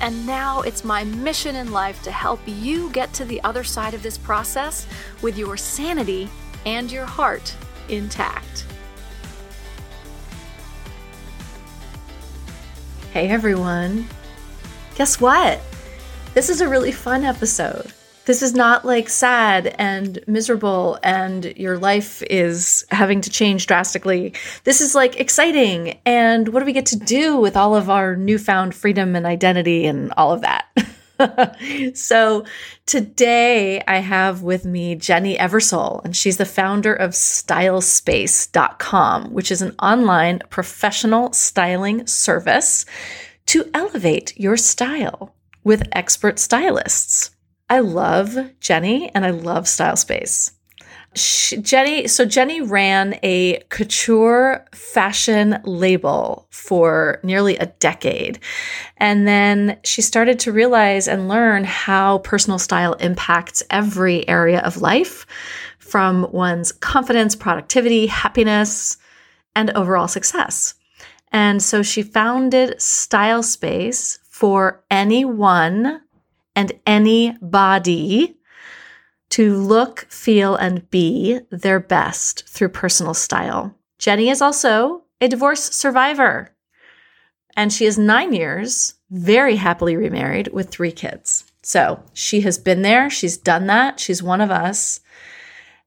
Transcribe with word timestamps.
and 0.00 0.26
now 0.26 0.60
it's 0.62 0.84
my 0.84 1.04
mission 1.04 1.56
in 1.56 1.72
life 1.72 2.02
to 2.02 2.10
help 2.10 2.40
you 2.46 2.90
get 2.90 3.12
to 3.14 3.24
the 3.24 3.40
other 3.42 3.64
side 3.64 3.94
of 3.94 4.02
this 4.02 4.18
process 4.18 4.86
with 5.22 5.38
your 5.38 5.56
sanity 5.56 6.28
and 6.66 6.90
your 6.90 7.06
heart 7.06 7.54
intact. 7.88 8.66
Hey 13.12 13.28
everyone. 13.28 14.08
Guess 14.96 15.20
what? 15.20 15.60
This 16.34 16.50
is 16.50 16.60
a 16.60 16.68
really 16.68 16.92
fun 16.92 17.24
episode. 17.24 17.92
This 18.26 18.42
is 18.42 18.54
not 18.54 18.84
like 18.84 19.08
sad 19.08 19.74
and 19.78 20.18
miserable 20.26 20.98
and 21.02 21.44
your 21.56 21.78
life 21.78 22.22
is 22.22 22.84
having 22.90 23.20
to 23.20 23.30
change 23.30 23.66
drastically. 23.66 24.32
This 24.64 24.80
is 24.80 24.94
like 24.94 25.20
exciting. 25.20 25.98
And 26.06 26.48
what 26.48 26.60
do 26.60 26.66
we 26.66 26.72
get 26.72 26.86
to 26.86 26.96
do 26.96 27.36
with 27.36 27.56
all 27.56 27.76
of 27.76 27.90
our 27.90 28.16
newfound 28.16 28.74
freedom 28.74 29.14
and 29.14 29.26
identity 29.26 29.86
and 29.86 30.12
all 30.16 30.32
of 30.32 30.40
that? 30.40 30.66
so 31.94 32.44
today 32.86 33.82
I 33.86 33.98
have 33.98 34.42
with 34.42 34.64
me 34.64 34.96
Jenny 34.96 35.36
Eversole, 35.36 36.02
and 36.04 36.16
she's 36.16 36.38
the 36.38 36.44
founder 36.44 36.92
of 36.92 37.12
stylespace.com, 37.12 39.32
which 39.32 39.52
is 39.52 39.62
an 39.62 39.76
online 39.80 40.40
professional 40.50 41.32
styling 41.32 42.06
service 42.06 42.84
to 43.46 43.70
elevate 43.74 44.38
your 44.38 44.56
style 44.56 45.34
with 45.62 45.88
expert 45.92 46.38
stylists. 46.38 47.33
I 47.68 47.80
love 47.80 48.36
Jenny 48.60 49.10
and 49.14 49.24
I 49.24 49.30
love 49.30 49.66
Style 49.66 49.96
Space. 49.96 50.52
She, 51.16 51.58
Jenny, 51.58 52.08
so 52.08 52.24
Jenny 52.24 52.60
ran 52.60 53.18
a 53.22 53.62
couture 53.68 54.66
fashion 54.72 55.60
label 55.64 56.48
for 56.50 57.20
nearly 57.22 57.56
a 57.56 57.66
decade. 57.66 58.40
And 58.96 59.26
then 59.26 59.78
she 59.84 60.02
started 60.02 60.40
to 60.40 60.52
realize 60.52 61.06
and 61.06 61.28
learn 61.28 61.62
how 61.64 62.18
personal 62.18 62.58
style 62.58 62.94
impacts 62.94 63.62
every 63.70 64.28
area 64.28 64.60
of 64.60 64.82
life 64.82 65.24
from 65.78 66.26
one's 66.32 66.72
confidence, 66.72 67.36
productivity, 67.36 68.08
happiness, 68.08 68.96
and 69.54 69.70
overall 69.70 70.08
success. 70.08 70.74
And 71.30 71.62
so 71.62 71.82
she 71.82 72.02
founded 72.02 72.80
Style 72.80 73.42
Space 73.42 74.18
for 74.28 74.82
anyone 74.90 76.00
and 76.56 76.72
anybody 76.86 78.36
to 79.30 79.56
look, 79.56 80.06
feel, 80.10 80.54
and 80.54 80.88
be 80.90 81.40
their 81.50 81.80
best 81.80 82.48
through 82.48 82.68
personal 82.68 83.14
style. 83.14 83.74
Jenny 83.98 84.28
is 84.28 84.40
also 84.40 85.02
a 85.20 85.28
divorce 85.28 85.64
survivor, 85.74 86.54
and 87.56 87.72
she 87.72 87.86
is 87.86 87.98
nine 87.98 88.32
years, 88.32 88.94
very 89.10 89.56
happily 89.56 89.96
remarried 89.96 90.48
with 90.48 90.70
three 90.70 90.92
kids. 90.92 91.44
So 91.62 92.02
she 92.12 92.42
has 92.42 92.58
been 92.58 92.82
there, 92.82 93.08
she's 93.08 93.38
done 93.38 93.66
that, 93.68 93.98
she's 93.98 94.22
one 94.22 94.40
of 94.40 94.50
us. 94.50 95.00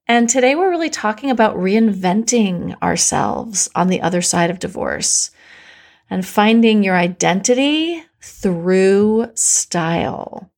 And 0.06 0.28
today 0.28 0.54
we're 0.54 0.70
really 0.70 0.90
talking 0.90 1.30
about 1.30 1.56
reinventing 1.56 2.80
ourselves 2.82 3.68
on 3.74 3.88
the 3.88 4.00
other 4.00 4.22
side 4.22 4.50
of 4.50 4.58
divorce 4.58 5.30
and 6.10 6.26
finding 6.26 6.82
your 6.82 6.96
identity 6.96 8.02
through 8.20 9.30
style. 9.34 10.50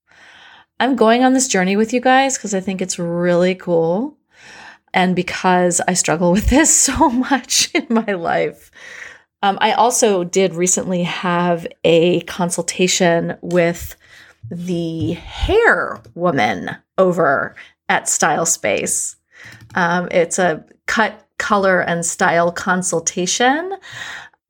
I'm 0.80 0.96
going 0.96 1.24
on 1.24 1.34
this 1.34 1.46
journey 1.46 1.76
with 1.76 1.92
you 1.92 2.00
guys 2.00 2.38
because 2.38 2.54
I 2.54 2.60
think 2.60 2.80
it's 2.80 2.98
really 2.98 3.54
cool. 3.54 4.16
And 4.94 5.14
because 5.14 5.82
I 5.86 5.92
struggle 5.92 6.32
with 6.32 6.46
this 6.46 6.74
so 6.74 7.10
much 7.10 7.70
in 7.74 7.86
my 7.90 8.12
life. 8.14 8.70
Um, 9.42 9.58
I 9.60 9.72
also 9.72 10.24
did 10.24 10.54
recently 10.54 11.02
have 11.02 11.66
a 11.84 12.22
consultation 12.22 13.36
with 13.42 13.96
the 14.50 15.12
hair 15.12 16.00
woman 16.14 16.70
over 16.96 17.54
at 17.90 18.08
Style 18.08 18.46
Space. 18.46 19.16
Um, 19.74 20.08
it's 20.10 20.38
a 20.38 20.64
cut, 20.86 21.26
color, 21.38 21.80
and 21.80 22.04
style 22.04 22.52
consultation. 22.52 23.76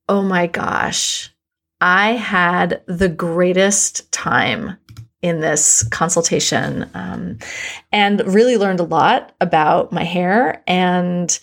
Oh 0.09 0.23
my 0.23 0.47
gosh. 0.47 1.33
I 1.81 2.13
had 2.13 2.83
the 2.87 3.09
greatest 3.09 4.11
time 4.13 4.77
in 5.23 5.41
this 5.41 5.87
consultation 5.89 6.89
um, 6.95 7.39
and 7.93 8.23
really 8.27 8.57
learned 8.57 8.81
a 8.81 8.85
lot 8.85 9.35
about 9.41 9.93
my 9.93 10.05
hair. 10.05 10.63
And 10.67 11.39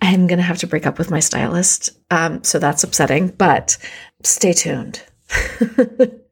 I'm 0.00 0.26
going 0.26 0.38
to 0.38 0.44
have 0.44 0.58
to 0.58 0.66
break 0.66 0.86
up 0.86 0.98
with 0.98 1.10
my 1.10 1.20
stylist. 1.20 1.90
Um, 2.10 2.44
so 2.44 2.58
that's 2.58 2.84
upsetting, 2.84 3.28
but 3.28 3.76
stay 4.22 4.52
tuned. 4.52 5.02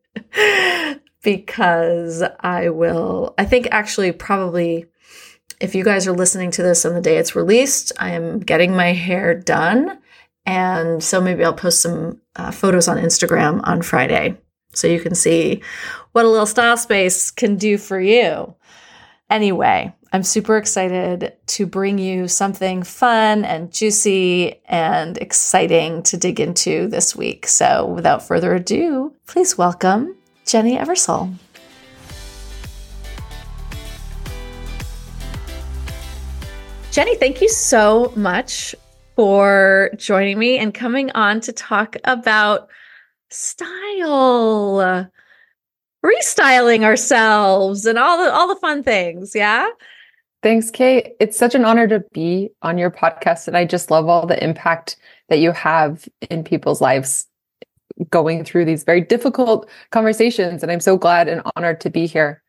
because 1.23 2.23
I 2.41 2.69
will, 2.69 3.35
I 3.39 3.45
think 3.45 3.69
actually, 3.71 4.13
probably 4.13 4.87
if 5.61 5.75
you 5.75 5.83
guys 5.85 6.07
are 6.07 6.13
listening 6.13 6.51
to 6.53 6.63
this 6.63 6.85
on 6.85 6.95
the 6.95 7.01
day 7.01 7.17
it's 7.17 7.35
released, 7.35 7.93
I 7.99 8.11
am 8.11 8.41
getting 8.41 8.77
my 8.77 8.93
hair 8.93 9.35
done. 9.35 9.99
And 10.47 11.03
so 11.03 11.21
maybe 11.21 11.45
I'll 11.45 11.55
post 11.55 11.81
some 11.81 12.21
uh, 12.37 12.51
photos 12.51 12.87
on 12.87 12.99
Instagram 12.99 13.61
on 13.65 13.83
Friday 13.83 14.37
so 14.75 14.87
you 14.87 15.01
can 15.01 15.15
see 15.15 15.63
what 16.15 16.25
a 16.25 16.31
little 16.31 16.47
style 16.47 16.77
space 16.77 17.33
can 17.33 17.57
do 17.57 17.77
for 17.77 17.99
you. 17.99 18.55
Anyway, 19.29 19.93
I'm 20.13 20.23
super 20.23 20.57
excited 20.57 21.33
to 21.49 21.67
bring 21.67 21.99
you 21.99 22.29
something 22.29 22.85
fun 22.85 23.45
and 23.45 23.73
juicy 23.73 24.61
and 24.67 25.19
exciting 25.19 26.05
to 26.05 26.17
dig 26.17 26.39
into 26.39 26.87
this 26.87 27.17
week. 27.17 27.49
So, 27.49 27.87
without 27.87 28.25
further 28.25 28.55
ado, 28.55 29.13
please 29.27 29.59
welcome 29.59 30.15
Jenny 30.47 30.77
Eversole. 30.77 31.35
Jenny, 36.93 37.17
thank 37.17 37.41
you 37.41 37.49
so 37.49 38.13
much 38.15 38.77
for 39.17 39.91
joining 39.97 40.39
me 40.39 40.59
and 40.59 40.73
coming 40.73 41.11
on 41.11 41.41
to 41.41 41.53
talk 41.53 41.97
about 42.05 42.69
style 43.31 45.11
restyling 46.05 46.83
ourselves 46.83 47.87
and 47.87 47.99
all 47.99 48.23
the 48.23 48.31
all 48.33 48.47
the 48.47 48.61
fun 48.61 48.83
things 48.83 49.35
yeah 49.35 49.69
thanks 50.43 50.71
kate 50.71 51.15
it's 51.19 51.39
such 51.39 51.55
an 51.55 51.65
honor 51.65 51.89
to 51.89 52.01
be 52.13 52.51
on 52.63 52.77
your 52.77 52.91
podcast 52.91 53.49
and 53.49 53.57
i 53.57 53.65
just 53.65 53.91
love 53.91 54.09
all 54.09 54.27
the 54.27 54.43
impact 54.45 54.97
that 55.29 55.39
you 55.39 55.51
have 55.53 56.07
in 56.31 56.45
people's 56.45 56.81
lives 56.81 57.27
going 58.11 58.45
through 58.45 58.65
these 58.65 58.85
very 58.85 59.01
difficult 59.01 59.69
conversations 59.91 60.63
and 60.63 60.71
i'm 60.71 60.81
so 60.81 60.97
glad 60.97 61.27
and 61.29 61.41
honored 61.57 61.81
to 61.81 61.91
be 61.91 62.07
here 62.07 62.43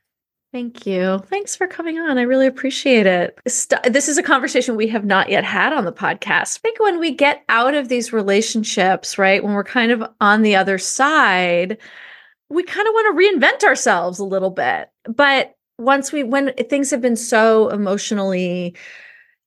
Thank 0.55 0.85
you. 0.85 1.19
Thanks 1.25 1.53
for 1.53 1.67
coming 1.67 1.99
on. 1.99 2.17
I 2.17 2.22
really 2.22 2.47
appreciate 2.47 3.05
it. 3.05 3.37
This 3.43 4.07
is 4.07 4.17
a 4.17 4.23
conversation 4.23 4.77
we 4.77 4.87
have 4.87 5.03
not 5.03 5.27
yet 5.27 5.43
had 5.43 5.73
on 5.73 5.83
the 5.83 5.91
podcast. 5.91 6.59
I 6.59 6.61
think 6.61 6.79
when 6.79 6.97
we 6.97 7.11
get 7.11 7.43
out 7.49 7.73
of 7.73 7.89
these 7.89 8.13
relationships, 8.13 9.17
right, 9.17 9.43
when 9.43 9.53
we're 9.53 9.66
kind 9.66 9.91
of 9.91 10.01
on 10.22 10.43
the 10.43 10.55
other 10.55 10.77
side, 10.77 11.77
we 12.50 12.63
kind 12.63 12.88
of 12.88 12.94
want 12.94 13.17
to 13.17 13.39
reinvent 13.39 13.67
ourselves 13.67 14.19
a 14.19 14.25
little 14.25 14.52
bit. 14.52 14.90
But 15.03 15.55
once 15.78 16.11
we, 16.11 16.23
when 16.23 16.53
things 16.53 16.91
have 16.91 17.02
been 17.02 17.16
so 17.16 17.69
emotionally 17.69 18.75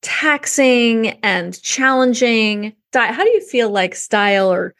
taxing 0.02 1.08
and 1.22 1.60
challenging, 1.62 2.74
how 2.92 3.24
do 3.24 3.30
you 3.30 3.40
feel 3.40 3.70
like 3.70 3.94
style 3.94 4.52
or 4.52 4.74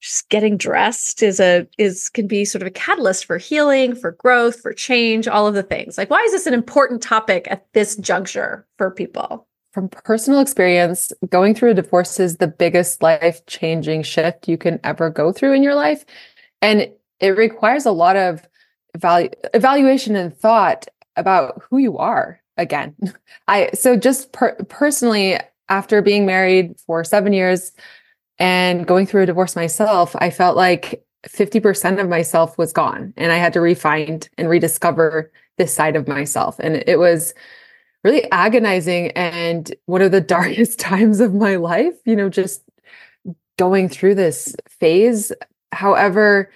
just 0.00 0.28
getting 0.28 0.56
dressed 0.56 1.22
is 1.22 1.40
a 1.40 1.66
is 1.78 2.08
can 2.08 2.26
be 2.26 2.44
sort 2.44 2.62
of 2.62 2.68
a 2.68 2.70
catalyst 2.70 3.24
for 3.24 3.38
healing 3.38 3.94
for 3.94 4.12
growth 4.12 4.60
for 4.60 4.72
change 4.72 5.26
all 5.26 5.46
of 5.46 5.54
the 5.54 5.62
things 5.62 5.98
like 5.98 6.10
why 6.10 6.20
is 6.22 6.32
this 6.32 6.46
an 6.46 6.54
important 6.54 7.02
topic 7.02 7.48
at 7.50 7.66
this 7.72 7.96
juncture 7.96 8.66
for 8.78 8.90
people 8.90 9.48
from 9.72 9.88
personal 9.88 10.38
experience 10.38 11.12
going 11.28 11.54
through 11.54 11.70
a 11.70 11.74
divorce 11.74 12.20
is 12.20 12.36
the 12.36 12.46
biggest 12.46 13.02
life 13.02 13.44
changing 13.46 14.02
shift 14.02 14.46
you 14.46 14.56
can 14.56 14.78
ever 14.84 15.10
go 15.10 15.32
through 15.32 15.54
in 15.54 15.62
your 15.62 15.74
life 15.74 16.04
and 16.62 16.88
it 17.20 17.36
requires 17.36 17.86
a 17.86 17.92
lot 17.92 18.16
of 18.16 18.46
evalu- 18.96 19.34
evaluation 19.54 20.16
and 20.16 20.36
thought 20.36 20.86
about 21.16 21.62
who 21.68 21.78
you 21.78 21.98
are 21.98 22.40
again 22.56 22.94
i 23.48 23.70
so 23.74 23.96
just 23.96 24.32
per- 24.32 24.56
personally 24.68 25.38
after 25.68 26.00
being 26.00 26.26
married 26.26 26.78
for 26.86 27.02
7 27.02 27.32
years 27.32 27.72
and 28.38 28.86
going 28.86 29.06
through 29.06 29.22
a 29.22 29.26
divorce 29.26 29.56
myself, 29.56 30.14
I 30.18 30.30
felt 30.30 30.56
like 30.56 31.04
50% 31.26 32.00
of 32.00 32.08
myself 32.08 32.56
was 32.58 32.72
gone 32.72 33.12
and 33.16 33.32
I 33.32 33.36
had 33.36 33.52
to 33.54 33.60
refind 33.60 34.28
and 34.36 34.48
rediscover 34.48 35.32
this 35.58 35.74
side 35.74 35.96
of 35.96 36.06
myself. 36.06 36.58
And 36.58 36.84
it 36.86 36.98
was 36.98 37.34
really 38.04 38.30
agonizing 38.30 39.10
and 39.12 39.74
one 39.86 40.02
of 40.02 40.12
the 40.12 40.20
darkest 40.36 40.78
times 40.78 41.20
of 41.20 41.34
my 41.34 41.56
life, 41.56 41.94
you 42.04 42.14
know, 42.14 42.28
just 42.28 42.62
going 43.58 43.88
through 43.88 44.14
this 44.14 44.54
phase. 44.68 45.32
However, 45.72 46.50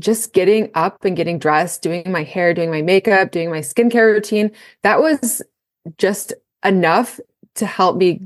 just 0.00 0.32
getting 0.32 0.70
up 0.74 1.04
and 1.04 1.16
getting 1.16 1.38
dressed, 1.38 1.82
doing 1.82 2.10
my 2.10 2.22
hair, 2.22 2.52
doing 2.52 2.70
my 2.70 2.82
makeup, 2.82 3.30
doing 3.30 3.50
my 3.50 3.60
skincare 3.60 4.12
routine, 4.12 4.50
that 4.82 5.00
was 5.00 5.42
just 5.98 6.32
enough 6.64 7.20
to 7.54 7.66
help 7.66 7.96
me 7.96 8.20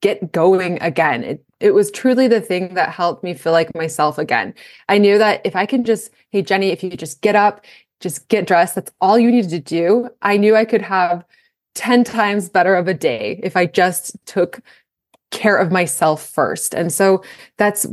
get 0.00 0.32
going 0.32 0.80
again. 0.82 1.22
It, 1.22 1.44
it 1.60 1.72
was 1.72 1.90
truly 1.90 2.28
the 2.28 2.40
thing 2.40 2.74
that 2.74 2.90
helped 2.90 3.22
me 3.22 3.32
feel 3.34 3.52
like 3.52 3.74
myself 3.74 4.18
again. 4.18 4.54
I 4.88 4.98
knew 4.98 5.18
that 5.18 5.40
if 5.44 5.54
I 5.56 5.66
can 5.66 5.84
just, 5.84 6.10
hey, 6.30 6.42
Jenny, 6.42 6.70
if 6.70 6.82
you 6.82 6.90
just 6.90 7.20
get 7.20 7.36
up, 7.36 7.64
just 8.00 8.28
get 8.28 8.46
dressed, 8.46 8.74
that's 8.74 8.92
all 9.00 9.18
you 9.18 9.30
needed 9.30 9.50
to 9.50 9.60
do. 9.60 10.10
I 10.20 10.36
knew 10.36 10.56
I 10.56 10.64
could 10.64 10.82
have 10.82 11.24
10 11.74 12.04
times 12.04 12.48
better 12.48 12.74
of 12.74 12.88
a 12.88 12.94
day 12.94 13.40
if 13.42 13.56
I 13.56 13.66
just 13.66 14.16
took 14.26 14.60
care 15.30 15.56
of 15.56 15.72
myself 15.72 16.26
first. 16.28 16.74
And 16.74 16.92
so 16.92 17.22
that's 17.56 17.86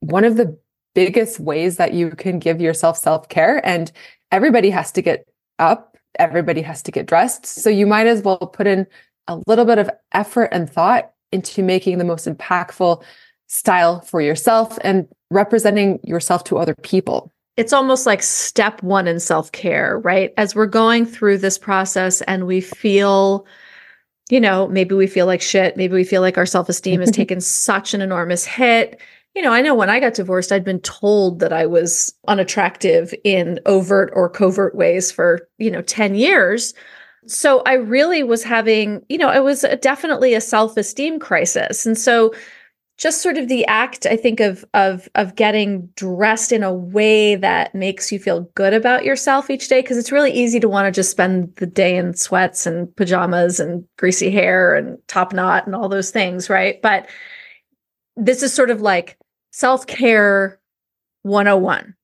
one 0.00 0.24
of 0.24 0.36
the 0.36 0.56
biggest 0.94 1.40
ways 1.40 1.76
that 1.76 1.92
you 1.92 2.10
can 2.10 2.38
give 2.38 2.60
yourself 2.60 2.96
self 2.96 3.28
care. 3.28 3.64
And 3.66 3.90
everybody 4.32 4.70
has 4.70 4.92
to 4.92 5.02
get 5.02 5.28
up, 5.58 5.96
everybody 6.18 6.62
has 6.62 6.82
to 6.82 6.92
get 6.92 7.06
dressed. 7.06 7.46
So 7.46 7.70
you 7.70 7.86
might 7.86 8.06
as 8.06 8.22
well 8.22 8.38
put 8.38 8.66
in 8.66 8.86
a 9.28 9.40
little 9.46 9.64
bit 9.64 9.78
of 9.78 9.90
effort 10.12 10.48
and 10.52 10.70
thought 10.70 11.12
into 11.32 11.62
making 11.62 11.98
the 11.98 12.04
most 12.04 12.26
impactful 12.26 13.02
style 13.48 14.00
for 14.00 14.20
yourself 14.20 14.78
and 14.82 15.08
representing 15.30 16.00
yourself 16.02 16.44
to 16.44 16.58
other 16.58 16.74
people. 16.82 17.30
It's 17.56 17.72
almost 17.72 18.06
like 18.06 18.22
step 18.22 18.82
one 18.82 19.06
in 19.06 19.20
self 19.20 19.52
care, 19.52 19.98
right? 20.00 20.32
As 20.36 20.54
we're 20.54 20.66
going 20.66 21.06
through 21.06 21.38
this 21.38 21.58
process 21.58 22.20
and 22.22 22.46
we 22.46 22.60
feel, 22.60 23.46
you 24.28 24.40
know, 24.40 24.66
maybe 24.68 24.94
we 24.94 25.06
feel 25.06 25.26
like 25.26 25.40
shit, 25.40 25.76
maybe 25.76 25.94
we 25.94 26.04
feel 26.04 26.20
like 26.20 26.36
our 26.36 26.46
self 26.46 26.68
esteem 26.68 27.00
has 27.00 27.10
taken 27.12 27.40
such 27.40 27.94
an 27.94 28.00
enormous 28.00 28.44
hit 28.44 29.00
you 29.34 29.42
know, 29.42 29.52
I 29.52 29.62
know 29.62 29.74
when 29.74 29.90
I 29.90 30.00
got 30.00 30.14
divorced, 30.14 30.52
I'd 30.52 30.64
been 30.64 30.80
told 30.80 31.40
that 31.40 31.52
I 31.52 31.66
was 31.66 32.14
unattractive 32.28 33.12
in 33.24 33.58
overt 33.66 34.12
or 34.14 34.30
covert 34.30 34.74
ways 34.76 35.10
for, 35.10 35.48
you 35.58 35.70
know, 35.70 35.82
10 35.82 36.14
years. 36.14 36.72
So 37.26 37.62
I 37.66 37.74
really 37.74 38.22
was 38.22 38.44
having, 38.44 39.04
you 39.08 39.18
know, 39.18 39.32
it 39.32 39.42
was 39.42 39.64
a, 39.64 39.76
definitely 39.76 40.34
a 40.34 40.40
self-esteem 40.40 41.18
crisis. 41.18 41.84
And 41.84 41.98
so 41.98 42.32
just 42.96 43.22
sort 43.22 43.36
of 43.36 43.48
the 43.48 43.66
act 43.66 44.06
I 44.06 44.16
think 44.16 44.38
of 44.38 44.64
of 44.72 45.08
of 45.16 45.34
getting 45.34 45.86
dressed 45.96 46.52
in 46.52 46.62
a 46.62 46.72
way 46.72 47.34
that 47.34 47.74
makes 47.74 48.12
you 48.12 48.20
feel 48.20 48.42
good 48.54 48.72
about 48.72 49.04
yourself 49.04 49.50
each 49.50 49.68
day 49.68 49.82
because 49.82 49.98
it's 49.98 50.12
really 50.12 50.30
easy 50.30 50.60
to 50.60 50.68
want 50.68 50.86
to 50.86 50.92
just 50.92 51.10
spend 51.10 51.54
the 51.56 51.66
day 51.66 51.96
in 51.96 52.14
sweats 52.14 52.66
and 52.66 52.94
pajamas 52.94 53.58
and 53.58 53.84
greasy 53.96 54.30
hair 54.30 54.76
and 54.76 54.96
top 55.08 55.32
knot 55.32 55.66
and 55.66 55.74
all 55.74 55.88
those 55.88 56.12
things, 56.12 56.48
right? 56.48 56.80
But 56.82 57.08
this 58.16 58.44
is 58.44 58.52
sort 58.52 58.70
of 58.70 58.80
like 58.80 59.18
self 59.54 59.86
care 59.86 60.58
101, 61.22 61.94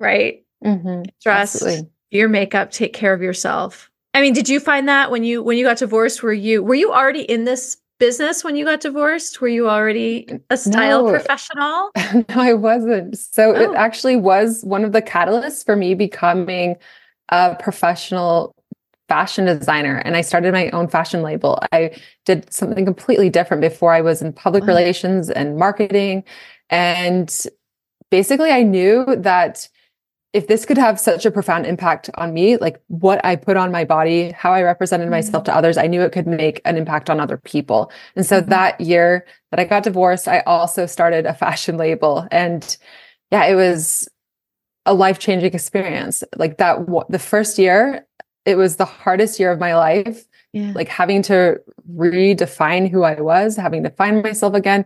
right? 0.00 0.42
Mm-hmm. 0.64 1.02
Dress, 1.22 1.54
Absolutely. 1.54 1.90
your 2.10 2.28
makeup, 2.28 2.70
take 2.70 2.94
care 2.94 3.12
of 3.12 3.20
yourself. 3.20 3.90
I 4.14 4.22
mean, 4.22 4.32
did 4.32 4.48
you 4.48 4.58
find 4.58 4.88
that 4.88 5.10
when 5.10 5.22
you 5.22 5.42
when 5.42 5.58
you 5.58 5.64
got 5.64 5.76
divorced? 5.76 6.22
Were 6.22 6.32
you 6.32 6.62
were 6.62 6.74
you 6.74 6.92
already 6.92 7.22
in 7.22 7.44
this 7.44 7.76
business 7.98 8.42
when 8.42 8.56
you 8.56 8.64
got 8.64 8.80
divorced? 8.80 9.40
Were 9.40 9.48
you 9.48 9.68
already 9.68 10.26
a 10.50 10.56
style 10.56 11.04
no. 11.04 11.10
professional? 11.10 11.90
no, 12.14 12.24
I 12.36 12.54
wasn't. 12.54 13.18
So 13.18 13.54
oh. 13.54 13.60
it 13.60 13.74
actually 13.76 14.16
was 14.16 14.62
one 14.64 14.84
of 14.84 14.92
the 14.92 15.02
catalysts 15.02 15.64
for 15.64 15.76
me 15.76 15.94
becoming 15.94 16.76
a 17.28 17.54
professional 17.56 18.54
fashion 19.08 19.44
designer 19.44 19.98
and 19.98 20.16
I 20.16 20.22
started 20.22 20.54
my 20.54 20.70
own 20.70 20.88
fashion 20.88 21.22
label. 21.22 21.58
I 21.72 21.94
did 22.24 22.50
something 22.50 22.86
completely 22.86 23.28
different 23.28 23.60
before 23.60 23.92
I 23.92 24.00
was 24.00 24.22
in 24.22 24.32
public 24.32 24.62
wow. 24.62 24.68
relations 24.68 25.28
and 25.28 25.58
marketing 25.58 26.24
and 26.74 27.46
basically, 28.10 28.50
I 28.50 28.62
knew 28.62 29.04
that 29.16 29.68
if 30.34 30.48
this 30.48 30.66
could 30.66 30.76
have 30.76 30.98
such 30.98 31.24
a 31.24 31.30
profound 31.30 31.64
impact 31.64 32.10
on 32.16 32.34
me, 32.34 32.56
like 32.56 32.82
what 32.88 33.24
I 33.24 33.36
put 33.36 33.56
on 33.56 33.70
my 33.70 33.84
body, 33.84 34.32
how 34.32 34.52
I 34.52 34.62
represented 34.62 35.08
myself 35.08 35.44
to 35.44 35.52
mm-hmm. 35.52 35.58
others, 35.58 35.78
I 35.78 35.86
knew 35.86 36.02
it 36.02 36.10
could 36.10 36.26
make 36.26 36.60
an 36.64 36.76
impact 36.76 37.08
on 37.08 37.20
other 37.20 37.36
people. 37.36 37.92
And 38.16 38.26
so 38.26 38.40
mm-hmm. 38.40 38.50
that 38.50 38.80
year 38.80 39.24
that 39.52 39.60
I 39.60 39.64
got 39.64 39.84
divorced, 39.84 40.26
I 40.26 40.40
also 40.40 40.86
started 40.86 41.24
a 41.24 41.34
fashion 41.34 41.76
label. 41.76 42.26
And 42.32 42.76
yeah, 43.30 43.44
it 43.44 43.54
was 43.54 44.08
a 44.86 44.92
life 44.92 45.20
changing 45.20 45.54
experience. 45.54 46.24
Like 46.34 46.58
that, 46.58 46.84
the 47.08 47.20
first 47.20 47.56
year, 47.56 48.04
it 48.44 48.56
was 48.56 48.74
the 48.74 48.84
hardest 48.84 49.38
year 49.38 49.52
of 49.52 49.60
my 49.60 49.76
life. 49.76 50.24
Yeah. 50.52 50.72
Like 50.74 50.88
having 50.88 51.22
to 51.22 51.60
redefine 51.92 52.90
who 52.90 53.04
I 53.04 53.20
was, 53.20 53.56
having 53.56 53.84
to 53.84 53.90
find 53.90 54.22
myself 54.22 54.54
again, 54.54 54.84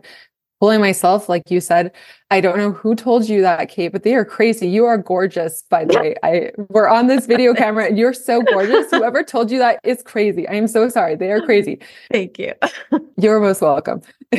pulling 0.59 0.81
myself, 0.81 1.29
like 1.29 1.49
you 1.49 1.61
said, 1.61 1.91
I 2.31 2.41
don't 2.41 2.57
know 2.57 2.71
who 2.71 2.95
told 2.95 3.27
you 3.27 3.41
that, 3.41 3.69
Kate, 3.69 3.91
but 3.91 4.03
they 4.03 4.13
are 4.15 4.25
crazy. 4.25 4.67
You 4.67 4.85
are 4.85 4.97
gorgeous, 4.97 5.63
by 5.69 5.85
the 5.85 5.97
way. 5.97 6.15
I 6.23 6.51
we're 6.69 6.87
on 6.87 7.07
this 7.07 7.25
video 7.27 7.53
camera 7.53 7.85
and 7.87 7.97
you're 7.97 8.13
so 8.13 8.41
gorgeous. 8.41 8.91
Whoever 8.91 9.23
told 9.23 9.49
you 9.51 9.59
that 9.59 9.79
is 9.83 10.03
crazy. 10.03 10.47
I 10.47 10.53
am 10.53 10.67
so 10.67 10.89
sorry. 10.89 11.15
They 11.15 11.31
are 11.31 11.41
crazy. 11.41 11.79
Thank 12.11 12.37
you. 12.37 12.53
You're 13.17 13.39
most 13.39 13.61
welcome. 13.61 14.01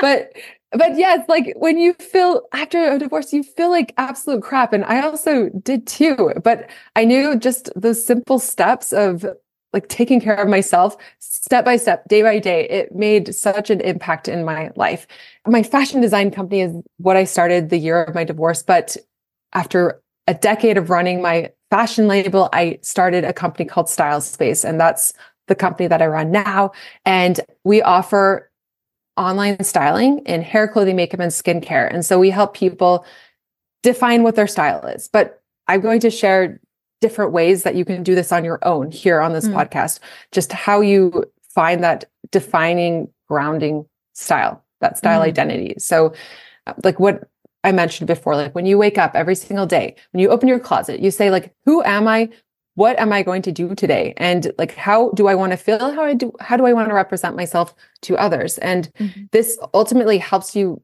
but 0.00 0.32
but 0.72 0.96
yes, 0.96 1.24
like 1.28 1.52
when 1.56 1.78
you 1.78 1.92
feel 1.94 2.42
after 2.52 2.92
a 2.92 2.98
divorce, 2.98 3.32
you 3.32 3.42
feel 3.42 3.70
like 3.70 3.92
absolute 3.98 4.42
crap. 4.42 4.72
And 4.72 4.84
I 4.84 5.02
also 5.02 5.50
did 5.50 5.86
too. 5.86 6.32
But 6.42 6.70
I 6.96 7.04
knew 7.04 7.36
just 7.36 7.70
those 7.76 8.04
simple 8.04 8.38
steps 8.38 8.92
of 8.92 9.26
like 9.72 9.88
taking 9.88 10.20
care 10.20 10.34
of 10.34 10.48
myself 10.48 10.96
step 11.42 11.64
by 11.64 11.76
step, 11.76 12.06
day 12.08 12.22
by 12.22 12.38
day, 12.38 12.68
it 12.68 12.94
made 12.94 13.34
such 13.34 13.68
an 13.68 13.80
impact 13.80 14.28
in 14.28 14.44
my 14.44 14.70
life. 14.76 15.06
My 15.46 15.62
fashion 15.62 16.00
design 16.00 16.30
company 16.30 16.60
is 16.60 16.74
what 16.98 17.16
I 17.16 17.24
started 17.24 17.68
the 17.68 17.78
year 17.78 18.04
of 18.04 18.14
my 18.14 18.24
divorce. 18.24 18.62
But 18.62 18.96
after 19.52 20.00
a 20.26 20.34
decade 20.34 20.78
of 20.78 20.88
running 20.88 21.20
my 21.20 21.50
fashion 21.68 22.06
label, 22.06 22.48
I 22.52 22.78
started 22.82 23.24
a 23.24 23.32
company 23.32 23.64
called 23.64 23.88
Style 23.88 24.20
Space. 24.20 24.64
And 24.64 24.80
that's 24.80 25.12
the 25.48 25.54
company 25.54 25.88
that 25.88 26.00
I 26.00 26.06
run 26.06 26.30
now. 26.30 26.72
And 27.04 27.40
we 27.64 27.82
offer 27.82 28.50
online 29.16 29.62
styling 29.64 30.20
in 30.20 30.42
hair, 30.42 30.68
clothing, 30.68 30.96
makeup, 30.96 31.20
and 31.20 31.32
skincare. 31.32 31.92
And 31.92 32.04
so 32.04 32.18
we 32.18 32.30
help 32.30 32.54
people 32.54 33.04
define 33.82 34.22
what 34.22 34.36
their 34.36 34.46
style 34.46 34.86
is. 34.86 35.08
But 35.12 35.42
I'm 35.66 35.80
going 35.80 36.00
to 36.00 36.10
share 36.10 36.60
different 37.02 37.32
ways 37.32 37.64
that 37.64 37.74
you 37.74 37.84
can 37.84 38.02
do 38.02 38.14
this 38.14 38.32
on 38.32 38.44
your 38.44 38.58
own 38.62 38.90
here 38.90 39.20
on 39.20 39.34
this 39.34 39.46
mm. 39.46 39.52
podcast, 39.52 39.98
just 40.30 40.52
how 40.52 40.80
you 40.80 41.24
find 41.42 41.84
that 41.84 42.06
defining 42.30 43.08
grounding 43.28 43.84
style, 44.14 44.64
that 44.80 44.96
style 44.96 45.20
mm. 45.20 45.24
identity. 45.24 45.74
So, 45.76 46.14
uh, 46.66 46.72
like 46.82 46.98
what 46.98 47.28
I 47.64 47.72
mentioned 47.72 48.06
before, 48.06 48.36
like 48.36 48.54
when 48.54 48.64
you 48.64 48.78
wake 48.78 48.96
up 48.96 49.14
every 49.14 49.34
single 49.34 49.66
day, 49.66 49.96
when 50.12 50.22
you 50.22 50.30
open 50.30 50.48
your 50.48 50.58
closet, 50.58 51.00
you 51.00 51.10
say, 51.10 51.30
like, 51.30 51.52
who 51.66 51.82
am 51.82 52.08
I? 52.08 52.30
What 52.74 52.98
am 52.98 53.12
I 53.12 53.22
going 53.22 53.42
to 53.42 53.52
do 53.52 53.74
today? 53.74 54.14
And 54.16 54.50
like, 54.56 54.74
how 54.74 55.10
do 55.10 55.26
I 55.26 55.34
want 55.34 55.52
to 55.52 55.58
feel? 55.58 55.78
How 55.78 56.04
I 56.04 56.14
do, 56.14 56.32
how 56.40 56.56
do 56.56 56.64
I 56.64 56.72
want 56.72 56.88
to 56.88 56.94
represent 56.94 57.36
myself 57.36 57.74
to 58.02 58.16
others? 58.16 58.56
And 58.58 58.90
mm-hmm. 58.94 59.24
this 59.30 59.58
ultimately 59.74 60.16
helps 60.16 60.56
you 60.56 60.80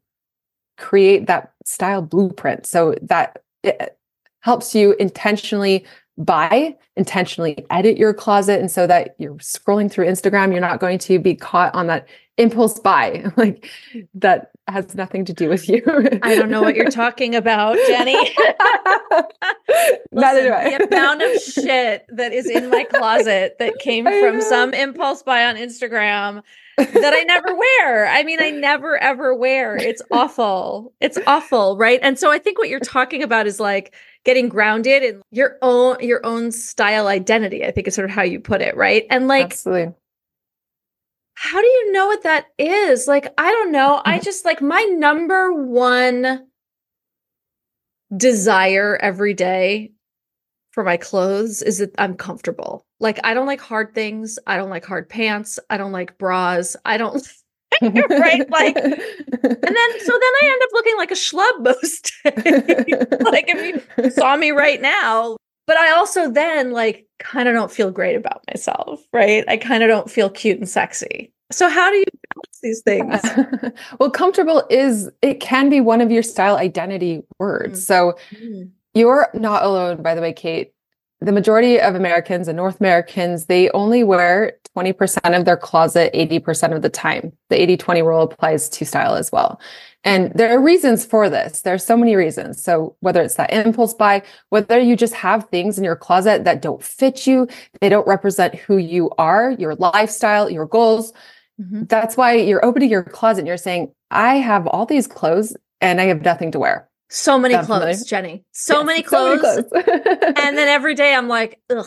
create 0.76 1.26
that 1.28 1.52
style 1.64 2.02
blueprint. 2.02 2.66
So 2.66 2.94
that 3.02 3.42
it 3.62 3.98
helps 4.40 4.74
you 4.74 4.94
intentionally 5.00 5.84
buy, 6.18 6.76
intentionally 6.96 7.64
edit 7.70 7.96
your 7.96 8.12
closet. 8.12 8.60
And 8.60 8.70
so 8.70 8.86
that 8.86 9.14
you're 9.18 9.34
scrolling 9.36 9.90
through 9.90 10.06
Instagram, 10.06 10.50
you're 10.50 10.60
not 10.60 10.80
going 10.80 10.98
to 10.98 11.18
be 11.18 11.34
caught 11.34 11.74
on 11.74 11.86
that 11.86 12.08
impulse 12.36 12.78
buy. 12.78 13.24
Like 13.36 13.70
that 14.14 14.50
has 14.66 14.96
nothing 14.96 15.24
to 15.26 15.32
do 15.32 15.48
with 15.48 15.68
you. 15.68 15.80
I 16.22 16.34
don't 16.34 16.50
know 16.50 16.60
what 16.60 16.74
you're 16.74 16.90
talking 16.90 17.36
about, 17.36 17.76
Jenny. 17.86 18.14
Listen, 20.10 20.44
the 20.44 20.88
amount 20.90 21.22
of 21.22 21.40
shit 21.40 22.04
that 22.08 22.32
is 22.32 22.50
in 22.50 22.68
my 22.68 22.82
closet 22.84 23.56
that 23.60 23.78
came 23.78 24.04
from 24.04 24.40
some 24.40 24.74
impulse 24.74 25.22
buy 25.22 25.44
on 25.44 25.56
Instagram 25.56 26.42
that 26.76 27.14
I 27.14 27.22
never 27.22 27.54
wear. 27.54 28.08
I 28.08 28.24
mean, 28.24 28.42
I 28.42 28.50
never 28.50 28.98
ever 28.98 29.34
wear. 29.34 29.76
It's 29.76 30.02
awful. 30.10 30.92
It's 31.00 31.18
awful, 31.26 31.76
right? 31.76 32.00
And 32.02 32.18
so 32.18 32.32
I 32.32 32.38
think 32.38 32.58
what 32.58 32.68
you're 32.68 32.80
talking 32.80 33.22
about 33.22 33.46
is 33.46 33.60
like 33.60 33.94
getting 34.24 34.48
grounded 34.48 35.02
in 35.02 35.22
your 35.30 35.56
own 35.62 35.96
your 36.00 36.24
own 36.24 36.52
style 36.52 37.06
identity 37.06 37.64
i 37.64 37.70
think 37.70 37.86
is 37.86 37.94
sort 37.94 38.04
of 38.04 38.14
how 38.14 38.22
you 38.22 38.40
put 38.40 38.60
it 38.60 38.76
right? 38.76 39.06
And 39.10 39.28
like 39.28 39.52
Absolutely. 39.52 39.94
how 41.34 41.60
do 41.60 41.66
you 41.66 41.92
know 41.92 42.06
what 42.06 42.22
that 42.24 42.46
is? 42.58 43.06
Like 43.06 43.32
i 43.38 43.50
don't 43.50 43.72
know. 43.72 44.02
I 44.04 44.18
just 44.28 44.44
like 44.44 44.60
my 44.60 44.82
number 44.82 45.52
one 45.52 46.46
desire 48.16 48.96
every 49.00 49.34
day 49.34 49.92
for 50.70 50.82
my 50.82 50.96
clothes 50.96 51.62
is 51.62 51.78
that 51.78 51.94
i'm 51.98 52.14
comfortable. 52.14 52.86
Like 53.00 53.20
i 53.24 53.34
don't 53.34 53.46
like 53.46 53.60
hard 53.60 53.94
things. 53.94 54.38
I 54.46 54.56
don't 54.56 54.70
like 54.70 54.84
hard 54.84 55.08
pants. 55.08 55.58
I 55.70 55.76
don't 55.76 55.92
like 55.92 56.18
bras. 56.18 56.76
I 56.84 56.96
don't 56.96 57.26
right? 58.10 58.50
Like, 58.50 58.76
and 58.76 58.92
then 58.92 60.00
so 60.00 60.12
then 60.12 60.32
I 60.32 60.50
end 60.52 60.62
up 60.62 60.70
looking 60.72 60.96
like 60.96 61.10
a 61.10 61.14
schlub 61.14 61.60
most 61.60 62.12
days. 62.24 63.20
like 63.20 63.44
if 63.48 63.82
you 63.98 64.10
saw 64.10 64.36
me 64.36 64.50
right 64.50 64.80
now, 64.80 65.36
but 65.66 65.76
I 65.76 65.92
also 65.92 66.30
then 66.30 66.72
like 66.72 67.06
kind 67.18 67.48
of 67.48 67.54
don't 67.54 67.70
feel 67.70 67.90
great 67.90 68.16
about 68.16 68.42
myself, 68.52 69.00
right? 69.12 69.44
I 69.48 69.56
kind 69.56 69.82
of 69.82 69.88
don't 69.88 70.10
feel 70.10 70.30
cute 70.30 70.58
and 70.58 70.68
sexy. 70.68 71.32
So 71.50 71.68
how 71.68 71.90
do 71.90 71.96
you 71.96 72.04
balance 72.34 72.58
these 72.62 72.82
things? 72.82 73.72
well, 74.00 74.10
comfortable 74.10 74.64
is 74.70 75.10
it 75.22 75.40
can 75.40 75.70
be 75.70 75.80
one 75.80 76.00
of 76.00 76.10
your 76.10 76.22
style 76.22 76.56
identity 76.56 77.22
words. 77.38 77.80
Mm. 77.80 77.84
So 77.84 78.18
you're 78.94 79.28
not 79.34 79.64
alone, 79.64 80.02
by 80.02 80.14
the 80.14 80.20
way, 80.20 80.32
Kate. 80.32 80.72
The 81.20 81.32
majority 81.32 81.80
of 81.80 81.94
Americans 81.94 82.48
and 82.48 82.56
North 82.56 82.80
Americans, 82.80 83.46
they 83.46 83.70
only 83.70 84.04
wear 84.04 84.52
20% 84.78 85.38
of 85.38 85.44
their 85.44 85.56
closet 85.56 86.12
80% 86.14 86.74
of 86.74 86.82
the 86.82 86.88
time. 86.88 87.32
The 87.50 87.60
80 87.60 87.76
20 87.76 88.02
rule 88.02 88.22
applies 88.22 88.68
to 88.70 88.84
style 88.84 89.14
as 89.14 89.32
well. 89.32 89.60
And 90.04 90.32
there 90.34 90.56
are 90.56 90.60
reasons 90.60 91.04
for 91.04 91.28
this. 91.28 91.62
There's 91.62 91.84
so 91.84 91.96
many 91.96 92.14
reasons. 92.14 92.62
So 92.62 92.96
whether 93.00 93.20
it's 93.20 93.34
that 93.34 93.52
impulse 93.52 93.94
buy, 93.94 94.22
whether 94.50 94.78
you 94.78 94.96
just 94.96 95.14
have 95.14 95.48
things 95.48 95.76
in 95.76 95.84
your 95.84 95.96
closet 95.96 96.44
that 96.44 96.62
don't 96.62 96.82
fit 96.82 97.26
you, 97.26 97.48
they 97.80 97.88
don't 97.88 98.06
represent 98.06 98.54
who 98.54 98.76
you 98.76 99.10
are, 99.18 99.50
your 99.58 99.74
lifestyle, 99.74 100.48
your 100.48 100.66
goals. 100.66 101.12
Mm-hmm. 101.60 101.84
That's 101.84 102.16
why 102.16 102.34
you're 102.34 102.64
opening 102.64 102.90
your 102.90 103.02
closet 103.02 103.40
and 103.40 103.48
you're 103.48 103.56
saying, 103.56 103.92
I 104.10 104.36
have 104.36 104.66
all 104.68 104.86
these 104.86 105.08
clothes 105.08 105.56
and 105.80 106.00
I 106.00 106.04
have 106.04 106.22
nothing 106.22 106.52
to 106.52 106.58
wear. 106.58 106.88
So 107.10 107.38
many 107.38 107.58
clothes, 107.64 108.04
Jenny. 108.04 108.44
So, 108.52 108.78
yes, 108.78 108.86
many 108.86 109.02
clothes. 109.02 109.40
so 109.40 109.70
many 109.72 109.82
clothes. 109.82 110.12
and 110.36 110.58
then 110.58 110.68
every 110.68 110.94
day 110.94 111.14
I'm 111.14 111.26
like, 111.26 111.58
ugh, 111.70 111.86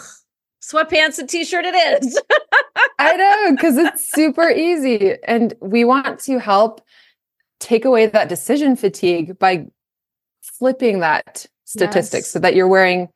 sweatpants 0.61 1.19
and 1.19 1.29
t-shirt 1.29 1.65
it 1.65 2.03
is. 2.03 2.21
I 2.99 3.15
know, 3.15 3.55
because 3.55 3.77
it's 3.77 4.11
super 4.11 4.49
easy. 4.49 5.15
And 5.23 5.53
we 5.59 5.83
want 5.83 6.19
to 6.21 6.39
help 6.39 6.81
take 7.59 7.85
away 7.85 8.07
that 8.07 8.29
decision 8.29 8.75
fatigue 8.75 9.37
by 9.39 9.67
flipping 10.41 10.99
that 10.99 11.45
statistic 11.65 12.19
yes. 12.19 12.31
so 12.31 12.39
that 12.39 12.55
you're 12.55 12.67
wearing 12.67 13.09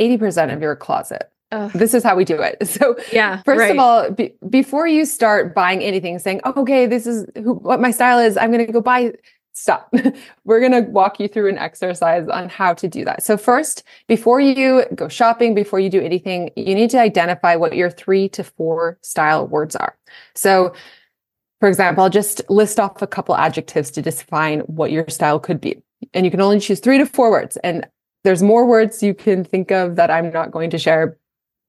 80% 0.00 0.52
of 0.52 0.62
your 0.62 0.76
closet. 0.76 1.30
Ugh. 1.52 1.70
This 1.74 1.92
is 1.92 2.02
how 2.02 2.16
we 2.16 2.24
do 2.24 2.40
it. 2.40 2.56
So, 2.66 2.96
yeah. 3.12 3.42
First 3.42 3.60
right. 3.60 3.70
of 3.70 3.78
all, 3.78 4.10
be, 4.10 4.32
before 4.48 4.86
you 4.86 5.04
start 5.04 5.54
buying 5.54 5.82
anything, 5.82 6.18
saying, 6.18 6.40
"Okay, 6.44 6.86
this 6.86 7.06
is 7.06 7.26
who, 7.34 7.54
what 7.54 7.80
my 7.80 7.90
style 7.90 8.18
is," 8.18 8.38
I'm 8.38 8.50
going 8.50 8.66
to 8.66 8.72
go 8.72 8.80
buy. 8.80 9.12
Stop. 9.54 9.92
We're 10.44 10.60
going 10.60 10.72
to 10.72 10.90
walk 10.90 11.20
you 11.20 11.28
through 11.28 11.50
an 11.50 11.58
exercise 11.58 12.26
on 12.28 12.48
how 12.48 12.74
to 12.74 12.88
do 12.88 13.04
that. 13.04 13.22
So, 13.22 13.36
first, 13.36 13.82
before 14.08 14.40
you 14.40 14.84
go 14.94 15.08
shopping, 15.08 15.54
before 15.54 15.78
you 15.78 15.90
do 15.90 16.00
anything, 16.00 16.50
you 16.56 16.74
need 16.74 16.90
to 16.90 17.00
identify 17.00 17.56
what 17.56 17.76
your 17.76 17.90
three 17.90 18.28
to 18.30 18.44
four 18.44 18.98
style 19.02 19.46
words 19.46 19.76
are. 19.76 19.96
So, 20.34 20.72
for 21.60 21.68
example, 21.68 22.04
I'll 22.04 22.10
just 22.10 22.40
list 22.48 22.80
off 22.80 23.02
a 23.02 23.06
couple 23.06 23.36
adjectives 23.36 23.90
to 23.92 24.02
define 24.02 24.60
what 24.60 24.90
your 24.90 25.08
style 25.08 25.38
could 25.38 25.60
be. 25.60 25.82
And 26.14 26.24
you 26.24 26.30
can 26.30 26.40
only 26.40 26.58
choose 26.58 26.80
three 26.80 26.98
to 26.98 27.06
four 27.06 27.30
words. 27.30 27.56
And 27.58 27.86
there's 28.24 28.42
more 28.42 28.66
words 28.66 29.02
you 29.02 29.14
can 29.14 29.44
think 29.44 29.70
of 29.70 29.96
that 29.96 30.10
I'm 30.10 30.32
not 30.32 30.50
going 30.50 30.70
to 30.70 30.78
share 30.78 31.18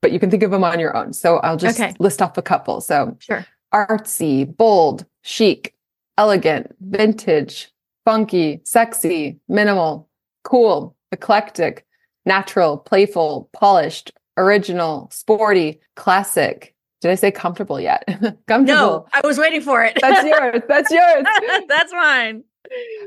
but 0.04 0.12
you 0.12 0.20
can 0.20 0.30
think 0.30 0.44
of 0.44 0.52
them 0.52 0.66
on 0.66 0.82
your 0.82 0.96
own. 0.96 1.14
So 1.14 1.38
I'll 1.38 1.56
just 1.56 1.80
okay. 1.80 1.96
list 1.98 2.22
off 2.22 2.38
a 2.38 2.42
couple. 2.42 2.82
So 2.82 3.16
sure. 3.20 3.48
artsy, 3.74 4.46
bold, 4.46 5.06
chic, 5.22 5.76
elegant, 6.18 6.76
vintage, 6.82 7.72
funky, 8.06 8.62
sexy, 8.66 9.40
minimal, 9.48 10.10
cool, 10.44 10.96
eclectic, 11.12 11.86
natural, 12.26 12.78
playful, 12.78 13.50
polished, 13.54 14.12
original, 14.38 15.10
sporty, 15.12 15.80
classic. 15.96 16.76
Did 17.02 17.12
I 17.12 17.16
say 17.16 17.32
comfortable 17.32 17.80
yet? 17.80 18.04
comfortable. 18.48 18.66
No, 18.66 19.06
I 19.14 19.22
was 19.26 19.38
waiting 19.38 19.62
for 19.62 19.84
it. 19.84 19.98
That's 20.00 20.26
yours. 20.26 20.62
That's 20.68 20.92
yours. 20.92 21.26
That's 21.68 21.92
mine. 21.92 22.44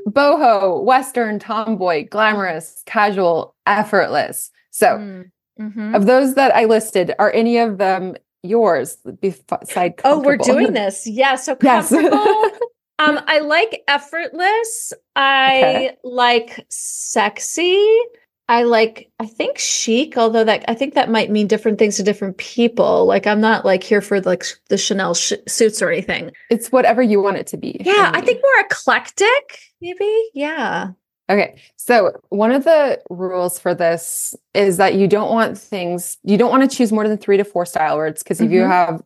Boho, 0.07 0.83
Western, 0.83 1.39
tomboy, 1.39 2.07
glamorous, 2.07 2.83
casual, 2.85 3.55
effortless. 3.65 4.51
So 4.69 4.87
mm. 4.97 5.31
Mm-hmm. 5.59 5.95
Of 5.95 6.05
those 6.05 6.35
that 6.35 6.55
I 6.55 6.65
listed, 6.65 7.13
are 7.19 7.31
any 7.33 7.57
of 7.57 7.77
them 7.77 8.15
yours 8.43 8.97
beside 9.21 9.99
Oh, 10.03 10.19
we're 10.19 10.37
doing 10.37 10.73
this. 10.73 11.07
Yeah. 11.07 11.35
So 11.35 11.55
comfortable. 11.55 12.09
Yes. 12.11 12.59
Um, 12.99 13.19
I 13.27 13.39
like 13.39 13.83
effortless. 13.87 14.93
I 15.15 15.57
okay. 15.57 15.97
like 16.03 16.65
sexy. 16.69 17.85
I 18.49 18.63
like, 18.63 19.11
I 19.19 19.25
think 19.25 19.57
chic, 19.57 20.17
although 20.17 20.45
that 20.45 20.63
I 20.69 20.73
think 20.73 20.93
that 20.93 21.09
might 21.09 21.29
mean 21.29 21.47
different 21.47 21.79
things 21.79 21.97
to 21.97 22.03
different 22.03 22.37
people. 22.37 23.05
Like 23.05 23.27
I'm 23.27 23.41
not 23.41 23.65
like 23.65 23.83
here 23.83 24.01
for 24.01 24.21
like 24.21 24.45
the 24.69 24.77
Chanel 24.77 25.13
sh- 25.13 25.33
suits 25.47 25.81
or 25.81 25.89
anything. 25.89 26.31
It's 26.49 26.71
whatever 26.71 27.01
you 27.01 27.21
want 27.21 27.37
it 27.37 27.47
to 27.47 27.57
be. 27.57 27.77
Yeah, 27.81 28.11
I 28.13 28.21
think 28.21 28.41
more 28.41 28.65
eclectic, 28.65 29.59
maybe. 29.81 30.29
Yeah. 30.33 30.91
Okay. 31.29 31.61
So, 31.75 32.13
one 32.29 32.51
of 32.51 32.63
the 32.63 33.01
rules 33.09 33.59
for 33.59 33.75
this 33.75 34.33
is 34.53 34.77
that 34.77 34.95
you 34.95 35.07
don't 35.07 35.29
want 35.29 35.57
things, 35.57 36.17
you 36.23 36.37
don't 36.37 36.49
want 36.49 36.69
to 36.69 36.73
choose 36.73 36.91
more 36.91 37.07
than 37.07 37.17
three 37.17 37.37
to 37.37 37.43
four 37.43 37.65
style 37.65 37.97
words. 37.97 38.23
Because 38.23 38.39
if 38.39 38.45
mm-hmm. 38.45 38.53
you 38.53 38.61
have, 38.61 39.03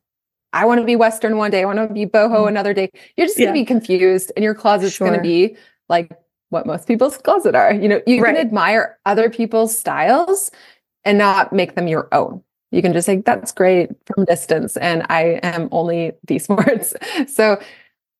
I 0.53 0.65
want 0.65 0.79
to 0.79 0.85
be 0.85 0.95
Western 0.95 1.37
one 1.37 1.51
day, 1.51 1.61
I 1.61 1.65
want 1.65 1.79
to 1.79 1.93
be 1.93 2.05
boho 2.05 2.29
mm-hmm. 2.29 2.47
another 2.47 2.73
day, 2.73 2.91
you're 3.15 3.27
just 3.27 3.37
going 3.37 3.49
to 3.49 3.53
be 3.53 3.65
confused 3.65 4.31
and 4.35 4.43
your 4.43 4.55
closet's 4.55 4.93
sure. 4.93 5.07
going 5.07 5.19
to 5.19 5.23
be 5.23 5.55
like 5.89 6.11
what 6.49 6.65
most 6.65 6.87
people's 6.87 7.17
closet 7.23 7.55
are. 7.55 7.73
You 7.73 7.87
know, 7.87 8.01
you 8.05 8.21
right. 8.21 8.35
can 8.35 8.45
admire 8.45 8.97
other 9.05 9.29
people's 9.29 9.77
styles 9.77 10.51
and 11.03 11.17
not 11.17 11.51
make 11.51 11.75
them 11.75 11.87
your 11.87 12.07
own. 12.11 12.43
You 12.71 12.81
can 12.81 12.93
just 12.93 13.05
say, 13.05 13.17
that's 13.17 13.51
great 13.51 13.89
from 14.05 14.25
distance. 14.25 14.77
And 14.77 15.05
I 15.09 15.39
am 15.43 15.67
only 15.71 16.13
these 16.25 16.47
words. 16.49 16.93
So, 17.27 17.61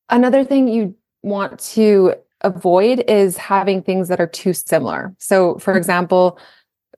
another 0.10 0.44
thing 0.44 0.68
you 0.68 0.96
want 1.24 1.60
to 1.60 2.16
avoid 2.42 3.04
is 3.08 3.38
having 3.38 3.82
things 3.82 4.08
that 4.10 4.20
are 4.20 4.28
too 4.28 4.54
similar. 4.54 5.16
So, 5.20 5.58
for 5.60 5.72
mm-hmm. 5.72 5.78
example, 5.78 6.40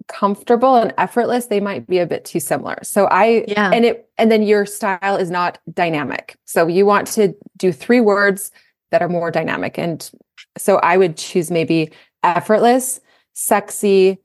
comfortable 0.07 0.75
and 0.75 0.93
effortless, 0.97 1.47
they 1.47 1.59
might 1.59 1.87
be 1.87 1.99
a 1.99 2.05
bit 2.05 2.25
too 2.25 2.39
similar. 2.39 2.77
So 2.83 3.05
I 3.05 3.45
yeah. 3.47 3.71
and 3.71 3.85
it 3.85 4.09
and 4.17 4.31
then 4.31 4.43
your 4.43 4.65
style 4.65 5.15
is 5.15 5.29
not 5.29 5.59
dynamic. 5.73 6.37
So 6.45 6.67
you 6.67 6.85
want 6.85 7.07
to 7.09 7.35
do 7.57 7.71
three 7.71 8.01
words 8.01 8.51
that 8.91 9.01
are 9.01 9.09
more 9.09 9.31
dynamic. 9.31 9.77
And 9.77 10.09
so 10.57 10.77
I 10.77 10.97
would 10.97 11.17
choose 11.17 11.49
maybe 11.49 11.91
effortless, 12.23 12.99
sexy, 13.33 14.19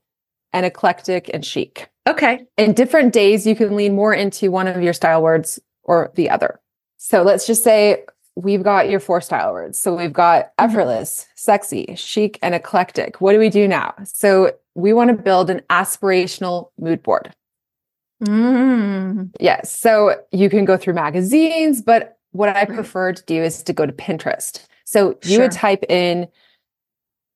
and 0.53 0.67
eclectic 0.67 1.31
and 1.33 1.45
chic. 1.45 1.89
Okay. 2.07 2.45
In 2.57 2.73
different 2.73 3.13
days, 3.13 3.47
you 3.47 3.55
can 3.55 3.77
lean 3.77 3.95
more 3.95 4.15
into 4.15 4.51
one 4.51 4.67
of 4.67 4.83
your 4.83 4.93
style 4.93 5.23
words 5.23 5.59
or 5.83 6.11
the 6.15 6.31
other. 6.31 6.61
So 6.97 7.23
let's 7.23 7.47
just 7.47 7.63
say 7.63 8.05
we've 8.35 8.63
got 8.63 8.89
your 8.89 9.01
four 9.01 9.21
style 9.21 9.53
words. 9.53 9.79
So 9.81 9.95
we've 9.95 10.13
got 10.13 10.47
mm-hmm. 10.47 10.71
effortless, 10.71 11.27
sexy, 11.35 11.95
chic, 11.97 12.39
and 12.41 12.55
eclectic. 12.55 13.21
What 13.21 13.33
do 13.33 13.39
we 13.39 13.51
do 13.51 13.67
now? 13.67 13.95
So 14.05 14.53
we 14.79 14.93
want 14.93 15.09
to 15.09 15.23
build 15.23 15.51
an 15.51 15.61
aspirational 15.71 16.71
mood 16.79 17.03
board. 17.03 17.35
Mm. 18.23 19.31
Yes. 19.41 19.79
So 19.79 20.17
you 20.33 20.49
can 20.49 20.65
go 20.65 20.77
through 20.77 20.95
magazines, 20.95 21.83
but 21.83 22.19
what 22.33 22.49
I 22.49 22.65
prefer 22.65 23.13
to 23.13 23.25
do 23.25 23.43
is 23.43 23.63
to 23.65 23.73
go 23.73 23.87
to 23.87 23.93
Pinterest. 23.93 24.65
So 24.85 25.19
you 25.25 25.35
sure. 25.35 25.43
would 25.43 25.53
type 25.53 25.85
in 25.89 26.29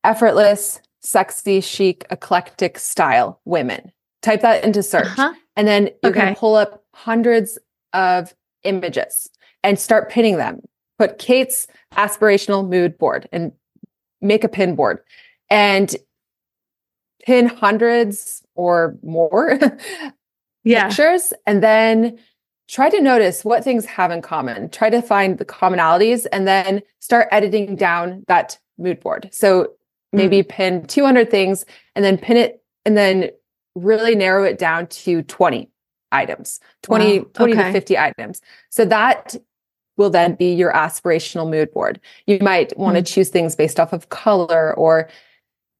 effortless, 0.05 0.81
sexy, 1.01 1.61
chic, 1.61 2.07
eclectic 2.11 2.79
style 2.79 3.41
women. 3.45 3.93
Type 4.23 4.43
that 4.43 4.65
into 4.65 4.83
search. 4.83 5.07
Uh-huh. 5.07 5.35
And 5.57 5.67
then 5.67 5.87
you 6.03 6.11
okay. 6.11 6.21
can 6.21 6.35
pull 6.35 6.55
up 6.55 6.85
hundreds 6.95 7.59
of 7.93 8.35
images 8.65 9.29
and 9.63 9.79
start 9.79 10.11
pinning 10.11 10.37
them 10.37 10.63
put 11.03 11.19
Kate's 11.19 11.67
aspirational 11.95 12.69
mood 12.69 12.97
board 12.97 13.29
and 13.33 13.53
make 14.21 14.45
a 14.45 14.49
pin 14.49 14.77
board 14.77 15.01
and 15.51 15.97
pin 17.25 17.47
hundreds 17.47 18.43
or 18.55 18.97
more 19.03 19.59
yeah. 20.65 20.89
pictures 20.89 21.33
and 21.47 21.63
then 21.63 22.19
try 22.69 22.89
to 22.89 23.01
notice 23.01 23.45
what 23.45 23.65
things 23.65 23.85
have 23.85 24.11
in 24.11 24.23
common. 24.23 24.69
Try 24.71 24.91
to 24.91 25.03
find 25.03 25.39
the 25.39 25.45
commonalities 25.45 26.27
and 26.33 26.47
then 26.47 26.83
start 27.01 27.29
editing 27.31 27.77
down 27.77 28.25
that 28.29 28.59
mood 28.79 29.01
board. 29.01 29.29
So 29.33 29.73
maybe 30.13 30.43
mm. 30.43 30.49
pin 30.49 30.87
200 30.87 31.31
things 31.31 31.65
and 31.95 32.05
then 32.05 32.19
pin 32.19 32.37
it 32.37 32.63
and 32.85 32.97
then 32.97 33.31
really 33.75 34.15
narrow 34.15 34.45
it 34.45 34.59
down 34.59 34.87
to 34.87 35.23
20 35.23 35.69
items 36.11 36.61
20 36.83 37.21
wow. 37.21 37.27
20 37.33 37.53
okay. 37.55 37.63
to 37.63 37.73
50 37.73 37.99
items 37.99 38.43
so 38.69 38.85
that 38.85 39.35
will 39.97 40.11
then 40.11 40.35
be 40.35 40.53
your 40.53 40.73
aspirational 40.73 41.49
mood 41.49 41.73
board. 41.73 42.01
You 42.27 42.39
might 42.41 42.77
want 42.79 42.97
to 42.97 43.03
mm-hmm. 43.03 43.15
choose 43.15 43.29
things 43.29 43.57
based 43.57 43.79
off 43.79 43.93
of 43.93 44.09
color 44.09 44.75
or 44.75 45.09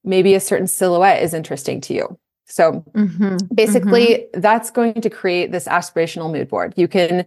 maybe 0.05 0.35
a 0.35 0.41
certain 0.41 0.67
silhouette 0.67 1.23
is 1.23 1.35
interesting 1.35 1.81
to 1.83 1.95
you. 1.95 2.19
So 2.47 2.85
mm-hmm. 2.95 3.37
basically, 3.55 4.07
mm-hmm. 4.07 4.41
that's 4.41 4.71
going 4.71 5.01
to 5.01 5.11
create 5.11 5.53
this 5.53 5.67
aspirational 5.67 6.31
mood 6.31 6.49
board. 6.49 6.75
You 6.77 6.89
can 6.89 7.25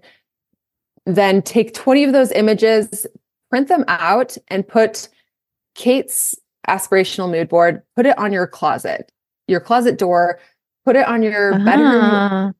then 1.05 1.41
take 1.41 1.73
20 1.73 2.03
of 2.05 2.13
those 2.13 2.31
images, 2.31 3.07
print 3.49 3.67
them 3.67 3.85
out, 3.87 4.37
and 4.49 4.67
put 4.67 5.07
Kate's 5.75 6.35
aspirational 6.67 7.29
mood 7.29 7.49
board, 7.49 7.81
put 7.95 8.05
it 8.05 8.17
on 8.17 8.33
your 8.33 8.47
closet, 8.47 9.11
your 9.47 9.59
closet 9.59 9.97
door, 9.97 10.39
put 10.83 10.95
it 10.95 11.07
on 11.07 11.23
your 11.23 11.53
uh-huh. 11.53 11.65
bedroom 11.65 12.55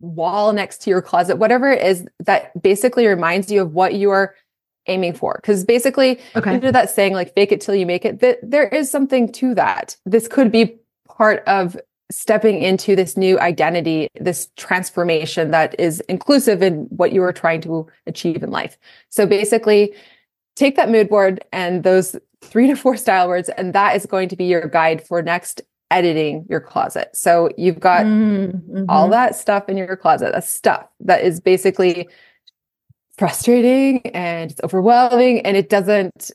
wall 0.00 0.52
next 0.52 0.82
to 0.82 0.90
your 0.90 1.02
closet, 1.02 1.36
whatever 1.36 1.70
it 1.70 1.82
is 1.82 2.06
that 2.20 2.60
basically 2.62 3.06
reminds 3.06 3.50
you 3.50 3.62
of 3.62 3.72
what 3.72 3.94
you 3.94 4.10
are 4.10 4.34
aiming 4.86 5.14
for. 5.14 5.38
Because 5.40 5.64
basically, 5.64 6.20
okay. 6.34 6.58
know 6.58 6.70
that 6.70 6.90
saying 6.90 7.12
like 7.12 7.34
fake 7.34 7.52
it 7.52 7.60
till 7.60 7.74
you 7.74 7.86
make 7.86 8.04
it. 8.04 8.20
That 8.20 8.38
there 8.42 8.68
is 8.68 8.90
something 8.90 9.30
to 9.32 9.54
that. 9.54 9.96
This 10.04 10.28
could 10.28 10.50
be 10.50 10.76
part 11.08 11.42
of 11.46 11.76
stepping 12.10 12.62
into 12.62 12.94
this 12.94 13.16
new 13.16 13.38
identity, 13.40 14.08
this 14.20 14.48
transformation 14.56 15.50
that 15.50 15.78
is 15.78 16.00
inclusive 16.08 16.62
in 16.62 16.84
what 16.90 17.12
you 17.12 17.22
are 17.22 17.32
trying 17.32 17.60
to 17.62 17.86
achieve 18.06 18.42
in 18.42 18.50
life. 18.50 18.78
So 19.08 19.26
basically, 19.26 19.94
take 20.54 20.76
that 20.76 20.90
mood 20.90 21.08
board 21.08 21.44
and 21.52 21.82
those 21.82 22.16
three 22.42 22.66
to 22.68 22.76
four 22.76 22.96
style 22.96 23.28
words, 23.28 23.48
and 23.50 23.72
that 23.72 23.96
is 23.96 24.06
going 24.06 24.28
to 24.28 24.36
be 24.36 24.44
your 24.44 24.68
guide 24.68 25.06
for 25.06 25.22
next 25.22 25.62
editing 25.90 26.44
your 26.48 26.60
closet. 26.60 27.10
So 27.14 27.50
you've 27.56 27.80
got 27.80 28.06
mm-hmm. 28.06 28.84
all 28.88 29.08
that 29.10 29.36
stuff 29.36 29.68
in 29.68 29.76
your 29.76 29.96
closet, 29.96 30.32
that 30.32 30.44
stuff 30.44 30.86
that 31.00 31.22
is 31.22 31.40
basically 31.40 32.08
frustrating 33.18 34.06
and 34.08 34.50
it's 34.50 34.60
overwhelming 34.62 35.40
and 35.40 35.56
it 35.56 35.68
doesn't 35.68 36.30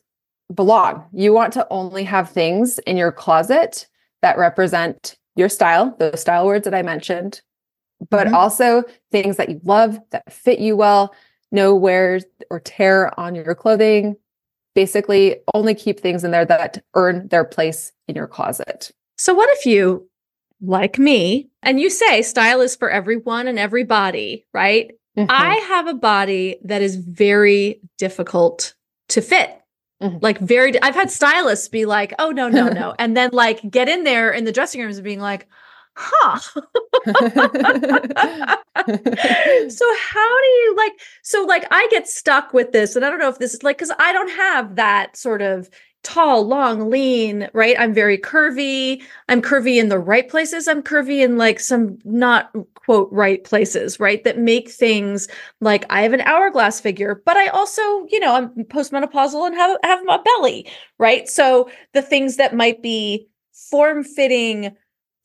belong. 0.53 1.05
You 1.13 1.33
want 1.33 1.53
to 1.53 1.67
only 1.69 2.03
have 2.03 2.29
things 2.29 2.79
in 2.79 2.97
your 2.97 3.11
closet 3.11 3.87
that 4.21 4.37
represent 4.37 5.17
your 5.35 5.49
style, 5.49 5.95
those 5.99 6.21
style 6.21 6.45
words 6.45 6.65
that 6.65 6.73
I 6.73 6.81
mentioned, 6.81 7.41
but 8.09 8.27
mm-hmm. 8.27 8.35
also 8.35 8.83
things 9.11 9.37
that 9.37 9.49
you 9.49 9.61
love, 9.63 9.99
that 10.11 10.31
fit 10.31 10.59
you 10.59 10.75
well, 10.75 11.13
no 11.51 11.75
wear 11.75 12.19
or 12.49 12.59
tear 12.59 13.17
on 13.19 13.35
your 13.35 13.55
clothing. 13.55 14.15
Basically, 14.73 15.37
only 15.53 15.75
keep 15.75 15.99
things 15.99 16.23
in 16.23 16.31
there 16.31 16.45
that 16.45 16.81
earn 16.95 17.27
their 17.27 17.43
place 17.43 17.91
in 18.07 18.15
your 18.15 18.27
closet. 18.27 18.91
So, 19.17 19.33
what 19.33 19.49
if 19.51 19.65
you, 19.65 20.07
like 20.61 20.97
me, 20.97 21.49
and 21.61 21.79
you 21.79 21.89
say 21.89 22.21
style 22.21 22.61
is 22.61 22.75
for 22.75 22.89
everyone 22.89 23.47
and 23.47 23.59
everybody, 23.59 24.45
right? 24.53 24.91
Mm-hmm. 25.27 25.31
I 25.31 25.55
have 25.67 25.87
a 25.87 25.93
body 25.93 26.57
that 26.63 26.81
is 26.81 26.95
very 26.95 27.81
difficult 27.97 28.73
to 29.09 29.21
fit. 29.21 29.57
Mm-hmm. 30.01 30.17
Like 30.21 30.39
very 30.39 30.81
I've 30.81 30.95
had 30.95 31.11
stylists 31.11 31.67
be 31.67 31.85
like, 31.85 32.13
"Oh 32.17 32.31
no, 32.31 32.49
no, 32.49 32.69
no." 32.69 32.95
and 32.99 33.15
then 33.15 33.29
like 33.33 33.61
get 33.69 33.87
in 33.87 34.03
there 34.03 34.31
in 34.31 34.45
the 34.45 34.51
dressing 34.51 34.81
rooms 34.81 34.97
and 34.97 35.03
being 35.03 35.19
like, 35.19 35.47
"Huh." 35.95 36.39
so 39.69 39.85
how 40.09 40.41
do 40.41 40.47
you 40.47 40.75
like 40.77 40.93
so 41.21 41.43
like 41.43 41.65
I 41.71 41.87
get 41.91 42.07
stuck 42.07 42.53
with 42.53 42.71
this 42.71 42.95
and 42.95 43.05
I 43.05 43.09
don't 43.09 43.19
know 43.19 43.29
if 43.29 43.39
this 43.39 43.53
is 43.53 43.63
like 43.63 43.77
cuz 43.77 43.91
I 43.99 44.11
don't 44.13 44.31
have 44.31 44.75
that 44.75 45.17
sort 45.17 45.41
of 45.41 45.69
tall, 46.03 46.45
long, 46.47 46.89
lean, 46.89 47.47
right? 47.53 47.75
I'm 47.79 47.93
very 47.93 48.17
curvy. 48.17 49.03
I'm 49.29 49.41
curvy 49.41 49.79
in 49.79 49.89
the 49.89 49.99
right 49.99 50.27
places. 50.27 50.67
I'm 50.67 50.81
curvy 50.81 51.23
in 51.23 51.37
like 51.37 51.59
some 51.59 51.99
not 52.03 52.51
quote 52.75 53.09
right 53.11 53.43
places, 53.43 53.99
right? 53.99 54.23
That 54.23 54.39
make 54.39 54.69
things 54.69 55.27
like 55.59 55.85
I 55.89 56.01
have 56.01 56.13
an 56.13 56.21
hourglass 56.21 56.79
figure, 56.79 57.21
but 57.25 57.37
I 57.37 57.47
also, 57.47 57.81
you 58.09 58.19
know, 58.19 58.33
I'm 58.35 58.49
postmenopausal 58.65 59.45
and 59.45 59.55
have 59.55 59.77
have 59.83 60.01
a 60.09 60.19
belly, 60.19 60.67
right? 60.97 61.29
So 61.29 61.69
the 61.93 62.01
things 62.01 62.37
that 62.37 62.55
might 62.55 62.81
be 62.81 63.27
form 63.53 64.03
fitting 64.03 64.75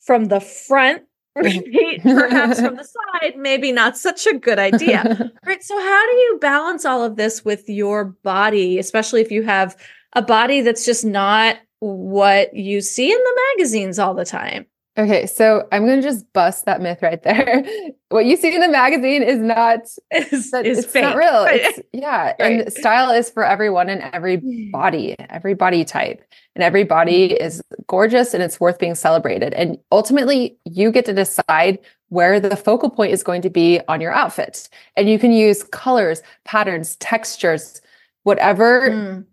from 0.00 0.26
the 0.26 0.40
front 0.40 1.02
right? 1.37 2.02
Perhaps 2.02 2.61
from 2.61 2.76
the 2.76 2.85
side, 2.85 3.37
maybe 3.37 3.71
not 3.71 3.99
such 3.99 4.26
a 4.26 4.38
good 4.38 4.59
idea. 4.59 5.30
right. 5.45 5.62
So, 5.62 5.78
how 5.78 6.11
do 6.11 6.16
you 6.16 6.38
balance 6.40 6.87
all 6.87 7.04
of 7.04 7.16
this 7.16 7.45
with 7.45 7.68
your 7.68 8.06
body, 8.06 8.78
especially 8.78 9.21
if 9.21 9.30
you 9.30 9.42
have 9.42 9.76
a 10.16 10.23
body 10.23 10.62
that's 10.62 10.85
just 10.85 11.04
not 11.04 11.58
what 11.80 12.56
you 12.56 12.80
see 12.80 13.12
in 13.12 13.18
the 13.18 13.40
magazines 13.54 13.99
all 13.99 14.14
the 14.14 14.25
time. 14.25 14.66
Okay, 14.99 15.26
so 15.26 15.68
I'm 15.73 15.85
going 15.85 16.00
to 16.00 16.08
just 16.08 16.32
bust 16.32 16.64
that 16.64 16.80
myth 16.80 17.00
right 17.02 17.23
there. 17.23 17.62
what 18.08 18.25
you 18.25 18.35
see 18.35 18.54
in 18.54 18.62
the 18.62 18.68
magazine 18.68 19.23
is 19.23 19.38
not 19.38 19.80
is, 20.11 20.50
that, 20.52 20.64
is 20.64 20.78
it's 20.78 20.90
fake. 20.90 21.02
not 21.02 21.16
real. 21.16 21.44
It's, 21.50 21.80
yeah, 21.92 22.32
right. 22.40 22.62
and 22.62 22.73
style 22.73 23.11
is 23.11 23.28
for 23.28 23.44
everyone 23.44 23.90
and 23.90 24.02
every 24.14 24.38
hmm. 24.38 24.70
body, 24.70 25.14
every 25.28 25.52
body 25.52 25.85
type, 25.85 26.25
and 26.54 26.64
every 26.64 26.85
body 26.85 27.28
hmm. 27.28 27.44
is 27.44 27.62
gorgeous 27.88 28.32
and 28.32 28.42
it's 28.42 28.58
worth 28.58 28.78
being 28.78 28.94
celebrated. 28.94 29.52
And 29.52 29.76
ultimately, 29.92 30.56
you 30.64 30.90
get 30.90 31.04
to 31.04 31.12
decide 31.12 31.78
where 32.08 32.40
the 32.40 32.56
focal 32.56 32.88
point 32.88 33.12
is 33.12 33.23
going 33.23 33.42
to 33.42 33.50
be 33.50 33.80
on 33.88 34.00
your 34.00 34.12
outfit, 34.12 34.66
and 34.97 35.10
you 35.10 35.19
can 35.19 35.30
use 35.30 35.62
colors, 35.62 36.23
patterns, 36.47 36.97
textures, 36.97 37.82
whatever. 38.23 38.91
Mm 38.91 39.26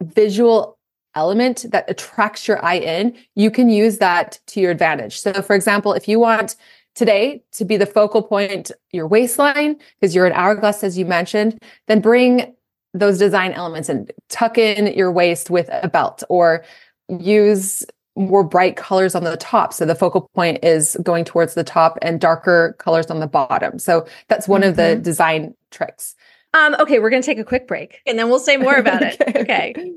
visual 0.00 0.78
element 1.14 1.66
that 1.70 1.90
attracts 1.90 2.46
your 2.46 2.64
eye 2.64 2.78
in, 2.78 3.16
you 3.34 3.50
can 3.50 3.68
use 3.68 3.98
that 3.98 4.38
to 4.46 4.60
your 4.60 4.70
advantage. 4.70 5.20
So, 5.20 5.32
for 5.42 5.56
example, 5.56 5.92
if 5.92 6.08
you 6.08 6.18
want 6.20 6.56
today 6.94 7.42
to 7.52 7.64
be 7.64 7.76
the 7.76 7.86
focal 7.86 8.22
point, 8.22 8.70
your 8.92 9.06
waistline, 9.06 9.76
because 9.98 10.14
you're 10.14 10.26
an 10.26 10.32
hourglass, 10.32 10.84
as 10.84 10.98
you 10.98 11.04
mentioned, 11.04 11.58
then 11.88 12.00
bring 12.00 12.54
those 12.92 13.18
design 13.18 13.52
elements 13.52 13.88
and 13.88 14.10
tuck 14.28 14.58
in 14.58 14.88
your 14.94 15.12
waist 15.12 15.50
with 15.50 15.68
a 15.70 15.88
belt 15.88 16.22
or 16.28 16.64
use 17.08 17.84
more 18.16 18.42
bright 18.42 18.76
colors 18.76 19.14
on 19.14 19.24
the 19.24 19.36
top. 19.36 19.72
So 19.72 19.86
the 19.86 19.94
focal 19.94 20.28
point 20.34 20.64
is 20.64 20.96
going 21.02 21.24
towards 21.24 21.54
the 21.54 21.64
top 21.64 21.98
and 22.02 22.20
darker 22.20 22.74
colors 22.78 23.06
on 23.06 23.20
the 23.20 23.26
bottom. 23.28 23.78
So 23.78 24.06
that's 24.28 24.48
one 24.48 24.62
mm-hmm. 24.62 24.70
of 24.70 24.76
the 24.76 24.82
mm-hmm. 24.82 25.02
design 25.02 25.54
tricks. 25.70 26.16
Um, 26.52 26.76
okay, 26.80 26.98
we're 26.98 27.10
going 27.10 27.22
to 27.22 27.26
take 27.26 27.38
a 27.38 27.44
quick 27.44 27.68
break 27.68 28.00
and 28.06 28.18
then 28.18 28.28
we'll 28.28 28.38
say 28.38 28.56
more 28.56 28.74
about 28.78 29.02
it. 29.02 29.20
okay. 29.20 29.72
okay. 29.76 29.94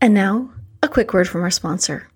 And 0.00 0.14
now, 0.14 0.50
a 0.82 0.88
quick 0.88 1.12
word 1.12 1.28
from 1.28 1.42
our 1.42 1.50
sponsor. 1.50 2.08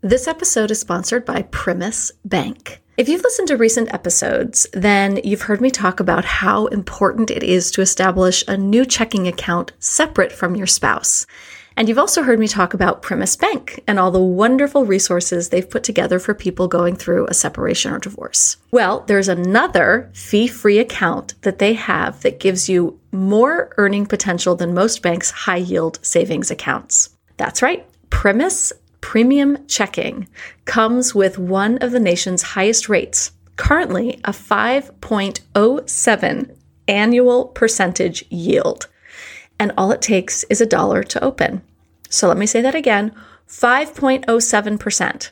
This 0.00 0.26
episode 0.26 0.70
is 0.70 0.80
sponsored 0.80 1.24
by 1.24 1.42
Primis 1.42 2.10
Bank. 2.24 2.82
If 2.98 3.08
you've 3.08 3.22
listened 3.22 3.48
to 3.48 3.56
recent 3.56 3.92
episodes, 3.94 4.66
then 4.74 5.18
you've 5.24 5.42
heard 5.42 5.60
me 5.62 5.70
talk 5.70 5.98
about 5.98 6.24
how 6.24 6.66
important 6.66 7.30
it 7.30 7.42
is 7.42 7.70
to 7.70 7.80
establish 7.80 8.44
a 8.46 8.56
new 8.56 8.84
checking 8.84 9.26
account 9.26 9.72
separate 9.78 10.30
from 10.30 10.56
your 10.56 10.66
spouse. 10.66 11.26
And 11.76 11.88
you've 11.88 11.98
also 11.98 12.22
heard 12.22 12.38
me 12.38 12.48
talk 12.48 12.74
about 12.74 13.02
Primis 13.02 13.38
Bank 13.38 13.82
and 13.86 13.98
all 13.98 14.10
the 14.10 14.22
wonderful 14.22 14.84
resources 14.84 15.48
they've 15.48 15.68
put 15.68 15.84
together 15.84 16.18
for 16.18 16.34
people 16.34 16.68
going 16.68 16.96
through 16.96 17.26
a 17.26 17.34
separation 17.34 17.92
or 17.92 17.98
divorce. 17.98 18.56
Well, 18.70 19.04
there's 19.06 19.28
another 19.28 20.10
fee 20.12 20.46
free 20.46 20.78
account 20.78 21.34
that 21.42 21.58
they 21.58 21.74
have 21.74 22.20
that 22.22 22.40
gives 22.40 22.68
you 22.68 22.98
more 23.10 23.72
earning 23.78 24.06
potential 24.06 24.54
than 24.54 24.74
most 24.74 25.02
banks' 25.02 25.30
high 25.30 25.56
yield 25.56 25.98
savings 26.02 26.50
accounts. 26.50 27.10
That's 27.36 27.62
right, 27.62 27.86
Primis 28.10 28.72
Premium 29.00 29.66
Checking 29.66 30.28
comes 30.64 31.14
with 31.14 31.38
one 31.38 31.78
of 31.78 31.90
the 31.90 32.00
nation's 32.00 32.42
highest 32.42 32.88
rates, 32.88 33.32
currently 33.56 34.20
a 34.24 34.32
5.07 34.32 36.56
annual 36.88 37.46
percentage 37.46 38.24
yield 38.30 38.88
and 39.62 39.70
all 39.78 39.92
it 39.92 40.02
takes 40.02 40.42
is 40.50 40.60
a 40.60 40.66
dollar 40.66 41.04
to 41.04 41.22
open. 41.22 41.62
So 42.10 42.26
let 42.26 42.36
me 42.36 42.46
say 42.46 42.60
that 42.62 42.74
again 42.74 43.14
5.07%. 43.48 45.30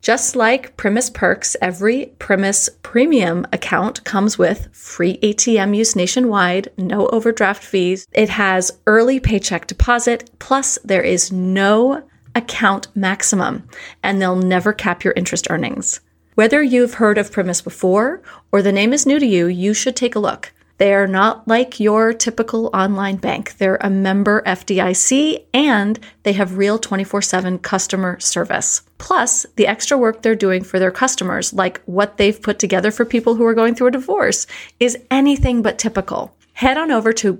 Just 0.00 0.36
like 0.36 0.76
Primis 0.76 1.12
Perks, 1.12 1.56
every 1.60 2.14
Primis 2.20 2.68
Premium 2.82 3.44
account 3.52 4.04
comes 4.04 4.38
with 4.38 4.68
free 4.72 5.18
ATM 5.18 5.76
use 5.76 5.96
nationwide, 5.96 6.68
no 6.78 7.08
overdraft 7.08 7.64
fees. 7.64 8.06
It 8.12 8.28
has 8.28 8.78
early 8.86 9.18
paycheck 9.18 9.66
deposit, 9.66 10.30
plus 10.38 10.78
there 10.84 11.02
is 11.02 11.32
no 11.32 12.04
account 12.36 12.86
maximum, 12.94 13.68
and 14.04 14.22
they'll 14.22 14.36
never 14.36 14.72
cap 14.72 15.02
your 15.02 15.14
interest 15.16 15.48
earnings. 15.50 16.00
Whether 16.36 16.62
you've 16.62 16.94
heard 16.94 17.18
of 17.18 17.32
Primis 17.32 17.64
before 17.64 18.22
or 18.52 18.62
the 18.62 18.70
name 18.70 18.92
is 18.92 19.06
new 19.06 19.18
to 19.18 19.26
you, 19.26 19.46
you 19.48 19.74
should 19.74 19.96
take 19.96 20.14
a 20.14 20.20
look. 20.20 20.52
They 20.80 20.94
are 20.94 21.06
not 21.06 21.46
like 21.46 21.78
your 21.78 22.14
typical 22.14 22.70
online 22.72 23.16
bank. 23.16 23.58
They're 23.58 23.76
a 23.82 23.90
member 23.90 24.40
FDIC 24.46 25.44
and 25.52 26.00
they 26.22 26.32
have 26.32 26.56
real 26.56 26.78
24 26.78 27.20
7 27.20 27.58
customer 27.58 28.18
service. 28.18 28.80
Plus, 28.96 29.44
the 29.56 29.66
extra 29.66 29.98
work 29.98 30.22
they're 30.22 30.34
doing 30.34 30.64
for 30.64 30.78
their 30.78 30.90
customers, 30.90 31.52
like 31.52 31.82
what 31.84 32.16
they've 32.16 32.40
put 32.40 32.58
together 32.58 32.90
for 32.90 33.04
people 33.04 33.34
who 33.34 33.44
are 33.44 33.52
going 33.52 33.74
through 33.74 33.88
a 33.88 33.90
divorce, 33.90 34.46
is 34.78 34.96
anything 35.10 35.60
but 35.60 35.78
typical. 35.78 36.34
Head 36.54 36.78
on 36.78 36.90
over 36.90 37.12
to 37.12 37.34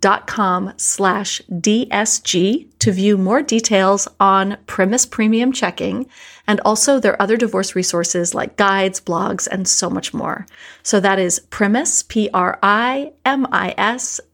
primisbank.com 0.00 0.72
slash 0.76 1.40
DSG 1.50 2.68
to 2.78 2.92
view 2.92 3.16
more 3.18 3.42
details 3.42 4.08
on 4.18 4.56
Primis 4.66 5.08
Premium 5.10 5.52
Checking 5.52 6.06
and 6.46 6.60
also 6.60 6.98
their 6.98 7.20
other 7.20 7.36
divorce 7.36 7.76
resources 7.76 8.34
like 8.34 8.56
guides, 8.56 9.00
blogs, 9.00 9.46
and 9.46 9.68
so 9.68 9.90
much 9.90 10.14
more. 10.14 10.46
So 10.82 11.00
that 11.00 11.18
is 11.18 11.40
Primis, 11.50 12.06
P-R-I-M-I-S 12.08 12.30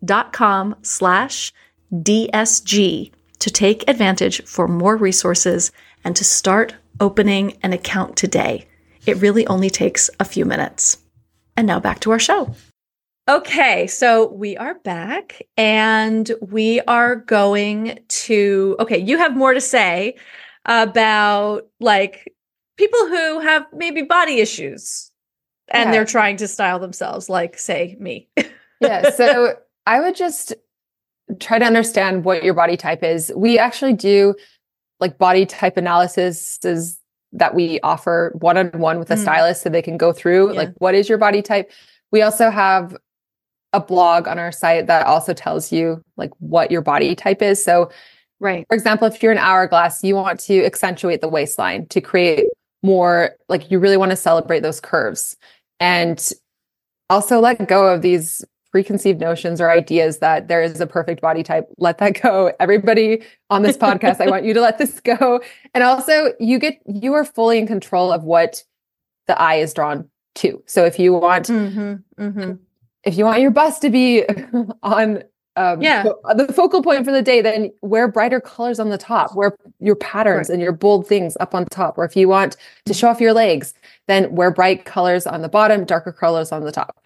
dot 0.05 0.33
com 0.33 0.77
slash 0.83 1.53
DSG 1.93 3.13
to 3.39 3.51
take 3.51 3.89
advantage 3.89 4.43
for 4.45 4.67
more 4.67 4.97
resources 4.97 5.71
and 6.05 6.17
to 6.17 6.25
start 6.25 6.75
opening 7.01 7.59
an 7.63 7.73
account 7.73 8.17
today. 8.17 8.67
It 9.05 9.19
really 9.19 9.47
only 9.47 9.71
takes 9.71 10.11
a 10.19 10.25
few 10.25 10.45
minutes. 10.45 10.99
And 11.57 11.67
now 11.67 11.81
back 11.81 12.01
to 12.01 12.11
our 12.11 12.19
show. 12.19 12.55
Okay, 13.29 13.89
so 13.89 14.29
we 14.33 14.57
are 14.57 14.75
back 14.75 15.43
and 15.57 16.31
we 16.41 16.81
are 16.83 17.17
going 17.17 17.99
to. 18.09 18.77
Okay, 18.79 18.99
you 18.99 19.19
have 19.19 19.37
more 19.37 19.53
to 19.53 19.61
say 19.61 20.15
about 20.65 21.67
like 21.81 22.33
people 22.77 23.01
who 23.09 23.41
have 23.41 23.67
maybe 23.73 24.03
body 24.03 24.39
issues 24.39 25.11
and 25.69 25.89
yeah. 25.89 25.91
they're 25.93 26.05
trying 26.05 26.37
to 26.37 26.47
style 26.47 26.79
themselves, 26.79 27.29
like, 27.29 27.59
say, 27.59 27.97
me. 27.99 28.29
yeah. 28.81 29.11
So 29.11 29.55
I 29.87 30.01
would 30.01 30.15
just 30.15 30.55
try 31.41 31.59
to 31.59 31.65
understand 31.65 32.25
what 32.25 32.45
your 32.45 32.55
body 32.55 32.77
type 32.77 33.03
is. 33.03 33.33
We 33.35 33.59
actually 33.59 33.95
do 33.95 34.37
like 35.01 35.19
body 35.19 35.47
type 35.47 35.77
analysis 35.77 36.61
is 36.65 36.99
that 37.33 37.57
we 37.57 37.81
offer 37.81 38.33
one 38.39 38.57
on 38.57 38.69
one 38.79 39.01
with 39.01 39.11
a 39.11 39.15
Mm. 39.17 39.23
stylist 39.23 39.63
so 39.63 39.69
they 39.69 39.83
can 39.83 39.97
go 39.97 40.13
through 40.13 40.53
Yeah. 40.53 40.59
like 40.59 40.71
what 40.79 40.95
is 40.95 41.09
your 41.09 41.19
body 41.19 41.43
type. 41.43 41.73
We 42.13 42.23
also 42.23 42.51
have 42.51 42.97
a 43.77 43.81
blog 43.81 44.27
on 44.27 44.39
our 44.39 44.51
site 44.51 44.87
that 44.87 45.07
also 45.07 45.33
tells 45.35 45.71
you 45.71 46.03
like 46.17 46.31
what 46.39 46.71
your 46.71 46.83
body 46.83 47.15
type 47.15 47.43
is. 47.43 47.63
So 47.63 47.91
Right. 48.39 48.67
for 48.69 48.75
example, 48.75 49.07
if 49.07 49.23
you're 49.23 49.33
an 49.33 49.39
hourglass, 49.39 50.05
you 50.05 50.15
want 50.15 50.41
to 50.41 50.65
accentuate 50.65 51.21
the 51.23 51.29
waistline 51.29 51.87
to 51.87 52.01
create 52.03 52.47
more, 52.83 53.31
like 53.49 53.71
you 53.71 53.79
really 53.79 53.97
want 53.97 54.11
to 54.11 54.17
celebrate 54.17 54.61
those 54.61 54.81
curves 54.81 55.37
and 55.81 56.31
also 57.09 57.41
let 57.41 57.67
go 57.67 57.87
of 57.87 58.03
these 58.03 58.45
preconceived 58.73 59.21
notions 59.21 59.59
or 59.59 59.71
ideas 59.71 60.19
that 60.19 60.49
there 60.49 60.61
is 60.63 60.81
a 60.83 60.87
perfect 60.87 61.23
body 61.23 61.43
type. 61.43 61.67
Let 61.79 61.97
that 61.99 62.21
go. 62.21 62.53
Everybody 62.61 63.23
on 63.49 63.63
this 63.63 63.77
podcast, 63.79 64.21
I 64.21 64.29
want 64.29 64.45
you 64.45 64.53
to 64.53 64.61
let 64.61 64.77
this 64.77 65.01
go. 65.01 65.41
And 65.73 65.83
also, 65.83 66.35
you 66.39 66.59
get, 66.59 66.75
you 66.87 67.15
are 67.15 67.25
fully 67.25 67.59
in 67.59 67.67
control 67.67 68.13
of 68.13 68.25
what 68.25 68.63
the 69.29 69.41
eye 69.41 69.57
is 69.57 69.73
drawn 69.73 70.11
to. 70.37 70.63
So 70.67 70.85
if 70.85 70.99
you 70.99 71.15
want, 71.15 71.47
Mm-hmm. 71.47 72.23
Mm-hmm. 72.23 72.53
If 73.07 73.17
you 73.17 73.25
want 73.25 73.41
your 73.41 73.51
bust 73.53 73.81
to 73.83 73.91
be 73.91 74.25
on 74.83 75.23
um, 75.57 75.81
Yeah. 75.81 76.03
the 76.35 76.53
focal 76.55 76.83
point 76.83 77.05
for 77.07 77.13
the 77.13 77.23
day, 77.23 77.41
then 77.41 77.73
wear 77.81 78.09
brighter 78.09 78.41
colors 78.41 78.79
on 78.79 78.91
the 78.91 78.99
top, 78.99 79.35
wear 79.35 79.57
your 79.81 79.97
patterns 79.97 80.49
Right. 80.51 80.55
and 80.55 80.63
your 80.63 80.73
bold 80.73 81.07
things 81.07 81.37
up 81.41 81.55
on 81.55 81.65
top. 81.67 81.97
Or 81.97 82.05
if 82.05 82.15
you 82.17 82.29
want 82.29 82.57
to 82.85 82.93
show 82.93 83.09
off 83.09 83.21
your 83.21 83.33
legs, 83.33 83.73
then 84.09 84.35
wear 84.35 84.51
bright 84.51 84.85
colors 84.85 85.27
on 85.27 85.41
the 85.41 85.49
bottom, 85.49 85.85
darker 85.85 86.13
colors 86.13 86.53
on 86.53 86.65
the 86.65 86.73
top. 86.73 86.99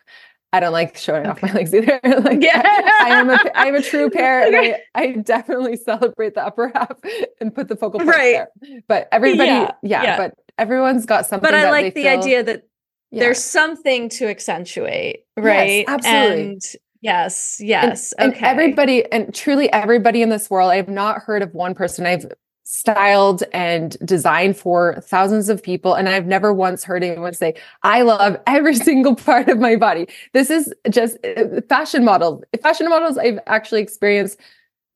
I 0.53 0.59
don't 0.59 0.73
like 0.73 0.97
showing 0.97 1.27
off 1.29 1.41
my 1.45 1.53
legs 1.53 1.73
either. 1.73 2.01
like, 2.25 2.43
Yeah. 2.43 2.61
I, 2.65 3.05
I 3.05 3.21
am 3.21 3.31
a 3.31 3.39
I 3.55 3.67
am 3.67 3.77
a 3.77 3.83
true 3.83 4.11
pear, 4.17 4.45
and 4.45 4.57
I, 4.57 4.81
I 4.97 5.13
definitely 5.13 5.77
celebrate 5.77 6.35
the 6.35 6.45
upper 6.45 6.73
half 6.75 6.97
and 7.41 7.55
put 7.55 7.69
the 7.69 7.77
focal 7.77 8.01
point 8.01 8.11
Right. 8.11 8.33
there. 8.63 8.83
But 8.89 9.09
everybody, 9.13 9.49
Yeah, 9.51 9.71
yeah, 9.85 10.03
yeah. 10.03 10.17
but 10.17 10.35
everyone's 10.59 11.07
got 11.07 11.27
something. 11.27 11.47
But 11.49 11.55
I 11.55 11.71
like 11.71 11.95
the 11.95 12.03
feel- 12.03 12.19
idea 12.19 12.43
that 12.43 12.65
yeah. 13.11 13.21
there's 13.21 13.43
something 13.43 14.09
to 14.11 14.29
accentuate, 14.29 15.25
right? 15.37 15.85
absolutely. 15.89 16.43
And 16.43 16.63
yes, 17.01 17.61
yes. 17.61 18.13
and 18.13 18.33
okay. 18.35 18.47
everybody 18.47 19.11
and 19.13 19.35
truly 19.35 19.73
everybody 19.73 20.23
in 20.23 20.29
this 20.29 20.51
world, 20.51 20.71
I 20.71 20.77
have 20.77 20.89
not 20.89 21.19
heard 21.23 21.43
of 21.43 21.55
one 21.55 21.75
person 21.75 22.07
I've 22.07 22.27
styled 22.71 23.43
and 23.53 23.97
designed 24.05 24.57
for 24.57 25.01
thousands 25.01 25.49
of 25.49 25.61
people. 25.61 25.95
And 25.95 26.09
I've 26.09 26.27
never 26.27 26.55
once 26.55 26.85
heard 26.85 27.03
anyone 27.03 27.35
say, 27.35 27.55
I 27.83 28.03
love 28.03 28.37
every 28.47 28.75
single 28.89 29.17
part 29.17 29.49
of 29.49 29.59
my 29.59 29.75
body. 29.75 30.07
This 30.35 30.51
is 30.51 30.73
just 30.89 31.19
uh, 31.25 31.63
fashion 31.69 32.05
models. 32.05 32.45
Fashion 32.63 32.89
models 32.89 33.19
I've 33.19 33.41
actually 33.49 33.81
experienced 33.83 34.39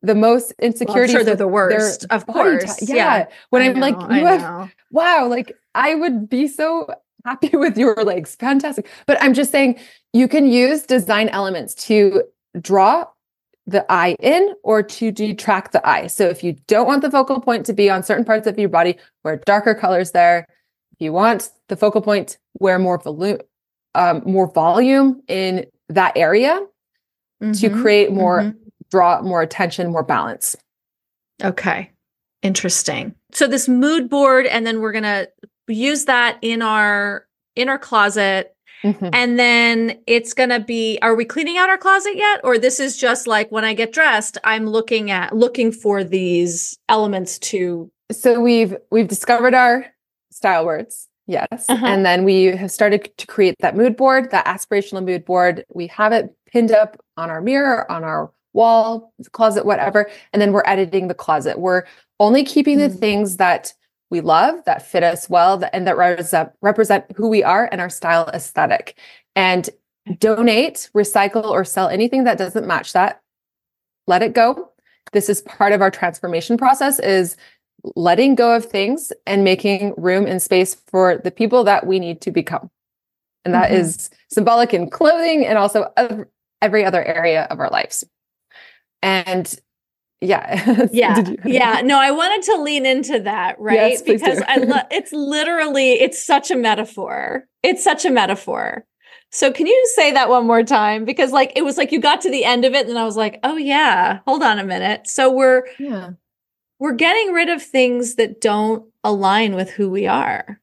the 0.03 0.14
most 0.14 0.53
Well, 0.59 0.68
insecurities. 0.68 1.12
sure 1.12 1.24
they're 1.24 1.35
the 1.35 1.48
worst, 1.48 2.07
of 2.11 2.27
course. 2.27 2.77
type. 2.77 2.88
Yeah. 2.88 3.27
When 3.50 3.62
I 3.62 3.70
I'm 3.70 3.81
like, 3.81 3.96
you 4.12 4.24
have 4.24 4.72
wow, 4.92 5.27
like 5.27 5.57
I 5.74 5.96
would 5.96 6.29
be 6.29 6.46
so 6.46 6.87
happy 7.24 7.50
with 7.56 7.76
your 7.76 7.94
legs. 8.04 8.37
Fantastic. 8.37 8.88
But 9.06 9.22
I'm 9.22 9.34
just 9.34 9.50
saying 9.50 9.78
you 10.12 10.28
can 10.28 10.46
use 10.46 10.82
design 10.82 11.28
elements 11.30 11.74
to 11.87 12.22
draw 12.60 13.06
the 13.66 13.84
eye 13.90 14.14
in 14.20 14.54
or 14.62 14.82
to 14.82 15.10
detract 15.10 15.72
the 15.72 15.87
eye. 15.88 16.06
So 16.06 16.28
if 16.28 16.44
you 16.44 16.52
don't 16.66 16.87
want 16.87 17.02
the 17.02 17.10
focal 17.10 17.40
point 17.40 17.64
to 17.66 17.72
be 17.72 17.88
on 17.88 18.02
certain 18.02 18.24
parts 18.24 18.46
of 18.46 18.58
your 18.58 18.68
body, 18.68 18.98
wear 19.24 19.40
darker 19.46 19.74
colors 19.74 20.10
there. 20.10 20.46
If 20.92 21.00
you 21.00 21.12
want 21.12 21.50
the 21.68 21.76
focal 21.76 22.02
point, 22.02 22.38
wear 22.60 22.78
more 22.78 22.98
volume, 22.98 23.38
um, 23.94 24.22
more 24.26 24.52
volume 24.52 25.22
in 25.28 25.66
that 25.88 26.16
area 26.16 26.60
to 27.40 27.46
Mhm, 27.46 27.82
create 27.82 28.12
more, 28.12 28.40
mhm. 28.40 28.56
draw 28.90 29.20
more 29.22 29.42
attention, 29.42 29.90
more 29.90 30.02
balance. 30.02 30.56
Okay. 31.42 31.90
Interesting. 32.42 33.14
So 33.32 33.46
this 33.46 33.68
mood 33.68 34.08
board 34.08 34.46
and 34.46 34.66
then 34.66 34.80
we're 34.80 34.92
going 34.92 35.26
to 35.68 35.74
use 35.74 36.05
that 36.07 36.38
in 36.42 36.62
our 36.62 37.27
in 37.57 37.68
our 37.68 37.79
closet 37.79 38.50
Mhm. 38.83 39.11
and 39.14 39.38
then 39.38 39.98
it's 40.07 40.35
going 40.35 40.50
to 40.50 40.61
be 40.61 40.98
are 41.00 41.14
we 41.14 41.24
cleaning 41.24 41.57
out 41.57 41.70
our 41.70 41.79
closet 41.79 42.16
yet 42.16 42.40
or 42.44 42.59
this 42.59 42.79
is 42.79 42.98
just 42.98 43.27
like 43.27 43.50
when 43.50 43.64
I 43.64 43.72
get 43.72 43.92
dressed 43.92 44.37
I'm 44.44 44.66
looking 44.66 45.11
at 45.11 45.35
looking 45.35 45.72
for 45.72 46.05
these 46.05 46.77
elements 46.90 47.38
to 47.50 47.90
so 48.12 48.40
we've 48.40 48.77
we've 48.90 49.09
discovered 49.09 49.55
our 49.55 49.87
style 50.31 50.66
words 50.66 51.09
yes 51.27 51.64
Uh-huh. 51.68 51.87
and 51.87 52.05
then 52.05 52.24
we 52.24 52.44
have 52.44 52.70
started 52.70 53.11
to 53.16 53.27
create 53.27 53.55
that 53.61 53.74
mood 53.74 53.96
board 53.96 54.31
that 54.33 54.44
aspirational 54.44 55.03
mood 55.05 55.24
board 55.24 55.64
we 55.72 55.87
have 55.87 56.12
it 56.12 56.35
pinned 56.53 56.70
up 56.72 56.98
on 57.16 57.31
our 57.31 57.40
mirror 57.40 57.90
on 57.90 58.05
our 58.05 58.31
wall 58.53 59.14
closet 59.33 59.64
whatever 59.64 60.11
and 60.35 60.42
then 60.42 60.53
we're 60.53 60.62
editing 60.66 61.09
the 61.09 61.14
closet 61.14 61.59
we're 61.59 61.85
only 62.20 62.44
keeping 62.44 62.79
the 62.79 62.88
Mm. 62.90 62.98
things 63.00 63.37
that 63.38 63.72
we 64.14 64.20
love 64.20 64.64
that 64.64 64.87
fit 64.87 65.03
us 65.03 65.29
well 65.29 65.61
and 65.72 65.88
that 65.88 65.96
represent, 65.96 66.53
represent 66.62 67.05
who 67.16 67.29
we 67.29 67.42
are 67.42 67.68
and 67.72 67.81
our 67.81 67.90
style 67.90 68.31
aesthetic. 68.33 68.96
And 69.35 69.68
donate 70.20 70.88
recycle 70.94 71.46
or 71.46 71.64
sell 71.64 71.88
anything 71.88 72.22
that 72.24 72.38
doesn't 72.38 72.64
match 72.64 72.92
that 72.92 73.20
let 74.07 74.22
it 74.22 74.33
go. 74.33 74.70
This 75.12 75.29
is 75.29 75.42
part 75.42 75.72
of 75.72 75.81
our 75.81 75.90
transformation 75.90 76.57
process 76.57 77.00
is 77.00 77.37
letting 77.96 78.37
go 78.37 78.55
of 78.55 78.64
things 78.64 79.12
and 79.27 79.42
making 79.42 79.94
room 79.96 80.27
and 80.27 80.40
space 80.40 80.77
for 80.87 81.18
the 81.18 81.33
people 81.33 81.64
that 81.64 81.85
we 81.88 81.98
need 81.98 82.20
to 82.20 82.31
become. 82.31 82.70
And 83.44 83.53
that 83.53 83.70
Mhm. 83.70 83.81
is 83.81 84.11
symbolic 84.31 84.72
in 84.72 84.90
clothing 84.90 85.44
and 85.44 85.59
also 85.59 85.92
every 86.62 86.85
other 86.85 87.03
area 87.03 87.48
of 87.50 87.59
our 87.59 87.70
lives. 87.70 88.05
And 89.03 89.53
yeah 90.20 90.87
yeah. 90.92 91.14
Did 91.20 91.29
you- 91.29 91.53
yeah. 91.53 91.81
no 91.85 91.98
i 91.98 92.11
wanted 92.11 92.42
to 92.53 92.62
lean 92.62 92.87
into 92.87 93.20
that 93.20 93.59
right? 93.59 93.92
Yes, 93.92 94.03
because 94.03 94.42
i 94.48 94.57
lo- 94.57 94.77
it's 94.90 95.12
literally 95.12 95.92
it's 95.92 96.22
such 96.24 96.50
a 96.50 96.57
metaphor. 96.57 97.44
It's 97.62 97.83
such 97.83 98.05
a 98.05 98.11
metaphor. 98.11 98.85
So 99.31 99.50
can 99.53 99.66
you 99.66 99.87
say 99.96 100.12
that 100.12 100.29
one 100.29 100.46
more 100.46 100.62
time? 100.62 101.05
Because 101.05 101.33
like 101.33 101.53
it 101.57 101.64
was 101.64 101.77
like 101.77 101.90
you 101.92 102.00
got 102.00 102.20
to 102.20 102.31
the 102.31 102.44
end 102.44 102.64
of 102.64 102.72
it 102.74 102.88
and 102.88 102.98
i 102.98 103.05
was 103.05 103.16
like 103.16 103.40
oh 103.42 103.57
yeah 103.57 104.20
hold 104.27 104.42
on 104.42 104.59
a 104.59 104.64
minute. 104.64 105.09
So 105.09 105.31
we're 105.33 105.64
yeah. 105.79 106.11
we're 106.79 106.92
getting 106.94 107.33
rid 107.33 107.48
of 107.48 107.62
things 107.62 108.14
that 108.14 108.40
don't 108.40 108.88
align 109.03 109.55
with 109.55 109.70
who 109.70 109.90
we 109.90 110.07
are 110.07 110.61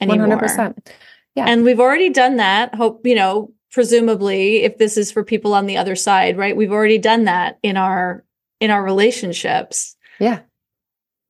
anymore. 0.00 0.26
100% 0.38 0.88
Yeah. 1.36 1.44
and 1.46 1.62
we've 1.64 1.80
already 1.80 2.08
done 2.10 2.36
that. 2.36 2.74
Hope 2.74 3.06
you 3.06 3.14
know 3.14 3.52
presumably 3.70 4.64
if 4.64 4.78
this 4.78 4.96
is 4.96 5.12
for 5.12 5.22
people 5.22 5.54
on 5.54 5.66
the 5.66 5.76
other 5.76 5.94
side 5.94 6.36
right? 6.38 6.56
We've 6.56 6.72
already 6.72 6.98
done 6.98 7.24
that 7.24 7.58
in 7.62 7.76
our 7.76 8.24
in 8.60 8.70
our 8.70 8.82
relationships 8.82 9.96
yeah 10.18 10.40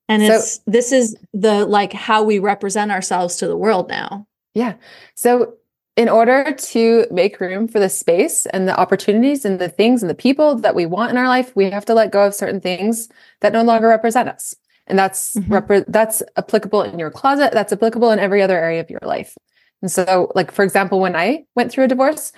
and 0.09 0.23
So- 0.23 0.35
it's 0.35 0.59
this 0.67 0.93
is 0.93 1.17
the 1.33 1.65
like 1.67 1.93
how 1.93 2.23
we 2.23 2.39
represent 2.39 2.91
ourselves 2.91 3.37
to 3.37 3.47
the 3.47 3.57
world 3.57 3.89
now 3.89 4.27
Yeah. 4.55 4.75
So, 5.15 5.55
in 5.97 6.09
order 6.09 6.51
to 6.73 7.07
make 7.11 7.41
room 7.41 7.69
for 7.69 7.79
the 7.79 7.89
space 7.89 8.47
and 8.47 8.67
the 8.67 8.77
opportunities 8.81 9.45
and 9.45 9.59
the 9.61 9.69
things 9.69 10.03
and 10.03 10.11
the 10.11 10.15
people 10.27 10.57
that 10.57 10.75
we 10.75 10.87
want 10.87 11.11
in 11.13 11.17
our 11.17 11.29
life, 11.29 11.55
we 11.55 11.71
have 11.71 11.85
to 11.85 11.95
let 11.95 12.11
go 12.11 12.27
of 12.27 12.35
certain 12.35 12.61
things 12.61 13.09
that 13.43 13.53
no 13.53 13.63
longer 13.63 13.87
represent 13.89 14.29
us. 14.29 14.55
And 14.89 14.99
that's 14.99 15.37
Mhm. 15.37 15.49
repre- 15.49 15.85
that's 15.87 16.23
applicable 16.37 16.83
in 16.83 16.99
your 16.99 17.11
closet, 17.13 17.53
that's 17.53 17.73
applicable 17.73 18.11
in 18.11 18.19
every 18.19 18.43
other 18.43 18.59
area 18.59 18.81
of 18.81 18.91
your 18.91 19.05
life. 19.05 19.37
And 19.83 19.91
so, 19.91 20.33
like 20.35 20.51
for 20.51 20.65
example, 20.65 20.99
when 21.01 21.15
I 21.15 21.45
went 21.55 21.71
through 21.71 21.85
a 21.85 21.89
divorce, 21.95 22.33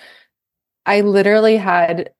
I 0.85 1.01
literally 1.01 1.57
had 1.57 2.11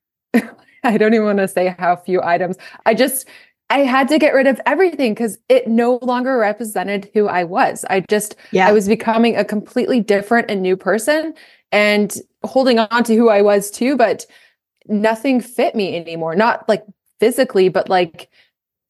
I 0.85 0.97
don't 0.99 1.15
even 1.15 1.27
want 1.27 1.39
to 1.39 1.49
say 1.49 1.75
how 1.79 1.97
few 1.97 2.23
items. 2.23 2.57
I 2.87 2.95
just 2.95 3.27
I 3.71 3.81
had 3.81 4.09
to 4.09 4.19
get 4.19 4.35
rid 4.35 4.47
of 4.47 4.61
everything 4.67 5.15
because 5.15 5.39
it 5.49 5.67
no 5.67 5.99
longer 6.03 6.37
represented 6.37 7.11
who 7.15 7.27
I 7.29 7.45
was. 7.45 7.85
I 7.89 8.01
just 8.01 8.37
yeah 8.51 8.67
I 8.67 8.73
was 8.73 8.87
becoming 8.89 9.37
a 9.37 9.45
completely 9.45 10.01
different 10.01 10.51
and 10.51 10.63
new 10.63 10.77
person 10.77 11.35
and 11.73 12.15
holding 12.45 12.79
on 12.79 13.05
to 13.05 13.15
who 13.17 13.29
I 13.31 13.43
was 13.43 13.71
too, 13.71 13.97
but 13.97 14.27
nothing 14.89 15.41
fit 15.41 15.75
me 15.75 15.97
anymore. 15.97 16.37
Not 16.37 16.69
like 16.69 16.85
physically, 17.21 17.69
but 17.71 17.89
like 17.89 18.31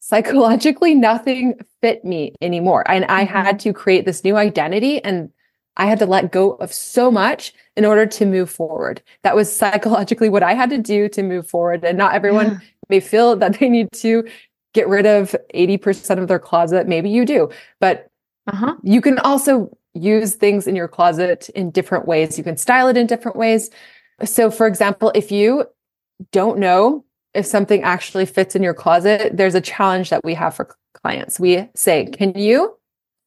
psychologically, 0.00 0.94
nothing 0.96 1.54
fit 1.80 2.04
me 2.04 2.34
anymore. 2.42 2.88
And 2.90 3.04
I 3.06 3.24
Mhm. 3.24 3.26
had 3.26 3.58
to 3.60 3.72
create 3.72 4.04
this 4.06 4.24
new 4.24 4.36
identity 4.36 5.02
and 5.04 5.30
I 5.76 5.86
had 5.86 5.98
to 6.00 6.06
let 6.06 6.32
go 6.32 6.52
of 6.52 6.72
so 6.72 7.10
much 7.10 7.54
in 7.76 7.84
order 7.84 8.06
to 8.06 8.26
move 8.26 8.50
forward. 8.50 9.02
That 9.22 9.34
was 9.34 9.54
psychologically 9.54 10.28
what 10.28 10.42
I 10.42 10.54
had 10.54 10.70
to 10.70 10.78
do 10.78 11.08
to 11.10 11.22
move 11.22 11.48
forward. 11.48 11.84
And 11.84 11.96
not 11.96 12.14
everyone 12.14 12.60
may 12.88 13.00
feel 13.00 13.36
that 13.36 13.58
they 13.58 13.68
need 13.68 13.90
to 13.92 14.28
get 14.74 14.88
rid 14.88 15.06
of 15.06 15.34
80% 15.54 16.18
of 16.18 16.28
their 16.28 16.38
closet. 16.38 16.86
Maybe 16.86 17.10
you 17.10 17.24
do, 17.24 17.50
but 17.80 18.08
uh-huh 18.46 18.74
you 18.82 19.00
can 19.00 19.18
also 19.20 19.70
use 19.94 20.34
things 20.34 20.66
in 20.66 20.74
your 20.74 20.88
closet 20.88 21.48
in 21.50 21.70
different 21.70 22.06
ways. 22.06 22.38
You 22.38 22.44
can 22.44 22.56
style 22.56 22.88
it 22.88 22.96
in 22.96 23.06
different 23.06 23.36
ways. 23.36 23.70
So, 24.24 24.50
for 24.50 24.66
example, 24.66 25.12
if 25.14 25.30
you 25.30 25.66
don't 26.30 26.58
know 26.58 27.04
if 27.34 27.46
something 27.46 27.82
actually 27.82 28.26
fits 28.26 28.54
in 28.54 28.62
your 28.62 28.74
closet, 28.74 29.36
there's 29.36 29.54
a 29.54 29.60
challenge 29.60 30.10
that 30.10 30.24
we 30.24 30.34
have 30.34 30.54
for 30.54 30.74
clients. 30.94 31.40
We 31.40 31.68
say, 31.74 32.06
Can 32.06 32.32
you 32.38 32.76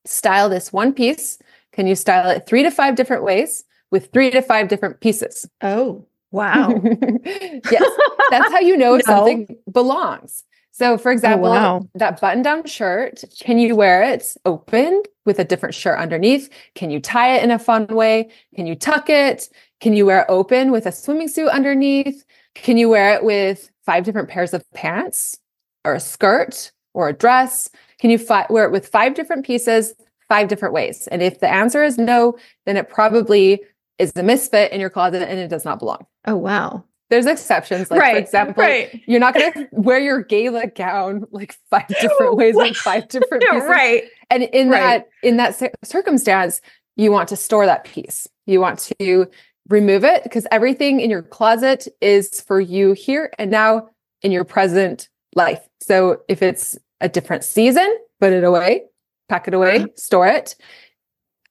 style 0.06 0.50
this 0.50 0.72
one 0.72 0.94
piece? 0.94 1.40
Can 1.76 1.88
you 1.88 1.96
style 1.96 2.30
it 2.30 2.48
three 2.48 2.64
to 2.64 2.72
five 2.72 2.96
different 2.96 3.24
ways 3.24 3.64
with 3.92 4.12
three 4.12 4.32
to 4.32 4.42
five 4.42 4.68
different 4.68 5.02
pieces? 5.02 5.48
oh 5.62 6.06
wow 6.32 6.70
yes, 7.26 7.92
that's 8.32 8.52
how 8.52 8.60
you 8.60 8.76
know 8.82 8.96
if 8.96 9.06
No. 9.08 9.14
something 9.16 9.58
belongs. 9.72 10.44
So, 10.72 10.98
for 10.98 11.10
oh, 11.10 11.14
example, 11.14 11.50
wow. 11.52 11.88
that 11.96 12.20
button 12.20 12.42
down 12.42 12.66
shirt, 12.66 13.24
can 13.40 13.58
you 13.60 13.78
wear 13.78 14.04
it 14.04 14.36
open 14.44 15.04
with 15.26 15.40
a 15.40 15.46
different 15.46 15.74
shirt 15.74 15.98
underneath? 15.98 16.50
Can 16.74 16.90
you 16.92 17.00
tie 17.00 17.38
it 17.38 17.44
in 17.46 17.52
a 17.52 17.58
fun 17.60 17.88
way? 17.88 18.30
Can 18.58 18.68
you 18.68 18.76
tuck 18.76 19.10
it? 19.10 19.48
Can 19.80 19.94
you 19.94 20.06
wear 20.06 20.22
it 20.24 20.26
open 20.28 20.72
with 20.72 20.86
a 20.86 20.92
swimming 20.92 21.30
suit 21.30 21.48
underneath? 21.48 22.26
Can 22.56 22.78
you 22.78 22.90
wear 22.90 23.14
it 23.14 23.24
with 23.24 23.72
five 23.86 24.04
different 24.04 24.28
pairs 24.28 24.54
of 24.54 24.70
pants 24.74 25.38
or 25.86 25.94
a 25.94 26.00
skirt 26.02 26.74
or 26.94 27.08
a 27.08 27.14
dress? 27.14 27.70
Can 28.00 28.10
you 28.10 28.18
fi- 28.18 28.48
wear 28.50 28.66
it 28.66 28.72
with 28.72 28.86
five 28.90 29.14
different 29.14 29.46
pieces, 29.46 29.94
five 30.30 30.48
different 30.48 30.74
ways? 30.74 31.08
And 31.08 31.22
if 31.22 31.40
the 31.40 31.50
answer 31.52 31.84
is 31.84 31.98
no, 31.98 32.38
then 32.66 32.78
it 32.78 32.90
probably 32.90 33.62
is 34.00 34.12
a 34.16 34.24
misfit 34.24 34.72
in 34.72 34.80
your 34.82 34.90
closet 34.90 35.22
and 35.30 35.40
it 35.40 35.48
does 35.48 35.66
not 35.66 35.80
belong. 35.80 36.06
Oh, 36.26 36.36
wow. 36.36 36.84
There's 37.10 37.28
exceptions. 37.28 37.92
Like, 37.92 38.00
right, 38.02 38.14
for 38.14 38.20
example, 38.20 38.64
right. 38.64 39.02
you're 39.08 39.20
not 39.20 39.36
going 39.36 39.54
to 39.54 39.68
wear 39.72 40.00
your 40.00 40.24
gala 40.24 40.68
gown 40.68 41.24
like 41.32 41.56
five 41.70 41.88
different 42.02 42.36
ways 42.36 42.56
with 42.56 42.76
five 42.76 43.08
different 43.08 43.44
pieces. 43.50 43.70
right. 43.70 44.04
And 44.32 44.44
in 44.44 44.70
Right. 44.70 44.80
that 44.80 45.10
in 45.22 45.38
that 45.38 45.62
circumstance, 45.84 46.62
you 46.96 47.12
want 47.12 47.30
to 47.30 47.36
store 47.36 47.66
that 47.68 47.84
piece. 47.84 48.28
You 48.48 48.60
want 48.60 48.80
to 49.00 49.28
remove 49.70 50.04
it 50.04 50.24
because 50.24 50.48
everything 50.52 51.00
in 51.00 51.10
your 51.10 51.22
closet 51.22 51.88
is 52.02 52.42
for 52.42 52.60
you 52.60 52.94
here 52.94 53.32
and 53.38 53.50
now 53.52 53.90
in 54.22 54.32
your 54.32 54.44
present 54.44 55.08
life. 55.36 55.62
So 55.82 56.22
if 56.28 56.42
it's 56.42 56.78
a 57.02 57.10
different 57.10 57.44
season, 57.44 57.96
put 58.20 58.34
it 58.34 58.44
away, 58.44 58.84
pack 59.30 59.48
it 59.48 59.54
away, 59.54 59.78
uh-huh. 59.78 59.88
store 59.96 60.28
it. 60.28 60.56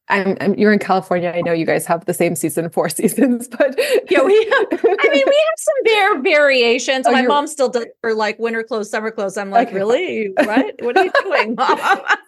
I'm, 0.08 0.36
I'm 0.40 0.54
you're 0.56 0.72
in 0.72 0.78
California. 0.78 1.32
I 1.34 1.40
know 1.40 1.52
you 1.52 1.64
guys 1.64 1.86
have 1.86 2.04
the 2.04 2.12
same 2.12 2.36
season, 2.36 2.68
four 2.68 2.88
seasons, 2.90 3.48
but 3.48 3.74
Yeah, 4.10 4.22
we 4.22 4.34
have, 4.44 4.66
I 4.84 5.08
mean, 5.10 5.24
we 5.26 5.44
have 5.46 5.58
some 5.58 5.74
bare 5.84 6.22
variations. 6.34 7.06
Oh, 7.06 7.12
My 7.12 7.22
mom 7.22 7.46
still 7.46 7.70
does 7.70 7.86
for 8.02 8.12
like 8.12 8.38
winter 8.38 8.62
clothes, 8.62 8.90
summer 8.90 9.10
clothes. 9.10 9.38
I'm 9.38 9.50
like, 9.50 9.68
Okay. 9.68 9.76
really? 9.76 10.32
What? 10.36 10.74
What 10.80 10.98
are 10.98 11.04
you 11.04 11.12
doing, 11.22 11.54
mom? 11.58 11.78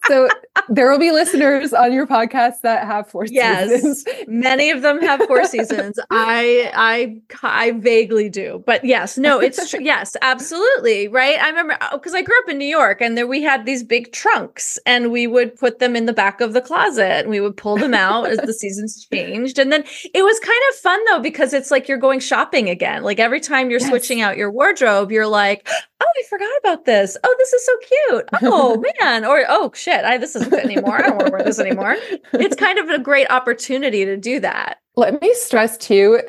So 0.08 0.28
there 0.68 0.90
will 0.90 0.98
be 0.98 1.10
listeners 1.12 1.72
on 1.72 1.92
your 1.92 2.06
podcast 2.06 2.60
that 2.62 2.86
have 2.86 3.08
four 3.08 3.26
Yes. 3.26 3.68
seasons. 3.70 4.04
Many 4.26 4.70
of 4.70 4.82
them 4.82 5.00
have 5.00 5.20
four 5.26 5.44
seasons. 5.46 5.98
I, 6.10 6.70
I, 6.74 7.20
I 7.42 7.70
vaguely 7.72 8.28
do, 8.28 8.62
but 8.66 8.84
yes, 8.84 9.18
no, 9.18 9.38
it's 9.38 9.70
true. 9.70 9.80
Yes, 9.82 10.16
absolutely. 10.22 11.08
Right. 11.08 11.38
I 11.40 11.48
remember 11.48 11.76
oh, 11.80 11.98
because 11.98 12.14
I 12.14 12.22
grew 12.22 12.38
up 12.40 12.48
in 12.48 12.58
New 12.58 12.64
York 12.66 13.00
and 13.00 13.16
there 13.16 13.26
we 13.26 13.42
had 13.42 13.66
these 13.66 13.82
big 13.82 14.12
trunks 14.12 14.78
and 14.86 15.10
we 15.12 15.26
would 15.26 15.56
put 15.56 15.78
them 15.78 15.94
in 15.96 16.06
the 16.06 16.12
back 16.12 16.40
of 16.40 16.52
the 16.52 16.60
closet 16.60 17.20
and 17.20 17.28
we 17.28 17.40
would 17.40 17.56
pull 17.56 17.76
them 17.76 17.94
out 17.94 18.26
as 18.28 18.38
the 18.38 18.52
seasons 18.52 19.06
changed. 19.12 19.58
And 19.58 19.72
then 19.72 19.84
it 20.14 20.22
was 20.22 20.38
kind 20.40 20.60
of 20.70 20.76
fun 20.76 21.00
though, 21.10 21.20
because 21.20 21.52
it's 21.52 21.70
like 21.70 21.88
you're 21.88 21.98
going 21.98 22.20
shopping 22.20 22.68
again. 22.68 23.02
Like 23.02 23.18
every 23.20 23.40
time 23.40 23.70
you're 23.70 23.80
Yes. 23.80 23.88
switching 23.90 24.20
out 24.22 24.36
your 24.38 24.50
wardrobe, 24.50 25.12
you're 25.12 25.26
like, 25.26 25.68
oh, 26.00 26.04
I 26.18 26.22
forgot 26.30 26.48
about 26.60 26.84
this. 26.86 27.16
Oh, 27.22 27.34
this 27.38 27.52
is 27.52 27.66
so 27.66 27.72
cute. 27.78 28.28
Oh, 28.48 28.82
man. 29.00 29.24
Or, 29.24 29.44
oh, 29.48 29.70
shit, 29.74 29.95
I, 30.04 30.18
this 30.18 30.36
isn't 30.36 30.50
fit 30.50 30.64
anymore. 30.64 30.96
I 30.96 31.02
don't 31.02 31.16
want 31.16 31.26
to 31.26 31.32
wear 31.32 31.42
this 31.42 31.58
anymore. 31.58 31.96
It's 32.32 32.56
kind 32.66 32.78
of 32.78 32.88
a 32.90 32.98
great 32.98 33.30
opportunity 33.30 34.04
to 34.04 34.16
do 34.16 34.40
that. 34.40 34.78
Let 34.96 35.20
me 35.20 35.34
stress 35.34 35.76
too, 35.76 36.20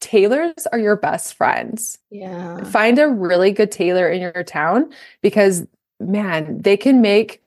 tailors 0.00 0.66
are 0.72 0.78
your 0.78 0.96
best 0.96 1.34
friends. 1.34 1.98
Yeah. 2.10 2.62
Find 2.64 2.98
a 2.98 3.08
really 3.08 3.52
good 3.52 3.72
tailor 3.72 4.08
in 4.08 4.20
your 4.20 4.44
town 4.44 4.92
because 5.22 5.66
man, 6.00 6.60
they 6.60 6.76
can 6.76 7.00
make 7.00 7.42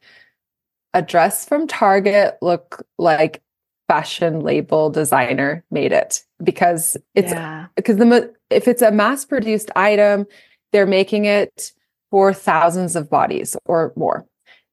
a 0.94 1.02
dress 1.02 1.46
from 1.46 1.68
Target 1.68 2.38
look 2.42 2.86
like 2.98 3.42
fashion 3.88 4.40
label 4.40 4.90
designer 4.90 5.64
made 5.70 5.92
it 5.92 6.24
because 6.42 6.96
it's 7.14 7.32
yeah. 7.32 7.68
because 7.76 7.98
the 7.98 8.06
mo- 8.06 8.30
if 8.50 8.68
it's 8.68 8.82
a 8.82 8.92
mass 8.92 9.26
produced 9.26 9.70
item, 9.76 10.26
they're 10.72 10.86
making 10.86 11.26
it 11.26 11.74
for 12.10 12.34
thousands 12.34 12.96
of 12.96 13.10
bodies 13.10 13.56
or 13.66 13.94
more. 13.96 14.26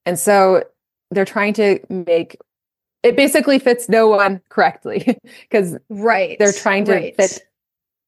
And 0.06 0.18
so 0.18 0.64
they're 1.10 1.24
trying 1.24 1.52
to 1.54 1.80
make 1.88 2.36
it 3.02 3.16
basically 3.16 3.58
fits 3.58 3.88
no 3.88 4.08
one 4.08 4.40
correctly 4.48 5.16
because 5.42 5.76
Right. 5.88 6.38
they're 6.38 6.52
trying 6.52 6.84
to 6.86 6.92
right. 6.92 7.16
fit 7.16 7.42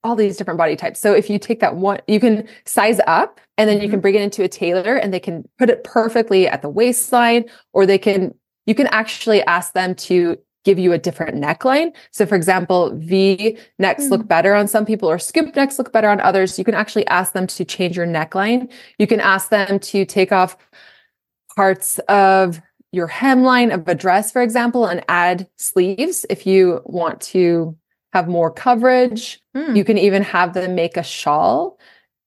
all 0.02 0.16
these 0.16 0.36
different 0.36 0.58
body 0.58 0.76
types. 0.76 0.98
So 0.98 1.12
if 1.14 1.28
you 1.30 1.38
take 1.38 1.60
that 1.60 1.76
one, 1.76 2.00
you 2.08 2.18
can 2.18 2.48
size 2.64 3.00
up 3.06 3.38
and 3.58 3.68
then 3.68 3.76
you 3.76 3.84
Mm-hmm. 3.84 3.90
can 3.92 4.00
bring 4.00 4.14
it 4.16 4.22
into 4.22 4.42
a 4.42 4.48
tailor 4.48 4.96
and 4.96 5.12
they 5.14 5.20
can 5.20 5.48
put 5.58 5.70
it 5.70 5.84
perfectly 5.84 6.48
at 6.48 6.62
the 6.62 6.68
waistline 6.70 7.44
or 7.72 7.86
they 7.86 7.98
can 7.98 8.34
you 8.66 8.74
can 8.74 8.86
actually 8.88 9.42
ask 9.44 9.72
them 9.74 9.94
to 9.94 10.36
give 10.64 10.78
you 10.78 10.92
a 10.92 10.98
different 10.98 11.36
neckline. 11.42 11.92
So 12.12 12.26
for 12.26 12.34
example, 12.34 12.94
V 12.96 13.56
necks 13.78 14.04
Mm. 14.06 14.10
look 14.10 14.28
better 14.28 14.54
on 14.54 14.68
some 14.68 14.84
people 14.84 15.08
or 15.10 15.18
scoop 15.18 15.54
necks 15.56 15.78
look 15.78 15.92
better 15.92 16.08
on 16.08 16.20
others. 16.20 16.58
You 16.58 16.64
can 16.64 16.74
actually 16.74 17.06
ask 17.06 17.32
them 17.32 17.46
to 17.46 17.64
change 17.64 17.96
your 17.96 18.06
neckline. 18.06 18.70
You 18.98 19.06
can 19.06 19.20
ask 19.20 19.48
them 19.50 19.78
to 19.78 20.04
take 20.04 20.32
off 20.32 20.56
parts 21.56 21.98
of 22.08 22.60
your 22.92 23.08
hemline 23.08 23.72
of 23.72 23.86
a 23.88 23.94
dress, 23.94 24.32
for 24.32 24.42
example, 24.42 24.86
and 24.86 25.04
add 25.08 25.46
sleeves 25.56 26.26
if 26.30 26.46
you 26.46 26.80
want 26.84 27.20
to 27.20 27.76
have 28.12 28.26
more 28.28 28.50
coverage. 28.50 29.40
Mm. 29.56 29.76
You 29.76 29.84
can 29.84 29.98
even 29.98 30.22
have 30.22 30.54
them 30.54 30.74
make 30.74 30.96
a 30.96 31.02
shawl 31.02 31.78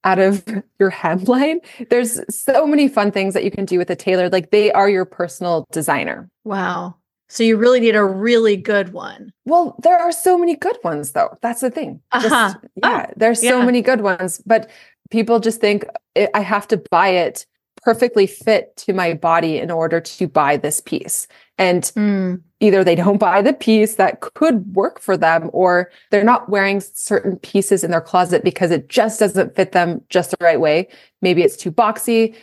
out 0.06 0.20
of 0.20 0.44
your 0.80 0.92
hemline. 0.92 1.58
There's 1.90 2.20
so 2.34 2.66
many 2.66 2.88
fun 2.88 3.12
things 3.12 3.34
that 3.34 3.44
you 3.44 3.52
can 3.52 3.66
do 3.66 3.78
with 3.78 3.90
a 3.90 3.96
tailor. 3.96 4.30
Like 4.30 4.52
they 4.52 4.72
are 4.72 4.90
your 4.90 5.06
personal 5.06 5.66
designer. 5.72 6.30
Wow. 6.46 6.96
So 7.30 7.44
you 7.44 7.58
really 7.58 7.80
need 7.80 7.96
a 7.96 8.04
really 8.06 8.56
good 8.56 8.94
one. 8.94 9.34
Well, 9.46 9.76
there 9.82 9.98
are 9.98 10.12
so 10.12 10.38
many 10.38 10.56
good 10.56 10.78
ones 10.84 11.12
though. 11.14 11.38
That's 11.42 11.62
the 11.62 11.72
thing. 11.72 12.00
Just- 12.14 12.34
Uh-huh. 12.34 12.54
yeah, 12.76 13.08
there's 13.18 13.40
so 13.42 13.60
yeah. 13.60 13.66
many 13.66 13.82
good 13.82 14.02
ones, 14.02 14.42
but 14.46 14.70
people 15.10 15.40
just 15.40 15.60
think 15.60 15.86
"I- 16.18 16.30
I 16.34 16.42
have 16.42 16.68
to 16.70 16.78
buy 16.92 17.10
it 17.10 17.46
perfectly 17.84 18.26
fit 18.28 18.76
to 18.78 18.94
my 18.94 19.14
body 19.14 19.58
in 19.58 19.70
order 19.70 20.00
to 20.00 20.28
buy 20.28 20.58
this 20.58 20.80
piece. 20.80 21.28
And 21.58 21.84
Mm. 21.96 22.42
either 22.60 22.84
they 22.84 22.96
don't 22.96 23.18
buy 23.20 23.42
the 23.42 23.54
piece 23.54 23.96
that 23.96 24.22
could 24.22 24.76
work 24.76 25.00
for 25.00 25.18
them 25.18 25.50
or 25.54 25.92
they're 26.10 26.24
not 26.24 26.50
wearing 26.50 26.82
certain 26.82 27.38
pieces 27.38 27.84
in 27.84 27.92
their 27.92 28.02
closet 28.02 28.44
because 28.44 28.72
it 28.72 28.88
just 28.90 29.20
doesn't 29.20 29.56
fit 29.56 29.74
them 29.74 30.02
just 30.10 30.32
the 30.32 30.38
right 30.42 30.60
way. 30.60 30.88
Maybe 31.22 31.44
it's 31.44 31.58
too 31.58 31.72
boxy. 31.72 32.36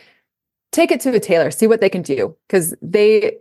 Take 0.71 0.91
it 0.91 1.01
to 1.01 1.13
a 1.13 1.19
tailor, 1.19 1.51
see 1.51 1.67
what 1.67 1.81
they 1.81 1.89
can 1.89 2.01
do 2.01 2.35
because 2.47 2.73
they 2.81 3.37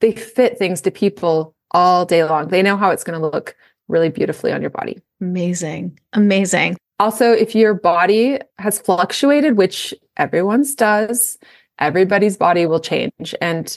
they 0.00 0.12
fit 0.12 0.58
things 0.58 0.80
to 0.82 0.90
people 0.90 1.54
all 1.70 2.04
day 2.04 2.24
long. 2.24 2.48
They 2.48 2.62
know 2.62 2.76
how 2.76 2.90
it's 2.90 3.04
going 3.04 3.20
to 3.20 3.26
look 3.26 3.56
really 3.88 4.08
beautifully 4.08 4.52
on 4.52 4.60
your 4.60 4.70
body. 4.70 5.00
Amazing. 5.20 5.98
Amazing. 6.12 6.76
Also, 7.02 7.32
if 7.32 7.52
your 7.52 7.74
body 7.74 8.38
has 8.60 8.78
fluctuated, 8.78 9.56
which 9.56 9.92
everyone's 10.18 10.72
does, 10.76 11.36
everybody's 11.80 12.36
body 12.36 12.64
will 12.64 12.78
change 12.78 13.34
and 13.40 13.76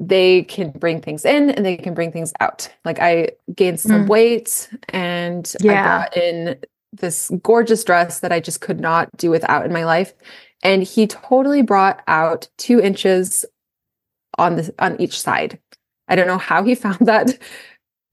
they 0.00 0.42
can 0.42 0.72
bring 0.72 1.00
things 1.00 1.24
in 1.24 1.50
and 1.50 1.64
they 1.64 1.76
can 1.76 1.94
bring 1.94 2.10
things 2.10 2.32
out. 2.40 2.68
Like 2.84 2.98
I 2.98 3.28
gained 3.54 3.78
some 3.78 4.04
Mm. 4.04 4.08
weight 4.08 4.68
and 4.88 5.54
I 5.62 5.64
Yeah. 5.64 5.82
brought 5.84 6.16
in 6.16 6.58
this 6.92 7.30
gorgeous 7.40 7.84
dress 7.84 8.18
that 8.18 8.32
I 8.32 8.40
just 8.40 8.60
could 8.60 8.80
not 8.80 9.16
do 9.16 9.30
without 9.30 9.64
in 9.64 9.72
my 9.72 9.84
life. 9.84 10.12
And 10.64 10.82
he 10.82 11.06
totally 11.06 11.62
brought 11.62 12.02
out 12.08 12.48
two 12.58 12.80
inches 12.80 13.44
on 14.38 14.56
the 14.56 14.74
on 14.80 15.00
each 15.00 15.20
side. 15.20 15.60
I 16.08 16.16
don't 16.16 16.26
know 16.26 16.38
how 16.38 16.64
he 16.64 16.74
found 16.86 16.98
that 17.06 17.38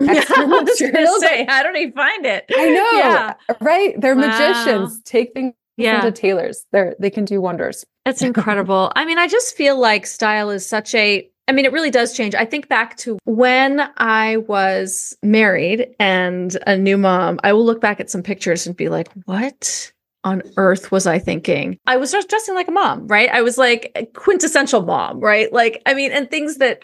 extra 0.01 0.37
I 0.41 0.45
was 0.45 0.63
material, 0.79 0.93
gonna 1.05 1.17
but- 1.19 1.29
say, 1.29 1.45
how 1.47 1.63
did 1.63 1.75
he 1.75 1.91
find 1.91 2.25
it? 2.25 2.45
I 2.55 2.69
know, 2.69 2.91
Yeah. 2.97 3.33
right? 3.61 3.99
They're 3.99 4.15
Wow. 4.15 4.27
magicians. 4.27 5.01
Take 5.03 5.33
things 5.33 5.53
Yeah. 5.77 5.97
into 6.05 6.11
tailors. 6.11 6.65
They're 6.71 6.95
they 6.99 7.09
can 7.09 7.25
do 7.25 7.41
wonders. 7.41 7.85
It's 8.05 8.21
incredible. 8.31 8.91
I 8.95 9.05
mean, 9.05 9.17
I 9.17 9.27
just 9.27 9.55
feel 9.55 9.77
like 9.79 10.05
style 10.05 10.49
is 10.49 10.67
such 10.67 10.93
a 10.95 11.29
I 11.49 11.53
mean, 11.53 11.63
it 11.63 11.71
really 11.71 11.91
does 11.91 12.13
change. 12.13 12.35
I 12.35 12.43
think 12.43 12.67
back 12.67 12.97
to 12.97 13.17
when 13.23 13.79
I 13.95 14.35
was 14.35 15.15
married 15.23 15.95
and 15.97 16.57
a 16.67 16.75
new 16.77 16.97
mom. 16.97 17.39
I 17.41 17.53
will 17.53 17.63
look 17.63 17.79
back 17.79 18.01
at 18.01 18.09
some 18.09 18.21
pictures 18.21 18.67
and 18.67 18.75
be 18.75 18.89
like, 18.89 19.07
what 19.23 19.93
on 20.25 20.41
earth 20.57 20.91
was 20.91 21.07
I 21.07 21.19
thinking? 21.19 21.77
I 21.87 21.95
was 21.95 22.11
just 22.11 22.27
dressing 22.27 22.53
like 22.53 22.67
a 22.67 22.71
mom, 22.71 23.07
right? 23.07 23.29
I 23.31 23.43
was 23.43 23.57
like 23.57 23.93
a 23.95 24.05
quintessential 24.07 24.81
mom, 24.81 25.21
right? 25.21 25.53
Like, 25.53 25.81
I 25.85 25.93
mean, 25.93 26.11
and 26.11 26.29
things 26.29 26.57
that 26.57 26.83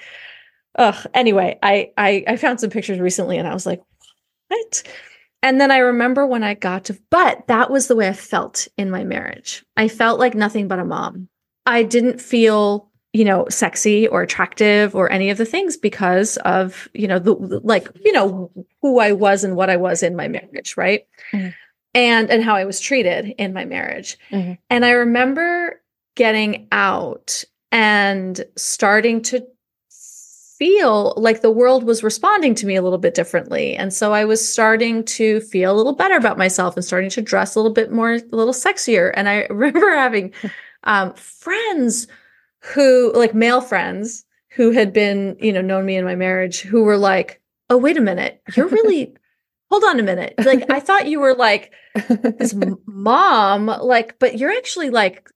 ugh. 0.75 1.07
Anyway, 1.13 1.57
I 1.61 1.91
I 1.97 2.23
I 2.27 2.35
found 2.37 2.59
some 2.59 2.69
pictures 2.69 2.99
recently 2.99 3.37
and 3.37 3.47
I 3.47 3.53
was 3.53 3.65
like, 3.65 3.81
what? 4.49 4.83
And 5.41 5.59
then 5.59 5.71
I 5.71 5.79
remember 5.79 6.25
when 6.25 6.43
I 6.43 6.53
got 6.53 6.85
to, 6.85 6.97
but 7.09 7.47
that 7.47 7.69
was 7.69 7.87
the 7.87 7.95
way 7.95 8.07
I 8.07 8.13
felt 8.13 8.67
in 8.77 8.89
my 8.89 9.03
marriage. 9.03 9.65
I 9.75 9.89
felt 9.89 10.19
like 10.19 10.35
nothing 10.35 10.67
but 10.69 10.79
a 10.79 10.85
mom. 10.85 11.27
I 11.65 11.83
didn't 11.83 12.21
feel, 12.21 12.89
you 13.11 13.25
know, 13.25 13.45
sexy 13.49 14.07
or 14.07 14.21
attractive 14.21 14.95
or 14.95 15.11
any 15.11 15.29
of 15.29 15.37
the 15.37 15.45
things 15.45 15.75
because 15.75 16.37
of, 16.37 16.87
you 16.93 17.07
know, 17.07 17.19
the 17.19 17.33
like, 17.63 17.89
you 18.05 18.13
know, 18.13 18.51
who 18.81 18.99
I 18.99 19.11
was 19.11 19.43
and 19.43 19.55
what 19.57 19.69
I 19.69 19.75
was 19.77 20.01
in 20.01 20.15
my 20.15 20.27
marriage, 20.29 20.75
right? 20.77 21.05
Mhm. 21.33 21.53
And 21.93 22.29
and 22.31 22.43
how 22.43 22.55
I 22.55 22.65
was 22.65 22.79
treated 22.79 23.35
in 23.37 23.53
my 23.53 23.65
marriage. 23.65 24.17
Mhm. 24.31 24.57
And 24.69 24.85
I 24.85 24.91
remember 24.91 25.81
getting 26.15 26.67
out 26.71 27.43
and 27.71 28.43
starting 28.55 29.21
to 29.23 29.45
feel 30.63 31.13
like 31.17 31.41
the 31.41 31.51
world 31.51 31.83
was 31.83 32.03
responding 32.03 32.55
to 32.55 32.65
me 32.65 32.77
a 32.77 32.81
little 32.81 32.97
bit 32.97 33.13
differently. 33.13 33.75
And 33.75 33.93
so 33.93 34.13
I 34.13 34.23
was 34.23 34.47
starting 34.47 35.03
to 35.05 35.41
feel 35.41 35.73
a 35.73 35.75
little 35.75 35.91
better 35.91 36.15
about 36.15 36.37
myself 36.37 36.77
and 36.77 36.85
starting 36.85 37.09
to 37.09 37.21
dress 37.21 37.53
a 37.53 37.59
little 37.59 37.73
bit 37.73 37.91
more, 37.91 38.13
a 38.13 38.21
little 38.31 38.53
sexier. 38.53 39.11
And 39.13 39.27
I 39.27 39.45
remember 39.49 39.93
having 39.93 40.31
um, 40.85 41.13
friends 41.15 42.07
who, 42.61 43.11
like 43.13 43.35
male 43.35 43.59
friends 43.59 44.23
who 44.51 44.71
had 44.71 44.93
been, 44.93 45.35
you 45.41 45.51
know, 45.51 45.59
known 45.59 45.85
me 45.85 45.97
in 45.97 46.05
my 46.05 46.15
marriage, 46.15 46.61
who 46.61 46.83
were 46.83 46.97
like, 46.97 47.41
"Oh, 47.69 47.77
wait 47.77 47.97
a 47.97 48.01
minute, 48.01 48.41
you're 48.55 48.67
really." 48.67 49.17
hold 49.73 49.83
on 49.85 49.99
a 49.99 50.03
minute. 50.03 50.35
Like 50.37 50.69
I 50.69 50.79
thought 50.79 51.07
you 51.07 51.19
were 51.19 51.33
like 51.33 51.73
this 52.07 52.53
mom, 52.85 53.65
like, 53.65 54.19
but 54.19 54.37
you're 54.37 54.51
actually 54.51 54.91
like 54.91 55.27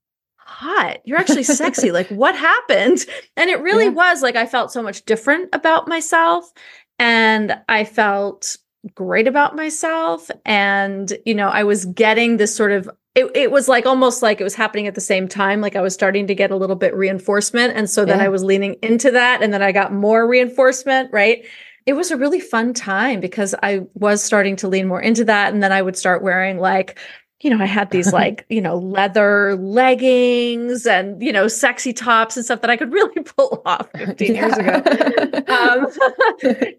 hot. 0.48 1.00
You're 1.06 1.20
actually 1.20 1.44
sexy. 1.44 1.92
like 1.92 2.08
what 2.10 2.36
happened? 2.36 3.06
And 3.36 3.50
it 3.50 3.62
really 3.62 3.86
yeah. 3.86 3.92
was 3.92 4.22
like 4.22 4.36
I 4.36 4.46
felt 4.46 4.72
so 4.72 4.82
much 4.82 5.06
different 5.06 5.50
about 5.54 5.88
myself 5.88 6.52
and 7.00 7.58
I 7.70 7.84
felt 7.84 8.58
great 8.96 9.28
about 9.28 9.56
myself 9.56 10.32
and 10.46 11.12
you 11.26 11.36
know, 11.36 11.50
I 11.50 11.64
was 11.64 11.86
getting 11.86 12.38
this 12.38 12.56
sort 12.56 12.72
of 12.72 12.90
it, 13.16 13.32
it 13.36 13.52
was 13.52 13.68
like 13.68 13.86
almost 13.86 14.22
like 14.22 14.40
it 14.40 14.44
was 14.44 14.56
happening 14.56 14.86
at 14.86 14.94
the 14.94 15.02
same 15.02 15.28
time 15.28 15.60
like 15.60 15.76
i 15.76 15.82
was 15.82 15.96
starting 15.96 16.28
to 16.28 16.36
get 16.36 16.52
a 16.52 16.56
little 16.56 16.76
bit 16.76 16.94
reinforcement 16.94 17.76
and 17.76 17.90
so 17.90 18.06
then 18.06 18.20
yeah. 18.20 18.26
i 18.26 18.30
was 18.30 18.44
leaning 18.44 18.76
into 18.84 19.10
that 19.10 19.42
and 19.42 19.52
then 19.52 19.64
i 19.64 19.72
got 19.72 19.92
more 19.92 20.28
reinforcement 20.28 21.12
right 21.12 21.44
it 21.88 21.96
was 21.96 22.12
a 22.12 22.18
really 22.18 22.42
fun 22.42 22.74
time 22.74 23.22
because 23.22 23.56
I 23.64 23.80
was 23.94 24.22
starting 24.22 24.58
to 24.58 24.68
lean 24.68 24.88
more 24.88 25.02
into 25.02 25.24
that. 25.24 25.54
And 25.54 25.64
then 25.64 25.72
I 25.72 25.82
would 25.82 25.96
start 25.96 26.22
wearing 26.22 26.60
like, 26.60 27.00
you 27.42 27.50
know, 27.50 27.62
I 27.62 27.66
had 27.66 27.92
these 27.92 28.12
like, 28.14 28.46
you 28.50 28.62
know, 28.62 28.78
leather 28.78 29.56
leggings 29.56 30.86
and, 30.86 31.22
you 31.22 31.32
know, 31.32 31.48
sexy 31.48 31.94
tops 31.94 32.36
and 32.36 32.46
stuff 32.46 32.62
that 32.62 32.70
I 32.70 32.78
could 32.78 32.92
really 32.94 33.24
pull 33.24 33.62
off 33.66 33.90
15 33.98 34.36
yeah. 34.36 34.46
years 34.46 34.58
ago. 34.58 35.44
Um, 35.48 35.88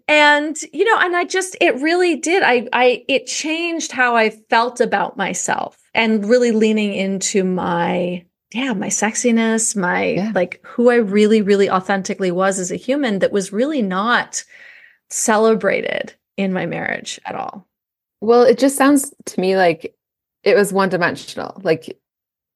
and, 0.07 0.57
you 0.73 0.85
know, 0.85 0.97
and 0.99 1.15
I 1.15 1.23
just, 1.23 1.55
it 1.61 1.75
really 1.75 2.15
did. 2.15 2.43
I, 2.43 2.67
I, 2.73 3.05
it 3.07 3.25
changed 3.25 3.91
how 3.91 4.15
I 4.15 4.29
felt 4.29 4.81
about 4.81 5.17
myself 5.17 5.77
and 5.93 6.27
really 6.27 6.51
leaning 6.51 6.93
into 6.93 7.43
my, 7.43 8.25
yeah, 8.53 8.73
my 8.73 8.87
sexiness, 8.87 9.75
my 9.75 10.05
yeah. 10.05 10.31
like 10.33 10.59
who 10.65 10.89
I 10.89 10.95
really, 10.95 11.41
really 11.41 11.69
authentically 11.69 12.31
was 12.31 12.59
as 12.59 12.71
a 12.71 12.75
human 12.75 13.19
that 13.19 13.31
was 13.31 13.53
really 13.53 13.81
not 13.81 14.43
celebrated 15.09 16.15
in 16.35 16.53
my 16.53 16.65
marriage 16.65 17.19
at 17.25 17.35
all. 17.35 17.67
Well, 18.21 18.43
it 18.43 18.57
just 18.57 18.75
sounds 18.75 19.13
to 19.25 19.39
me 19.39 19.55
like 19.55 19.95
it 20.49 20.55
was 20.55 20.73
one 20.73 20.89
dimensional. 20.89 21.59
Like 21.63 21.99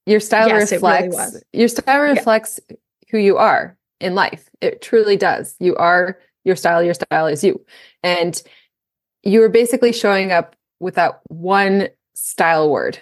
your 0.05 0.19
style 0.19 0.47
yes, 0.47 0.71
reflects 0.71 1.15
really 1.15 1.41
your 1.53 1.67
style 1.67 2.01
reflects 2.01 2.59
yeah. 2.69 2.75
who 3.11 3.17
you 3.17 3.37
are 3.37 3.77
in 3.99 4.15
life. 4.15 4.49
It 4.61 4.81
truly 4.81 5.17
does. 5.17 5.55
You 5.59 5.75
are 5.75 6.17
your 6.43 6.55
style, 6.55 6.83
your 6.83 6.93
style 6.93 7.27
is 7.27 7.43
you. 7.43 7.63
And 8.01 8.41
you 9.23 9.39
were 9.39 9.49
basically 9.49 9.93
showing 9.93 10.31
up 10.31 10.55
with 10.79 10.95
that 10.95 11.21
one 11.27 11.87
style 12.13 12.69
word. 12.69 12.99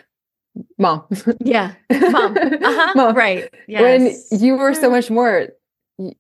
Mom. 0.78 1.04
Yeah. 1.40 1.74
Mom. 1.90 2.38
Uh-huh. 2.38 2.94
Mom. 2.96 3.16
Right. 3.16 3.52
Yes. 3.68 4.28
When 4.30 4.42
you 4.42 4.56
were 4.58 4.74
so 4.74 4.90
much 4.90 5.10
more 5.10 5.48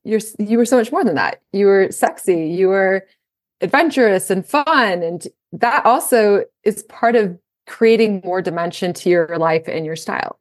you're 0.03 0.19
you 0.39 0.57
were 0.57 0.65
so 0.65 0.77
much 0.77 0.91
more 0.91 1.03
than 1.03 1.15
that. 1.15 1.41
You 1.53 1.65
were 1.65 1.91
sexy, 1.91 2.47
you 2.47 2.67
were 2.67 3.05
adventurous 3.61 4.29
and 4.29 4.45
fun. 4.45 5.03
And 5.03 5.27
that 5.53 5.85
also 5.85 6.45
is 6.63 6.83
part 6.83 7.15
of 7.15 7.37
creating 7.67 8.21
more 8.23 8.41
dimension 8.41 8.93
to 8.93 9.09
your 9.09 9.37
life 9.37 9.67
and 9.67 9.85
your 9.85 9.95
style. 9.95 10.37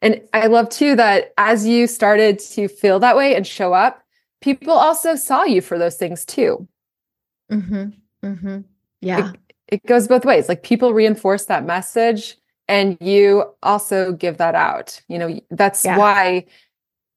And 0.00 0.20
I 0.32 0.46
love 0.46 0.68
too 0.68 0.94
that 0.96 1.32
as 1.38 1.66
you 1.66 1.86
started 1.86 2.38
to 2.38 2.68
feel 2.68 3.00
that 3.00 3.16
way 3.16 3.34
and 3.34 3.46
show 3.46 3.72
up, 3.72 4.02
people 4.40 4.72
also 4.72 5.16
saw 5.16 5.44
you 5.44 5.60
for 5.60 5.78
those 5.78 5.96
things 5.96 6.24
too. 6.24 6.68
Mm-hmm. 7.50 7.90
Mm-hmm. 8.24 8.58
Yeah. 9.00 9.30
It, 9.30 9.40
it 9.68 9.86
goes 9.86 10.06
both 10.06 10.24
ways. 10.24 10.48
Like 10.48 10.62
people 10.62 10.94
reinforce 10.94 11.46
that 11.46 11.64
message 11.64 12.36
and 12.68 12.96
you 13.00 13.44
also 13.62 14.12
give 14.12 14.38
that 14.38 14.54
out. 14.54 15.00
You 15.08 15.18
know, 15.18 15.40
that's 15.50 15.84
yeah. 15.84 15.98
why 15.98 16.46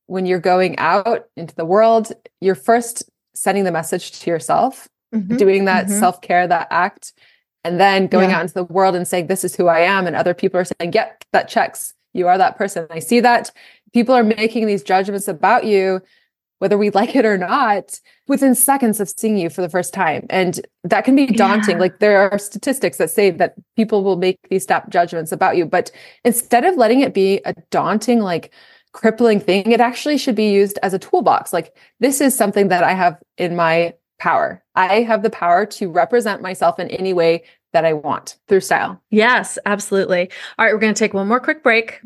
when 0.07 0.25
you're 0.25 0.39
going 0.39 0.77
out 0.79 1.27
into 1.37 1.55
the 1.55 1.65
world, 1.65 2.11
you're 2.39 2.55
first 2.55 3.03
sending 3.33 3.63
the 3.63 3.71
message 3.71 4.19
to 4.19 4.29
yourself 4.29 4.89
mm-hmm. 5.13 5.37
doing 5.37 5.65
that 5.65 5.85
mm-hmm. 5.85 5.99
self 5.99 6.21
care, 6.21 6.47
that 6.47 6.67
act, 6.71 7.13
and 7.63 7.79
then 7.79 8.07
going 8.07 8.29
yeah. 8.29 8.37
out 8.37 8.41
into 8.41 8.53
the 8.53 8.63
world 8.63 8.95
and 8.95 9.07
saying, 9.07 9.27
This 9.27 9.43
is 9.43 9.55
who 9.55 9.67
I 9.67 9.79
am. 9.79 10.07
And 10.07 10.15
other 10.15 10.33
people 10.33 10.59
are 10.59 10.65
saying, 10.65 10.93
Yep, 10.93 11.25
that 11.31 11.47
checks. 11.47 11.93
You 12.13 12.27
are 12.27 12.37
that 12.37 12.57
person. 12.57 12.87
I 12.89 12.99
see 12.99 13.19
that 13.21 13.51
people 13.93 14.15
are 14.15 14.23
making 14.23 14.67
these 14.67 14.83
judgments 14.83 15.27
about 15.27 15.65
you, 15.65 16.01
whether 16.59 16.77
we 16.77 16.89
like 16.89 17.15
it 17.15 17.25
or 17.25 17.37
not, 17.37 17.99
within 18.27 18.53
seconds 18.53 18.99
of 18.99 19.09
seeing 19.09 19.37
you 19.37 19.49
for 19.49 19.61
the 19.61 19.69
first 19.69 19.93
time. 19.93 20.25
And 20.29 20.59
that 20.83 21.05
can 21.05 21.15
be 21.15 21.27
daunting. 21.27 21.75
Yeah. 21.75 21.81
Like 21.81 21.99
there 21.99 22.29
are 22.29 22.37
statistics 22.37 22.97
that 22.97 23.09
say 23.09 23.31
that 23.31 23.55
people 23.75 24.03
will 24.03 24.17
make 24.17 24.39
these 24.49 24.63
stop 24.63 24.89
judgments 24.89 25.31
about 25.31 25.55
you. 25.55 25.65
But 25.65 25.91
instead 26.25 26.65
of 26.65 26.75
letting 26.75 27.01
it 27.01 27.13
be 27.13 27.41
a 27.45 27.53
daunting, 27.69 28.19
like, 28.19 28.53
crippling 28.93 29.39
thing, 29.39 29.71
it 29.71 29.79
actually 29.79 30.17
should 30.17 30.35
be 30.35 30.51
used 30.51 30.77
as 30.83 30.93
a 30.93 30.99
toolbox. 30.99 31.53
Like, 31.53 31.75
this 32.01 32.19
is 32.19 32.35
something 32.35 32.67
that 32.67 32.83
I 32.83 32.93
have 32.93 33.17
in 33.37 33.55
my 33.55 33.93
power. 34.21 34.63
I 34.75 35.01
have 35.01 35.23
the 35.23 35.31
power 35.31 35.65
to 35.65 35.89
represent 35.89 36.43
myself 36.43 36.79
in 36.79 36.87
any 36.89 37.11
way 37.11 37.43
that 37.73 37.85
I 37.85 37.93
want 37.93 38.37
through 38.47 38.59
style. 38.59 39.01
Yes, 39.09 39.57
absolutely. 39.65 40.29
All 40.59 40.65
right, 40.65 40.73
we're 40.73 40.79
going 40.79 40.93
to 40.93 40.99
take 40.99 41.15
one 41.15 41.27
more 41.27 41.39
quick 41.39 41.63
break. 41.63 42.01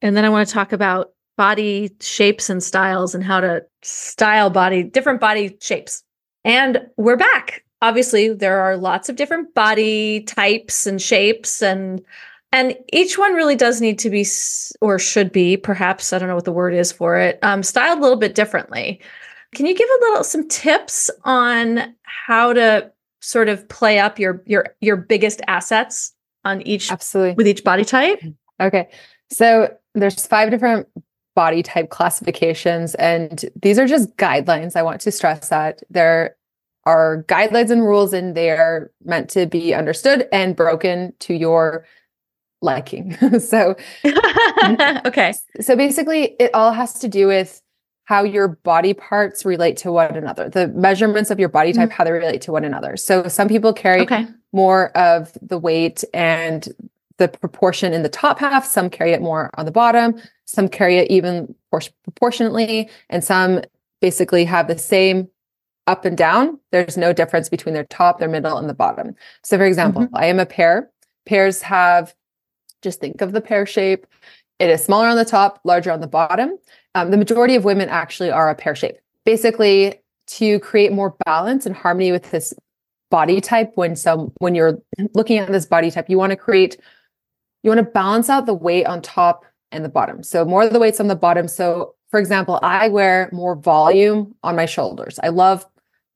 And 0.00 0.16
then 0.16 0.24
I 0.24 0.30
want 0.30 0.48
to 0.48 0.54
talk 0.54 0.72
about 0.72 1.12
body 1.36 1.94
shapes 2.00 2.48
and 2.48 2.62
styles 2.62 3.14
and 3.14 3.22
how 3.22 3.40
to 3.40 3.62
style 3.82 4.48
body, 4.48 4.82
different 4.82 5.20
body 5.20 5.58
shapes. 5.60 6.02
And 6.42 6.86
we're 6.96 7.16
back. 7.16 7.64
Obviously, 7.82 8.32
there 8.32 8.58
are 8.60 8.78
lots 8.78 9.10
of 9.10 9.16
different 9.16 9.54
body 9.54 10.20
types 10.22 10.86
and 10.86 11.02
shapes 11.02 11.62
and 11.62 12.02
and 12.52 12.76
each 12.92 13.18
one 13.18 13.34
really 13.34 13.56
does 13.56 13.82
need 13.82 13.98
to 13.98 14.08
be 14.08 14.24
or 14.80 14.98
should 14.98 15.32
be 15.32 15.56
perhaps 15.56 16.12
i 16.12 16.18
don't 16.18 16.28
know 16.28 16.36
what 16.36 16.44
the 16.44 16.52
word 16.52 16.72
is 16.72 16.92
for 16.92 17.18
it 17.18 17.40
um, 17.42 17.62
styled 17.62 17.98
a 17.98 18.00
little 18.00 18.16
bit 18.16 18.36
differently 18.36 19.00
can 19.56 19.64
you 19.64 19.74
give 19.74 19.88
a 19.88 20.00
little 20.02 20.22
some 20.22 20.46
tips 20.48 21.10
on 21.24 21.94
how 22.02 22.52
to 22.52 22.92
sort 23.22 23.48
of 23.48 23.66
play 23.70 23.98
up 23.98 24.18
your 24.18 24.42
your 24.44 24.76
your 24.82 24.96
biggest 24.96 25.40
assets 25.48 26.12
on 26.44 26.60
each 26.62 26.92
absolutely 26.92 27.34
with 27.34 27.48
each 27.48 27.64
body 27.64 27.84
type? 27.84 28.20
Okay. 28.60 28.90
So 29.32 29.74
there's 29.94 30.26
five 30.26 30.50
different 30.50 30.86
body 31.34 31.62
type 31.62 31.88
classifications 31.88 32.94
and 32.96 33.46
these 33.60 33.78
are 33.78 33.86
just 33.86 34.14
guidelines. 34.18 34.76
I 34.76 34.82
want 34.82 35.00
to 35.00 35.10
stress 35.10 35.48
that 35.48 35.82
there 35.88 36.36
are 36.84 37.24
guidelines 37.26 37.70
and 37.70 37.82
rules 37.82 38.12
and 38.12 38.34
they 38.34 38.50
are 38.50 38.92
meant 39.06 39.30
to 39.30 39.46
be 39.46 39.72
understood 39.72 40.28
and 40.32 40.54
broken 40.54 41.14
to 41.20 41.32
your 41.34 41.86
liking. 42.60 43.16
so 43.40 43.74
okay. 45.06 45.32
So 45.62 45.76
basically 45.76 46.36
it 46.38 46.54
all 46.54 46.72
has 46.72 46.98
to 46.98 47.08
do 47.08 47.26
with 47.26 47.62
how 48.06 48.22
your 48.22 48.48
body 48.48 48.94
parts 48.94 49.44
relate 49.44 49.76
to 49.76 49.92
one 49.92 50.16
another, 50.16 50.48
the 50.48 50.68
measurements 50.68 51.30
of 51.30 51.38
your 51.38 51.48
body 51.48 51.72
type, 51.72 51.88
mm-hmm. 51.88 51.96
how 51.96 52.04
they 52.04 52.12
relate 52.12 52.40
to 52.40 52.52
one 52.52 52.64
another. 52.64 52.96
So 52.96 53.26
some 53.28 53.48
people 53.48 53.72
carry 53.72 54.02
okay. 54.02 54.26
more 54.52 54.96
of 54.96 55.36
the 55.42 55.58
weight 55.58 56.04
and 56.14 56.68
the 57.18 57.28
proportion 57.28 57.92
in 57.92 58.02
the 58.04 58.08
top 58.08 58.38
half, 58.38 58.64
some 58.64 58.90
carry 58.90 59.12
it 59.12 59.20
more 59.20 59.50
on 59.54 59.64
the 59.64 59.72
bottom, 59.72 60.20
some 60.44 60.68
carry 60.68 60.98
it 60.98 61.10
even 61.10 61.52
proportionately, 61.70 62.88
and 63.10 63.24
some 63.24 63.62
basically 64.00 64.44
have 64.44 64.68
the 64.68 64.78
same 64.78 65.28
up 65.88 66.04
and 66.04 66.16
down. 66.16 66.60
There's 66.70 66.96
no 66.96 67.12
difference 67.12 67.48
between 67.48 67.74
their 67.74 67.84
top, 67.84 68.20
their 68.20 68.28
middle, 68.28 68.56
and 68.56 68.68
the 68.68 68.74
bottom. 68.74 69.16
So, 69.42 69.56
for 69.56 69.64
example, 69.64 70.02
mm-hmm. 70.02 70.16
I 70.16 70.26
am 70.26 70.38
a 70.38 70.46
pear. 70.46 70.90
Pears 71.24 71.62
have, 71.62 72.14
just 72.82 73.00
think 73.00 73.20
of 73.20 73.32
the 73.32 73.40
pear 73.40 73.66
shape. 73.66 74.06
It 74.58 74.70
is 74.70 74.84
smaller 74.84 75.08
on 75.08 75.16
the 75.16 75.24
top, 75.24 75.60
larger 75.64 75.90
on 75.90 76.00
the 76.00 76.06
bottom. 76.06 76.56
Um, 76.96 77.10
the 77.10 77.18
majority 77.18 77.56
of 77.56 77.64
women 77.64 77.90
actually 77.90 78.30
are 78.30 78.48
a 78.48 78.54
pear 78.54 78.74
shape. 78.74 78.96
Basically, 79.26 80.00
to 80.28 80.58
create 80.60 80.92
more 80.92 81.14
balance 81.26 81.66
and 81.66 81.76
harmony 81.76 82.10
with 82.10 82.30
this 82.30 82.54
body 83.10 83.38
type, 83.42 83.72
when 83.74 83.94
some 83.96 84.32
when 84.38 84.54
you're 84.54 84.78
looking 85.12 85.36
at 85.36 85.52
this 85.52 85.66
body 85.66 85.90
type, 85.90 86.08
you 86.08 86.16
want 86.16 86.30
to 86.30 86.36
create, 86.36 86.78
you 87.62 87.68
want 87.68 87.80
to 87.80 87.84
balance 87.84 88.30
out 88.30 88.46
the 88.46 88.54
weight 88.54 88.86
on 88.86 89.02
top 89.02 89.44
and 89.72 89.84
the 89.84 89.90
bottom. 89.90 90.22
So 90.22 90.46
more 90.46 90.62
of 90.62 90.72
the 90.72 90.78
weights 90.78 90.98
on 90.98 91.08
the 91.08 91.14
bottom. 91.14 91.48
So 91.48 91.94
for 92.08 92.18
example, 92.18 92.58
I 92.62 92.88
wear 92.88 93.28
more 93.30 93.56
volume 93.56 94.34
on 94.42 94.56
my 94.56 94.64
shoulders. 94.64 95.20
I 95.22 95.28
love 95.28 95.66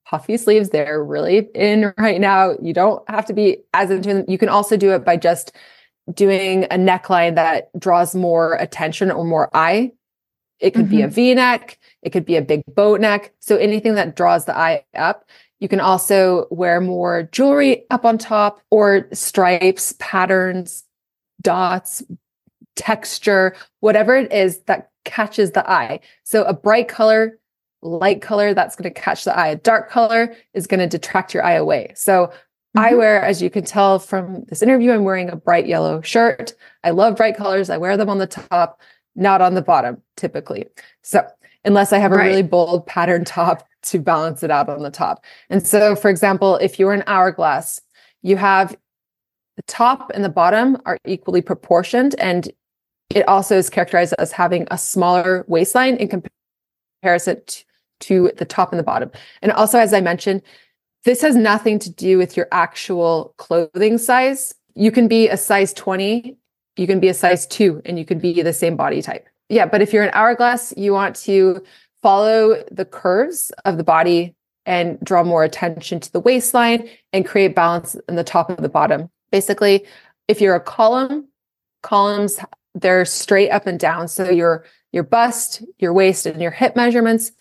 puffy 0.06 0.38
sleeves. 0.38 0.70
They're 0.70 1.04
really 1.04 1.48
in 1.54 1.92
right 1.98 2.20
now. 2.20 2.54
You 2.62 2.72
don't 2.72 3.06
have 3.10 3.26
to 3.26 3.34
be 3.34 3.58
as 3.74 3.90
into 3.90 4.14
them. 4.14 4.24
You 4.28 4.38
can 4.38 4.48
also 4.48 4.78
do 4.78 4.92
it 4.92 5.04
by 5.04 5.18
just 5.18 5.52
doing 6.14 6.64
a 6.64 6.78
neckline 6.78 7.34
that 7.34 7.68
draws 7.78 8.14
more 8.14 8.54
attention 8.54 9.10
or 9.10 9.24
more 9.24 9.54
eye 9.54 9.92
it 10.60 10.72
could 10.72 10.86
mm-hmm. 10.86 10.96
be 10.96 11.02
a 11.02 11.06
mm-hmm. 11.06 11.14
V 11.14 11.34
neck, 11.34 11.78
it 12.02 12.10
could 12.10 12.24
be 12.24 12.36
a 12.36 12.42
big 12.42 12.62
boat 12.66 13.00
neck. 13.00 13.32
So 13.40 13.56
anything 13.56 13.94
that 13.94 14.16
draws 14.16 14.44
the 14.44 14.56
eye 14.56 14.84
up. 14.94 15.28
You 15.58 15.68
can 15.68 15.80
also 15.80 16.46
wear 16.50 16.80
more 16.80 17.24
jewelry 17.24 17.84
up 17.90 18.06
on 18.06 18.16
top 18.16 18.62
or 18.70 19.08
stripes, 19.12 19.94
patterns, 19.98 20.84
dots, 21.42 22.02
texture, 22.76 23.54
whatever 23.80 24.16
it 24.16 24.32
is 24.32 24.60
that 24.60 24.90
catches 25.04 25.52
the 25.52 25.68
eye. 25.70 26.00
So 26.24 26.44
a 26.44 26.54
bright 26.54 26.88
color, 26.88 27.38
light 27.82 28.22
color, 28.22 28.54
that's 28.54 28.74
going 28.74 28.92
to 28.92 29.00
catch 29.00 29.24
the 29.24 29.36
eye. 29.36 29.48
A 29.48 29.56
dark 29.56 29.90
color 29.90 30.34
is 30.54 30.66
going 30.66 30.80
to 30.80 30.86
detract 30.86 31.34
your 31.34 31.44
eye 31.44 31.54
away. 31.54 31.92
So 31.94 32.26
mm-hmm. 32.28 32.78
I 32.78 32.94
wear, 32.94 33.22
as 33.22 33.42
you 33.42 33.50
can 33.50 33.64
tell 33.64 33.98
from 33.98 34.44
this 34.48 34.62
interview, 34.62 34.92
I'm 34.92 35.04
wearing 35.04 35.28
a 35.28 35.36
bright 35.36 35.66
yellow 35.66 36.00
shirt. 36.00 36.54
I 36.84 36.90
love 36.90 37.16
bright 37.16 37.36
colors. 37.36 37.68
I 37.68 37.76
wear 37.76 37.98
them 37.98 38.08
on 38.08 38.18
the 38.18 38.26
top 38.26 38.80
not 39.16 39.40
on 39.40 39.54
the 39.54 39.62
bottom 39.62 40.02
typically. 40.16 40.66
So, 41.02 41.26
unless 41.64 41.92
I 41.92 41.98
have 41.98 42.12
a 42.12 42.16
Right. 42.16 42.26
really 42.28 42.42
bold 42.42 42.86
pattern 42.86 43.24
top 43.24 43.66
to 43.82 43.98
balance 43.98 44.42
it 44.42 44.50
out 44.50 44.68
on 44.68 44.82
the 44.82 44.90
top. 44.90 45.24
And 45.48 45.66
so, 45.66 45.94
for 45.96 46.10
example, 46.10 46.56
if 46.56 46.78
you're 46.78 46.92
an 46.92 47.04
hourglass, 47.06 47.80
you 48.22 48.36
have 48.36 48.76
the 49.56 49.62
top 49.66 50.10
and 50.14 50.22
the 50.24 50.28
bottom 50.28 50.76
are 50.84 50.98
equally 51.06 51.40
proportioned. 51.42 52.14
And 52.18 52.50
it 53.10 53.26
also 53.26 53.56
is 53.56 53.70
characterized 53.70 54.14
as 54.18 54.32
having 54.32 54.66
a 54.70 54.78
smaller 54.78 55.44
waistline 55.48 55.96
in 55.96 56.08
comparison 57.02 57.40
to 58.00 58.30
the 58.36 58.44
top 58.44 58.72
and 58.72 58.78
the 58.78 58.84
bottom. 58.84 59.10
And 59.42 59.52
also, 59.52 59.78
as 59.78 59.92
I 59.92 60.00
mentioned, 60.00 60.42
this 61.04 61.22
has 61.22 61.34
nothing 61.34 61.78
to 61.80 61.90
do 61.90 62.18
with 62.18 62.36
your 62.36 62.46
actual 62.52 63.34
clothing 63.38 63.98
size. 63.98 64.54
You 64.74 64.90
can 64.92 65.08
be 65.08 65.28
a 65.28 65.36
size 65.36 65.72
20, 65.72 66.36
you 66.80 66.86
can 66.86 66.98
be 66.98 67.08
a 67.08 67.14
size 67.14 67.46
two, 67.46 67.82
and 67.84 67.98
you 67.98 68.06
can 68.06 68.18
be 68.18 68.40
the 68.42 68.54
same 68.54 68.74
body 68.74 69.02
type. 69.02 69.28
Yeah, 69.50 69.66
but 69.66 69.82
if 69.82 69.92
you're 69.92 70.02
an 70.02 70.10
hourglass, 70.14 70.72
you 70.76 70.92
want 70.94 71.14
to 71.16 71.62
follow 72.02 72.64
the 72.70 72.86
curves 72.86 73.52
of 73.66 73.76
the 73.76 73.84
body 73.84 74.34
and 74.64 74.98
draw 75.00 75.22
more 75.22 75.44
attention 75.44 76.00
to 76.00 76.10
the 76.10 76.20
waistline 76.20 76.88
and 77.12 77.26
create 77.26 77.54
balance 77.54 77.96
in 78.08 78.16
the 78.16 78.24
top 78.24 78.48
and 78.48 78.64
the 78.64 78.68
bottom. 78.70 79.10
Basically, 79.30 79.84
if 80.26 80.40
you're 80.40 80.54
a 80.54 80.60
column, 80.60 81.28
columns 81.82 82.40
they're 82.74 83.04
straight 83.04 83.50
up 83.50 83.66
and 83.66 83.78
down. 83.78 84.08
So 84.08 84.30
your 84.30 84.64
your 84.92 85.02
bust, 85.02 85.62
your 85.78 85.92
waist, 85.92 86.24
and 86.24 86.40
your 86.40 86.50
hip 86.50 86.76
measurements 86.76 87.32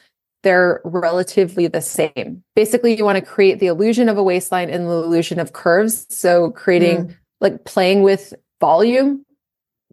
they're 0.44 0.82
relatively 0.86 1.68
the 1.68 1.82
same. 1.82 2.44
Basically, 2.56 2.98
you 2.98 3.04
want 3.04 3.18
to 3.18 3.22
create 3.22 3.60
the 3.60 3.68
illusion 3.68 4.08
of 4.08 4.18
a 4.18 4.24
waistline 4.24 4.70
and 4.70 4.88
the 4.88 4.92
illusion 4.92 5.40
of 5.40 5.54
curves. 5.54 6.06
So 6.10 6.52
creating 6.52 7.08
mm. 7.08 7.16
like 7.42 7.66
playing 7.66 8.04
with 8.04 8.34
volume, 8.60 9.26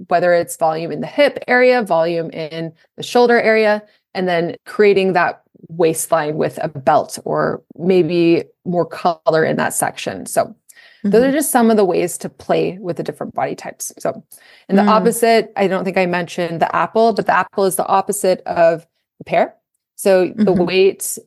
whether 0.09 0.33
it's 0.33 0.57
volume 0.57 0.93
in 0.93 1.01
the 1.01 1.07
hip 1.07 1.39
area, 1.49 1.83
volume 1.83 2.31
in 2.31 2.73
the 2.97 3.03
shoulder 3.03 3.41
area, 3.41 3.83
and 4.15 4.29
then 4.29 4.57
creating 4.67 5.13
that 5.15 5.43
waistline 5.69 6.37
with 6.37 6.59
a 6.63 6.69
belt 6.69 7.19
or 7.25 7.63
maybe 7.77 8.45
more 8.65 8.87
color 8.87 9.45
in 9.45 9.57
that 9.57 9.75
section. 9.75 10.27
So 10.27 10.55
those 11.03 11.23
are 11.23 11.33
just 11.33 11.51
some 11.51 11.71
of 11.71 11.77
the 11.77 11.85
ways 11.85 12.19
to 12.19 12.29
play 12.29 12.79
with 12.81 12.97
the 12.97 13.03
different 13.03 13.35
body 13.35 13.55
types. 13.55 13.93
So, 13.99 14.23
and 14.69 14.79
the 14.79 14.83
Mm. 14.83 14.89
opposite, 14.89 15.53
I 15.57 15.67
don't 15.69 15.85
think 15.85 15.97
I 15.97 16.07
mentioned 16.07 16.61
the 16.61 16.75
apple, 16.75 17.13
but 17.13 17.27
the 17.27 17.37
apple 17.37 17.65
is 17.65 17.77
the 17.77 17.87
opposite 17.87 18.43
of 18.47 18.87
the 19.19 19.25
pear. 19.25 19.55
So 19.95 20.27
the 20.37 20.53
Mhm. 20.53 20.67
weight 20.67 21.19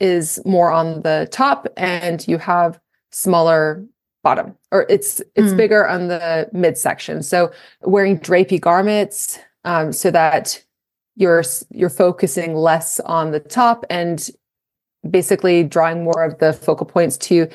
is 0.00 0.40
more 0.44 0.70
on 0.70 1.02
the 1.02 1.26
top 1.30 1.66
and 1.76 2.26
you 2.28 2.38
have 2.38 2.78
smaller 3.10 3.84
bottom 4.24 4.56
or 4.72 4.86
it's 4.88 5.20
it's 5.36 5.52
Mm. 5.52 5.56
bigger 5.56 5.86
on 5.86 6.08
the 6.08 6.48
midsection. 6.52 7.22
So 7.22 7.52
wearing 7.82 8.18
drapey 8.18 8.60
garments 8.60 9.38
um, 9.64 9.92
so 9.92 10.10
that 10.10 10.60
you're 11.16 11.44
you're 11.70 11.90
focusing 11.90 12.56
less 12.56 12.98
on 13.00 13.30
the 13.30 13.40
top 13.40 13.84
and 13.88 14.28
basically 15.08 15.62
drawing 15.62 16.02
more 16.02 16.24
of 16.24 16.38
the 16.38 16.52
focal 16.52 16.86
points 16.86 17.16
to 17.18 17.48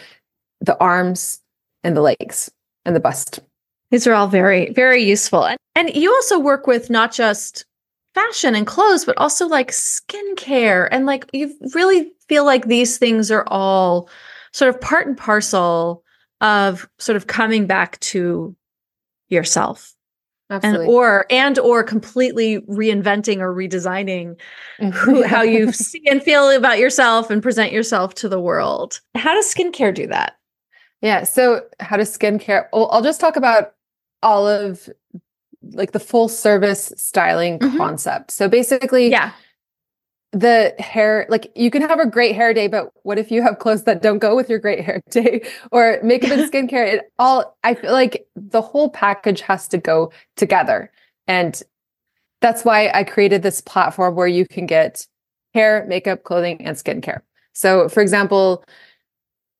the 0.62 0.78
arms 0.80 1.42
and 1.84 1.98
the 1.98 2.02
legs 2.02 2.50
and 2.86 2.96
the 2.96 3.00
bust. 3.00 3.40
These 3.92 4.06
are 4.08 4.14
all 4.14 4.28
very, 4.28 4.72
very 4.74 5.04
useful. 5.04 5.46
And, 5.46 5.58
and 5.76 5.96
you 5.96 6.14
also 6.14 6.38
work 6.38 6.68
with 6.68 6.90
not 6.90 7.12
just 7.12 7.66
fashion 8.14 8.54
and 8.56 8.68
clothes, 8.68 9.04
but 9.04 9.18
also 9.18 9.48
like 9.48 9.72
skincare. 9.72 10.88
And 10.92 11.06
like 11.08 11.28
you 11.34 11.56
really 11.74 12.12
feel 12.28 12.46
like 12.46 12.68
these 12.68 12.98
things 13.00 13.32
are 13.32 13.46
all 13.48 14.10
sort 14.54 14.70
of 14.74 14.80
part 14.80 15.08
and 15.08 15.18
parcel 15.18 16.04
of 16.42 16.88
sort 17.00 17.16
of 17.16 17.28
coming 17.28 17.68
back 17.68 18.00
to 18.00 18.56
yourself 19.30 19.94
and 20.50 20.78
or 20.78 21.26
and 21.30 21.60
or 21.60 21.84
completely 21.84 22.60
reinventing 22.62 23.38
or 23.38 23.54
redesigning 23.54 24.36
Mm-hmm. 24.80 24.90
who, 24.92 25.24
how 25.24 25.42
you 25.44 25.72
see 25.74 26.02
and 26.10 26.24
feel 26.24 26.50
about 26.50 26.80
yourself 26.80 27.30
and 27.30 27.44
present 27.44 27.72
yourself 27.72 28.16
to 28.16 28.30
the 28.30 28.40
world. 28.40 29.02
How 29.16 29.34
does 29.36 29.54
skincare 29.54 29.94
do 29.94 30.08
that? 30.08 30.38
Yeah. 31.02 31.24
So, 31.24 31.62
how 31.80 31.98
does 31.98 32.18
skincare? 32.18 32.68
Well, 32.74 32.90
I'll 32.92 33.02
just 33.04 33.20
talk 33.22 33.36
about 33.36 33.74
all 34.24 34.48
of 34.48 34.90
like 35.74 35.92
the 35.92 36.00
full 36.00 36.30
service 36.30 36.92
styling 36.96 37.60
Mhm. 37.60 37.78
concept. 37.78 38.32
So, 38.32 38.48
basically, 38.48 39.10
Yeah. 39.10 39.32
The 40.32 40.76
hair, 40.78 41.26
like 41.30 41.52
you 41.56 41.72
can 41.72 41.82
have 41.82 42.00
a 42.00 42.06
great 42.06 42.36
hair 42.36 42.54
day, 42.54 42.68
but 42.68 42.92
what 43.04 43.18
if 43.18 43.32
you 43.32 43.42
have 43.42 43.60
clothes 43.60 43.84
that 43.86 44.02
don't 44.02 44.20
go 44.20 44.36
with 44.36 44.50
your 44.50 44.60
great 44.60 44.84
hair 44.84 45.02
day 45.10 45.42
or 45.72 46.00
makeup 46.04 46.32
and 46.32 46.52
skincare? 46.52 46.94
It 46.94 47.12
all, 47.18 47.58
I 47.64 47.74
feel 47.74 47.92
like 47.92 48.28
the 48.36 48.62
whole 48.62 48.90
package 48.90 49.42
has 49.42 49.68
to 49.70 49.78
go 49.78 50.12
together. 50.36 50.92
And 51.28 51.62
that's 52.42 52.64
why 52.64 52.90
I 52.94 53.04
created 53.04 53.42
this 53.42 53.62
platform 53.62 54.16
where 54.16 54.28
you 54.28 54.46
can 54.48 54.66
get 54.66 55.06
hair, 55.54 55.86
makeup, 55.88 56.24
clothing, 56.24 56.62
and 56.62 56.78
skincare. 56.78 57.22
So, 57.54 57.90
for 57.90 58.02
example, 58.02 58.64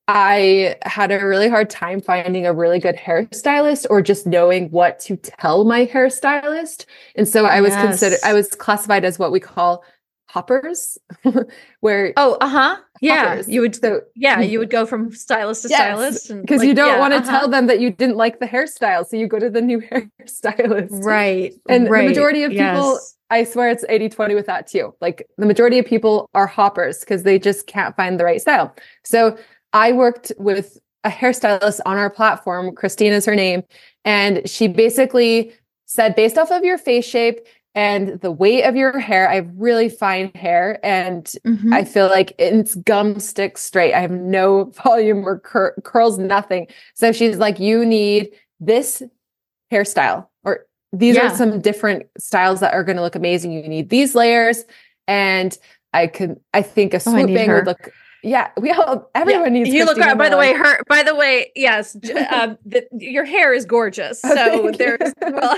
I 0.08 0.76
had 0.84 1.12
a 1.12 1.24
really 1.24 1.50
hard 1.50 1.70
time 1.70 2.02
finding 2.02 2.48
a 2.48 2.54
really 2.54 2.80
good 2.80 2.96
hairstylist 2.96 3.86
or 3.90 4.02
just 4.02 4.26
knowing 4.26 4.70
what 4.72 5.00
to 5.02 5.18
tell 5.18 5.66
my 5.66 5.86
hairstylist. 5.86 6.86
And 7.16 7.28
so 7.28 7.46
I 7.46 7.62
was 7.62 7.76
considered, 7.76 8.18
I 8.24 8.34
was 8.34 8.50
classified 8.50 9.06
as 9.06 9.20
what 9.20 9.32
we 9.32 9.40
call 9.40 9.84
hoppers, 10.30 10.98
where 11.82 12.14
Oh, 12.18 12.38
uh-huh. 12.40 12.78
Yeah. 13.02 13.30
hoppers. 13.30 13.50
You 13.50 13.62
would 13.62 13.76
so 13.76 14.02
Yeah, 14.16 14.42
you 14.42 14.60
would 14.60 14.70
go 14.70 14.86
from 14.86 15.12
stylist 15.12 15.64
to 15.64 15.70
Yes, 15.70 15.80
stylist 15.80 16.42
because 16.42 16.60
like, 16.60 16.68
you 16.68 16.74
don't 16.76 16.88
yeah, 16.94 17.00
want 17.00 17.14
to 17.14 17.20
uh-huh. 17.20 17.32
tell 17.32 17.48
them 17.50 17.66
that 17.68 17.80
you 17.80 17.90
didn't 17.90 18.16
like 18.16 18.40
the 18.40 18.46
hairstyle, 18.46 19.06
so 19.08 19.18
you 19.18 19.28
go 19.28 19.40
to 19.40 19.50
the 19.50 19.62
new 19.62 19.82
hairstylist. 19.92 21.04
right. 21.04 21.54
And 21.68 21.88
the 21.88 21.90
majority 21.92 22.44
of 22.44 22.52
people- 22.52 22.94
yes. 22.94 23.16
I 23.32 23.44
swear 23.44 23.70
it's 23.70 23.86
80 23.90 24.10
20 24.10 24.34
with 24.36 24.48
that 24.48 24.66
too. 24.68 24.94
Like 25.02 25.28
the 25.38 25.46
majority 25.46 25.78
of 25.80 25.86
people 25.86 26.28
are 26.34 26.48
hoppers 26.48 27.00
because 27.02 27.24
they 27.24 27.38
just 27.38 27.68
can't 27.68 27.96
find 27.96 28.20
the 28.20 28.26
right 28.26 28.42
style. 28.42 28.76
So 29.04 29.38
I 29.74 29.92
worked 29.92 30.32
with 30.40 30.80
a 31.04 31.10
hairstylist 31.10 31.80
on 31.86 31.98
our 31.98 32.10
platform, 32.10 32.74
Christine 32.76 33.14
is 33.14 33.26
her 33.26 33.36
name, 33.36 33.64
and 34.04 34.50
she 34.50 34.68
basically 34.68 35.54
said, 35.86 36.16
based 36.16 36.38
off 36.38 36.52
of 36.52 36.64
your 36.64 36.78
face 36.78 37.06
shape 37.06 37.40
and 37.76 38.20
the 38.22 38.32
weight 38.32 38.64
of 38.64 38.76
your 38.76 38.98
hair, 39.00 39.30
I 39.30 39.36
have 39.36 39.50
really 39.56 39.90
fine 39.90 40.32
hair 40.34 40.80
and 40.84 41.26
Mhm. 41.46 41.74
I 41.74 41.84
feel 41.86 42.08
like 42.08 42.34
it's 42.40 42.76
gum 42.76 43.20
stick 43.20 43.58
straight. 43.58 43.94
I 43.94 44.02
have 44.02 44.12
no 44.12 44.66
volume 44.84 45.26
or 45.28 45.40
cur- 45.40 45.76
curls, 45.84 46.18
nothing. 46.18 46.68
So 46.96 47.12
she's 47.12 47.38
like, 47.38 47.60
you 47.60 47.86
need 47.86 48.30
this 48.60 49.04
hairstyle, 49.72 50.28
or 50.44 50.66
these 50.92 51.16
Yeah. 51.16 51.32
are 51.32 51.36
some 51.36 51.62
different 51.62 52.08
styles 52.18 52.60
that 52.62 52.74
are 52.74 52.84
going 52.84 52.96
to 52.98 53.04
look 53.04 53.16
amazing. 53.16 53.52
You 53.52 53.68
need 53.68 53.90
these 53.90 54.16
layers, 54.16 54.66
and 55.08 55.56
I 55.94 56.08
can, 56.08 56.40
I 56.54 56.62
think 56.64 56.94
a 56.94 56.98
Oh, 56.98 57.00
swooping 57.00 57.48
her. 57.50 57.56
would 57.58 57.66
look. 57.68 57.92
Yeah, 58.24 58.50
we 58.60 58.72
all, 58.72 59.10
everyone 59.16 59.54
Yeah, 59.56 59.64
needs. 59.64 59.74
You 59.76 59.86
look 59.86 59.98
right. 59.98 60.18
By 60.18 60.30
the 60.30 60.38
way, 60.38 60.54
her. 60.54 60.82
By 60.88 61.04
the 61.04 61.16
way, 61.16 61.52
yes. 61.56 61.96
um, 62.32 62.58
the, 62.66 62.86
your 62.92 63.26
hair 63.26 63.54
is 63.54 63.66
gorgeous. 63.66 64.22
Oh, 64.24 64.36
So 64.36 64.72
there's 64.72 65.14
well, 65.22 65.58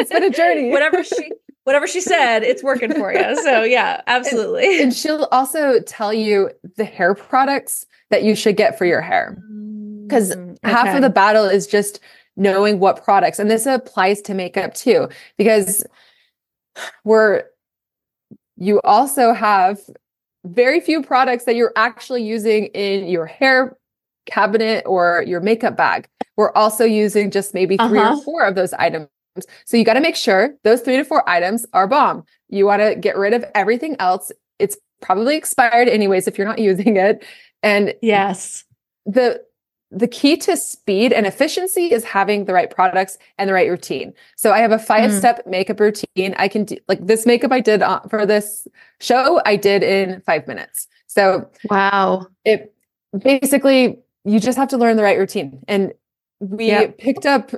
it's 0.00 0.10
been 0.10 0.24
a 0.24 0.30
journey. 0.30 0.70
whatever 0.70 1.04
she 1.04 1.30
whatever 1.64 1.86
she 1.86 2.00
said, 2.00 2.42
it's 2.42 2.62
working 2.62 2.92
for 2.92 3.12
you. 3.12 3.40
So 3.42 3.62
yeah, 3.62 4.02
absolutely. 4.06 4.82
and 4.82 4.92
she'll 4.94 5.28
also 5.32 5.80
tell 5.80 6.12
you 6.12 6.50
the 6.76 6.84
hair 6.84 7.14
products 7.14 7.86
that 8.10 8.22
you 8.22 8.34
should 8.34 8.56
get 8.56 8.76
for 8.76 8.84
your 8.84 9.00
hair. 9.00 9.38
'Cause 10.10 10.36
Mm, 10.36 10.58
half 10.64 10.94
of 10.94 11.00
the 11.02 11.08
battle 11.10 11.46
is 11.46 11.66
just 11.66 12.00
knowing 12.36 12.78
what 12.80 13.02
products 13.02 13.38
and 13.38 13.50
this 13.50 13.64
applies 13.64 14.20
to 14.22 14.34
makeup 14.34 14.74
too 14.74 15.08
because 15.38 15.84
we're 17.04 17.44
you 18.56 18.80
also 18.82 19.32
have 19.32 19.78
very 20.44 20.80
few 20.80 21.02
products 21.02 21.44
that 21.44 21.56
you're 21.56 21.72
actually 21.76 22.22
using 22.22 22.66
in 22.66 23.06
your 23.08 23.26
hair 23.26 23.76
cabinet 24.26 24.84
or 24.86 25.24
your 25.26 25.40
makeup 25.40 25.76
bag. 25.76 26.08
We're 26.36 26.52
also 26.52 26.84
using 26.84 27.30
just 27.30 27.54
maybe 27.54 27.76
3 27.76 27.98
Uh-huh. 27.98 28.16
or 28.18 28.22
four 28.22 28.44
of 28.44 28.54
those 28.54 28.72
items. 28.74 29.08
So 29.64 29.76
you 29.76 29.84
got 29.84 29.94
to 29.94 30.00
make 30.00 30.16
sure 30.16 30.54
those 30.64 30.80
3 30.80 30.96
to 30.98 31.04
4 31.04 31.28
items 31.28 31.66
are 31.72 31.86
bomb. 31.86 32.24
You 32.48 32.66
want 32.66 32.82
to 32.82 32.94
get 32.94 33.16
rid 33.16 33.34
of 33.34 33.44
everything 33.54 33.96
else. 33.98 34.30
It's 34.58 34.76
probably 35.02 35.36
expired 35.36 35.88
anyways 35.88 36.26
if 36.28 36.38
you're 36.38 36.46
not 36.46 36.58
using 36.70 36.96
it. 36.96 37.24
And 37.62 37.94
yes. 38.02 38.64
the 39.06 39.42
the 39.94 40.08
key 40.08 40.36
to 40.38 40.56
speed 40.56 41.12
and 41.12 41.24
efficiency 41.26 41.92
is 41.92 42.02
having 42.04 42.46
the 42.46 42.52
right 42.52 42.70
products 42.70 43.16
and 43.38 43.48
the 43.48 43.54
right 43.54 43.70
routine. 43.70 44.12
So 44.36 44.52
I 44.52 44.58
have 44.58 44.72
a 44.72 44.78
five 44.78 45.12
step 45.12 45.46
makeup 45.46 45.78
routine. 45.78 46.34
I 46.36 46.48
can 46.48 46.64
do 46.64 46.76
like 46.88 47.06
this 47.06 47.26
makeup 47.26 47.52
I 47.52 47.60
did 47.60 47.80
uh, 47.82 48.00
for 48.10 48.26
this 48.26 48.66
show, 49.00 49.40
I 49.46 49.56
did 49.56 49.82
in 49.82 50.20
five 50.22 50.46
minutes. 50.48 50.88
So 51.06 51.48
Wow. 51.70 52.26
it 52.44 52.74
basically, 53.16 54.00
you 54.24 54.40
just 54.40 54.58
have 54.58 54.68
to 54.68 54.76
learn 54.76 54.96
the 54.96 55.04
right 55.04 55.18
routine. 55.18 55.62
And 55.68 55.92
we 56.40 56.66
Yep. 56.66 56.98
picked 56.98 57.26
up 57.26 57.52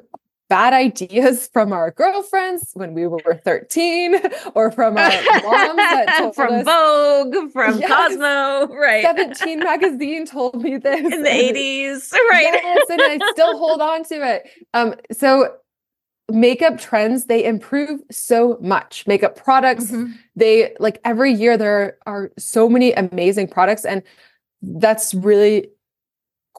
bad 0.49 0.72
ideas 0.72 1.49
from 1.53 1.72
our 1.72 1.90
girlfriends 1.90 2.70
when 2.74 2.94
we 2.94 3.07
were 3.07 3.40
13 3.44 4.20
or 4.55 4.70
from 4.70 4.97
our 4.97 5.11
moms 5.42 5.76
that 5.76 6.14
told 6.18 6.34
from 6.34 6.55
us 6.55 6.64
Vogue, 6.64 7.51
from 7.53 7.80
Yes. 7.80 7.90
Cosmo, 8.12 8.74
right? 8.74 9.03
17 9.03 9.59
magazine 9.59 10.24
told 10.26 10.62
me 10.62 10.76
this 10.76 11.12
in 11.12 11.22
the 11.22 11.32
eighties, 11.32 12.12
right? 12.30 12.44
Yes, 12.62 12.86
and 12.90 13.03
I 13.03 13.18
still 13.32 13.59
hold 13.59 13.80
on 13.80 14.05
to 14.05 14.14
it. 14.36 14.49
Um, 14.74 14.94
so 15.12 15.55
makeup 16.30 16.76
trends 16.78 17.26
they 17.26 17.44
improve 17.44 18.01
so 18.11 18.59
much 18.61 19.07
makeup 19.07 19.36
products 19.36 19.92
Mhm. 19.92 20.12
they 20.34 20.74
like 20.80 21.01
every 21.05 21.32
year 21.32 21.57
there 21.57 21.99
are 22.05 22.32
so 22.36 22.68
many 22.68 22.92
amazing 22.94 23.47
products 23.47 23.84
and 23.84 24.03
that's 24.61 25.14
really 25.14 25.70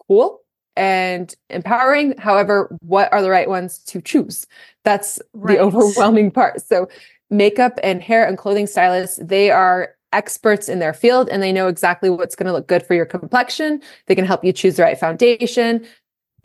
cool 0.07 0.39
and 0.77 1.35
empowering. 1.49 2.17
However 2.17 2.75
what 2.81 3.11
are 3.11 3.21
the 3.21 3.29
right 3.29 3.49
ones 3.49 3.79
to 3.79 4.01
choose? 4.01 4.47
That's 4.83 5.19
Right. 5.33 5.57
the 5.57 5.63
overwhelming 5.63 6.31
part. 6.31 6.61
So 6.61 6.87
makeup 7.29 7.79
and 7.83 8.01
hair 8.01 8.25
and 8.25 8.37
clothing 8.37 8.67
stylists 8.67 9.19
they 9.21 9.51
are 9.51 9.89
experts 10.13 10.69
in 10.69 10.79
their 10.79 10.93
field 10.93 11.27
and 11.27 11.43
they 11.43 11.51
know 11.51 11.67
exactly 11.67 12.09
what's 12.09 12.35
going 12.35 12.47
to 12.47 12.53
look 12.53 12.67
good 12.67 12.83
for 12.85 12.93
your 12.93 13.05
complexion. 13.05 13.81
They 14.05 14.15
can 14.15 14.23
help 14.25 14.45
you 14.45 14.53
choose 14.53 14.77
the 14.77 14.83
right 14.83 14.97
foundation 14.97 15.85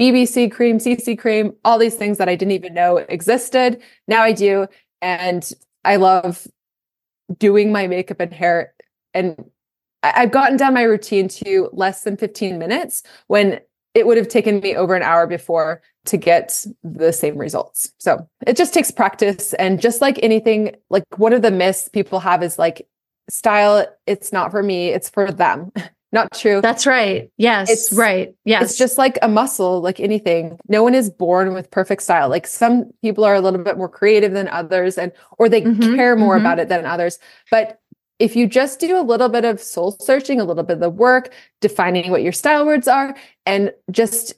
bbc 0.00 0.50
cream 0.50 0.78
cc 0.78 1.18
cream 1.18 1.52
all 1.66 1.78
these 1.78 1.94
things 1.96 2.16
that 2.16 2.26
i 2.26 2.34
didn't 2.34 2.52
even 2.52 2.72
know 2.72 2.96
existed. 2.96 3.80
Now 4.08 4.22
i 4.22 4.32
do 4.32 4.66
and 5.02 5.48
i 5.84 5.96
love 5.96 6.48
doing 7.38 7.70
my 7.72 7.86
makeup 7.86 8.18
and 8.20 8.32
hair 8.32 8.72
and 9.14 9.44
I've 10.02 10.32
gotten 10.32 10.56
down 10.56 10.74
my 10.74 10.82
routine 10.82 11.28
to 11.28 11.70
less 11.72 12.02
than 12.02 12.16
15 12.16 12.58
minutes 12.58 13.02
when 13.28 13.60
it 13.94 14.06
would 14.06 14.16
have 14.16 14.28
taken 14.28 14.60
me 14.60 14.74
over 14.76 14.94
an 14.94 15.02
hour 15.02 15.26
before 15.26 15.82
to 16.06 16.16
get 16.16 16.64
the 16.82 17.12
same 17.12 17.36
results. 17.36 17.92
So 17.98 18.28
it 18.46 18.56
just 18.56 18.74
takes 18.74 18.90
practice. 18.90 19.52
And 19.54 19.80
just 19.80 20.00
like 20.00 20.18
anything, 20.22 20.74
like 20.90 21.04
one 21.16 21.32
of 21.32 21.42
the 21.42 21.50
myths 21.50 21.88
people 21.88 22.18
have 22.20 22.42
is 22.42 22.58
like 22.58 22.86
style, 23.28 23.86
it's 24.06 24.32
not 24.32 24.50
for 24.50 24.62
me, 24.62 24.88
it's 24.88 25.08
for 25.10 25.30
them. 25.30 25.70
not 26.12 26.32
true. 26.34 26.60
That's 26.60 26.86
right. 26.86 27.30
Yes. 27.38 27.70
It's- 27.70 27.92
right. 27.92 28.34
Yes. 28.44 28.62
It's 28.70 28.78
just 28.78 28.98
like 28.98 29.18
a 29.22 29.28
muscle, 29.28 29.80
like 29.80 30.00
anything. 30.00 30.58
No 30.68 30.82
one 30.82 30.94
is 30.94 31.08
born 31.08 31.54
with 31.54 31.70
perfect 31.70 32.02
style. 32.02 32.28
Like 32.28 32.46
some 32.46 32.90
people 33.00 33.24
are 33.24 33.34
a 33.34 33.40
little 33.40 33.62
bit 33.62 33.78
more 33.78 33.88
creative 33.88 34.32
than 34.32 34.48
others, 34.48 34.98
and 34.98 35.12
or 35.38 35.48
they 35.48 35.62
Mhm, 35.62 35.94
care 35.96 36.16
more 36.16 36.36
mhm. 36.36 36.40
about 36.40 36.58
it 36.58 36.68
than 36.68 36.84
others. 36.84 37.18
But 37.50 37.78
if 38.22 38.36
you 38.36 38.46
just 38.46 38.78
do 38.78 38.96
a 38.96 39.02
little 39.02 39.28
bit 39.28 39.44
of 39.44 39.60
soul 39.60 39.96
searching, 40.00 40.40
a 40.40 40.44
little 40.44 40.62
bit 40.62 40.74
of 40.74 40.80
the 40.80 40.88
work, 40.88 41.34
defining 41.60 42.08
what 42.12 42.22
your 42.22 42.30
style 42.30 42.64
words 42.64 42.86
are, 42.86 43.16
and 43.46 43.72
just 43.90 44.34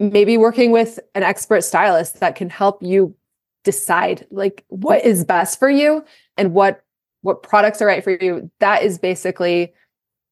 maybe 0.00 0.36
working 0.36 0.72
with 0.72 0.98
an 1.14 1.22
expert 1.22 1.62
stylist 1.62 2.18
that 2.18 2.34
can 2.34 2.50
help 2.50 2.82
you 2.82 3.14
decide 3.62 4.26
like 4.32 4.64
what 4.66 5.04
is 5.04 5.24
best 5.24 5.60
for 5.60 5.70
you 5.70 6.04
and 6.36 6.52
what 6.54 6.82
what 7.22 7.44
products 7.44 7.80
are 7.80 7.86
right 7.86 8.02
for 8.02 8.10
you, 8.10 8.50
that 8.58 8.82
is 8.82 8.98
basically 8.98 9.72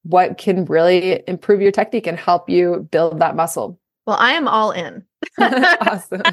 what 0.03 0.37
can 0.37 0.65
really 0.65 1.23
improve 1.29 1.63
your 1.63 1.71
technique 1.71 2.09
and 2.09 2.19
help 2.19 2.51
you 2.51 2.89
build 2.91 3.21
that 3.21 3.37
muscle. 3.37 3.79
well, 4.09 4.17
I 4.19 4.33
am 4.33 4.49
all 4.49 4.73
in. 4.73 5.05
awesome. 5.39 6.23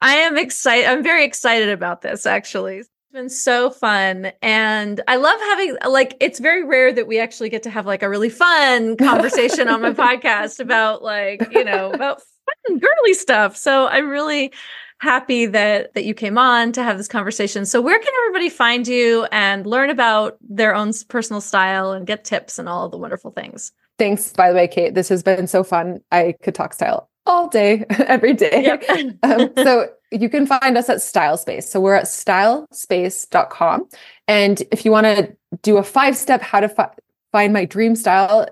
I 0.00 0.14
am 0.14 0.38
excited. 0.38 0.86
I'm 0.86 1.02
very 1.02 1.24
excited 1.24 1.70
about 1.70 2.02
this 2.02 2.24
actually. 2.24 2.84
It's 3.10 3.16
been 3.16 3.28
so 3.28 3.70
fun. 3.70 4.30
And 4.40 5.00
I 5.08 5.16
love 5.16 5.40
having, 5.40 5.76
like, 5.84 6.16
it's 6.20 6.38
very 6.38 6.62
rare 6.62 6.92
that 6.92 7.08
we 7.08 7.18
actually 7.18 7.48
get 7.48 7.64
to 7.64 7.70
have 7.70 7.84
like 7.84 8.04
a 8.04 8.08
really 8.08 8.28
fun 8.28 8.96
conversation 8.98 9.66
on 9.66 9.82
my 9.82 9.90
podcast 9.90 10.60
about, 10.60 11.02
like, 11.02 11.44
you 11.50 11.64
know, 11.64 11.90
about 11.90 12.20
fun, 12.20 12.78
girly 12.78 13.14
stuff. 13.14 13.56
So 13.56 13.88
I'm 13.88 14.10
really 14.10 14.52
happy 14.98 15.46
that 15.46 15.92
that 15.94 16.04
you 16.04 16.14
came 16.14 16.38
on 16.38 16.70
to 16.70 16.84
have 16.84 16.98
this 16.98 17.08
conversation. 17.08 17.66
So 17.66 17.80
where 17.80 17.98
can 17.98 18.12
everybody 18.26 18.48
find 18.48 18.86
you 18.86 19.26
and 19.32 19.66
learn 19.66 19.90
about 19.90 20.36
their 20.48 20.72
own 20.72 20.92
personal 21.08 21.40
style 21.40 21.90
and 21.90 22.06
get 22.06 22.24
tips 22.24 22.60
and 22.60 22.68
all 22.68 22.88
the 22.88 22.98
wonderful 22.98 23.32
things? 23.32 23.72
Thanks, 23.98 24.32
by 24.32 24.50
the 24.50 24.54
way, 24.54 24.68
Kate. 24.68 24.94
This 24.94 25.08
has 25.08 25.24
been 25.24 25.48
so 25.48 25.64
fun. 25.64 26.00
I 26.12 26.36
could 26.42 26.54
talk 26.54 26.74
style 26.74 27.09
all 27.26 27.48
day, 27.48 27.84
every 27.90 28.32
day. 28.34 28.62
Yep. 28.64 29.16
um, 29.22 29.50
so 29.56 29.88
you 30.10 30.28
can 30.28 30.46
find 30.46 30.76
us 30.76 30.88
at 30.88 31.00
Style 31.02 31.36
Space. 31.36 31.70
So 31.70 31.80
we're 31.80 31.94
at 31.94 32.04
stylespace.com. 32.06 33.88
And 34.28 34.62
if 34.72 34.84
you 34.84 34.90
want 34.90 35.04
to 35.06 35.36
do 35.62 35.76
a 35.78 35.82
five 35.82 36.16
step 36.16 36.42
how 36.42 36.60
to 36.60 36.68
fi- 36.68 36.90
find 37.32 37.52
my 37.52 37.64
dream 37.64 37.94
style, 37.96 38.48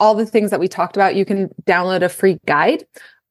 all 0.00 0.14
the 0.14 0.26
things 0.26 0.50
that 0.50 0.60
we 0.60 0.68
talked 0.68 0.96
about, 0.96 1.14
you 1.16 1.24
can 1.24 1.48
download 1.66 2.02
a 2.02 2.08
free 2.08 2.38
guide. 2.46 2.86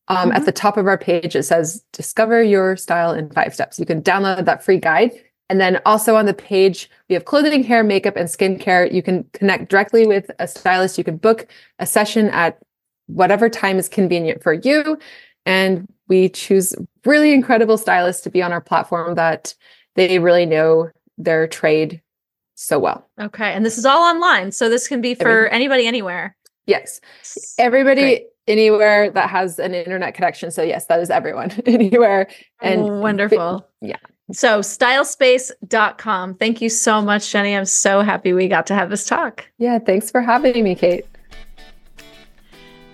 Um, 0.10 0.32
At 0.32 0.44
Mhm. 0.44 0.46
the 0.46 0.52
top 0.54 0.78
of 0.78 0.88
our 0.88 0.98
page, 0.98 1.36
it 1.36 1.44
says 1.44 1.84
Discover 1.92 2.42
Your 2.44 2.78
Style 2.78 3.12
in 3.12 3.30
Five 3.30 3.54
Steps. 3.54 3.78
You 3.78 3.86
can 3.86 4.02
download 4.02 4.46
that 4.46 4.64
free 4.64 4.80
guide. 4.80 5.12
And 5.50 5.60
then 5.62 5.80
also 5.86 6.16
on 6.16 6.26
the 6.26 6.34
page, 6.34 6.90
we 7.10 7.14
have 7.14 7.26
clothing, 7.26 7.64
hair, 7.64 7.84
makeup, 7.84 8.16
and 8.18 8.28
skincare. 8.30 8.92
You 8.92 9.02
can 9.02 9.26
connect 9.34 9.70
directly 9.70 10.06
with 10.08 10.30
a 10.40 10.48
stylist. 10.48 10.98
You 10.98 11.04
can 11.04 11.18
book 11.18 11.48
a 11.80 11.86
session 11.86 12.30
at 12.30 12.58
whatever 13.08 13.50
time 13.50 13.78
is 13.78 13.90
convenient 13.90 14.44
for 14.44 14.54
you. 14.54 14.98
And 15.46 15.88
we 16.08 16.30
choose 16.30 16.76
really 17.06 17.34
incredible 17.34 17.78
stylists 17.78 18.22
to 18.24 18.30
be 18.30 18.42
on 18.42 18.52
our 18.54 18.62
platform 18.62 19.16
that 19.16 19.54
they 19.96 20.20
really 20.20 20.46
know 20.46 20.90
their 21.18 21.48
trade 21.48 22.02
so 22.56 22.80
well. 22.80 23.08
okay. 23.20 23.54
And 23.54 23.66
this 23.66 23.78
is 23.78 23.86
all 23.86 24.04
online. 24.04 24.52
So 24.52 24.68
this 24.70 24.88
can 24.88 25.00
be 25.02 25.14
for 25.16 25.28
Everything. 25.28 25.54
anybody 25.56 25.88
anywhere. 25.88 26.36
Yes. 26.66 27.00
Everybody 27.60 28.02
Great. 28.02 28.24
anywhere 28.48 29.10
that 29.12 29.30
has 29.30 29.60
an 29.60 29.74
internet 29.74 30.14
connection. 30.16 30.50
So 30.52 30.64
yes, 30.64 30.88
that 30.88 31.00
is 31.00 31.10
everyone 31.10 31.52
anywhere. 31.66 32.28
And 32.62 32.82
Oh, 32.82 33.00
wonderful. 33.00 33.68
yeah. 33.82 33.98
So 34.34 34.60
stylespace.com. 34.60 36.36
Thank 36.36 36.62
you 36.62 36.70
so 36.70 37.02
much, 37.02 37.32
Jenny. 37.32 37.56
I'm 37.56 37.66
so 37.66 38.02
happy 38.02 38.34
we 38.34 38.48
got 38.48 38.68
to 38.68 38.74
have 38.76 38.90
this 38.90 39.06
talk. 39.06 39.46
Yeah, 39.58 39.80
thanks 39.80 40.12
for 40.12 40.22
having 40.22 40.64
me, 40.64 40.76
Kate. 40.76 41.06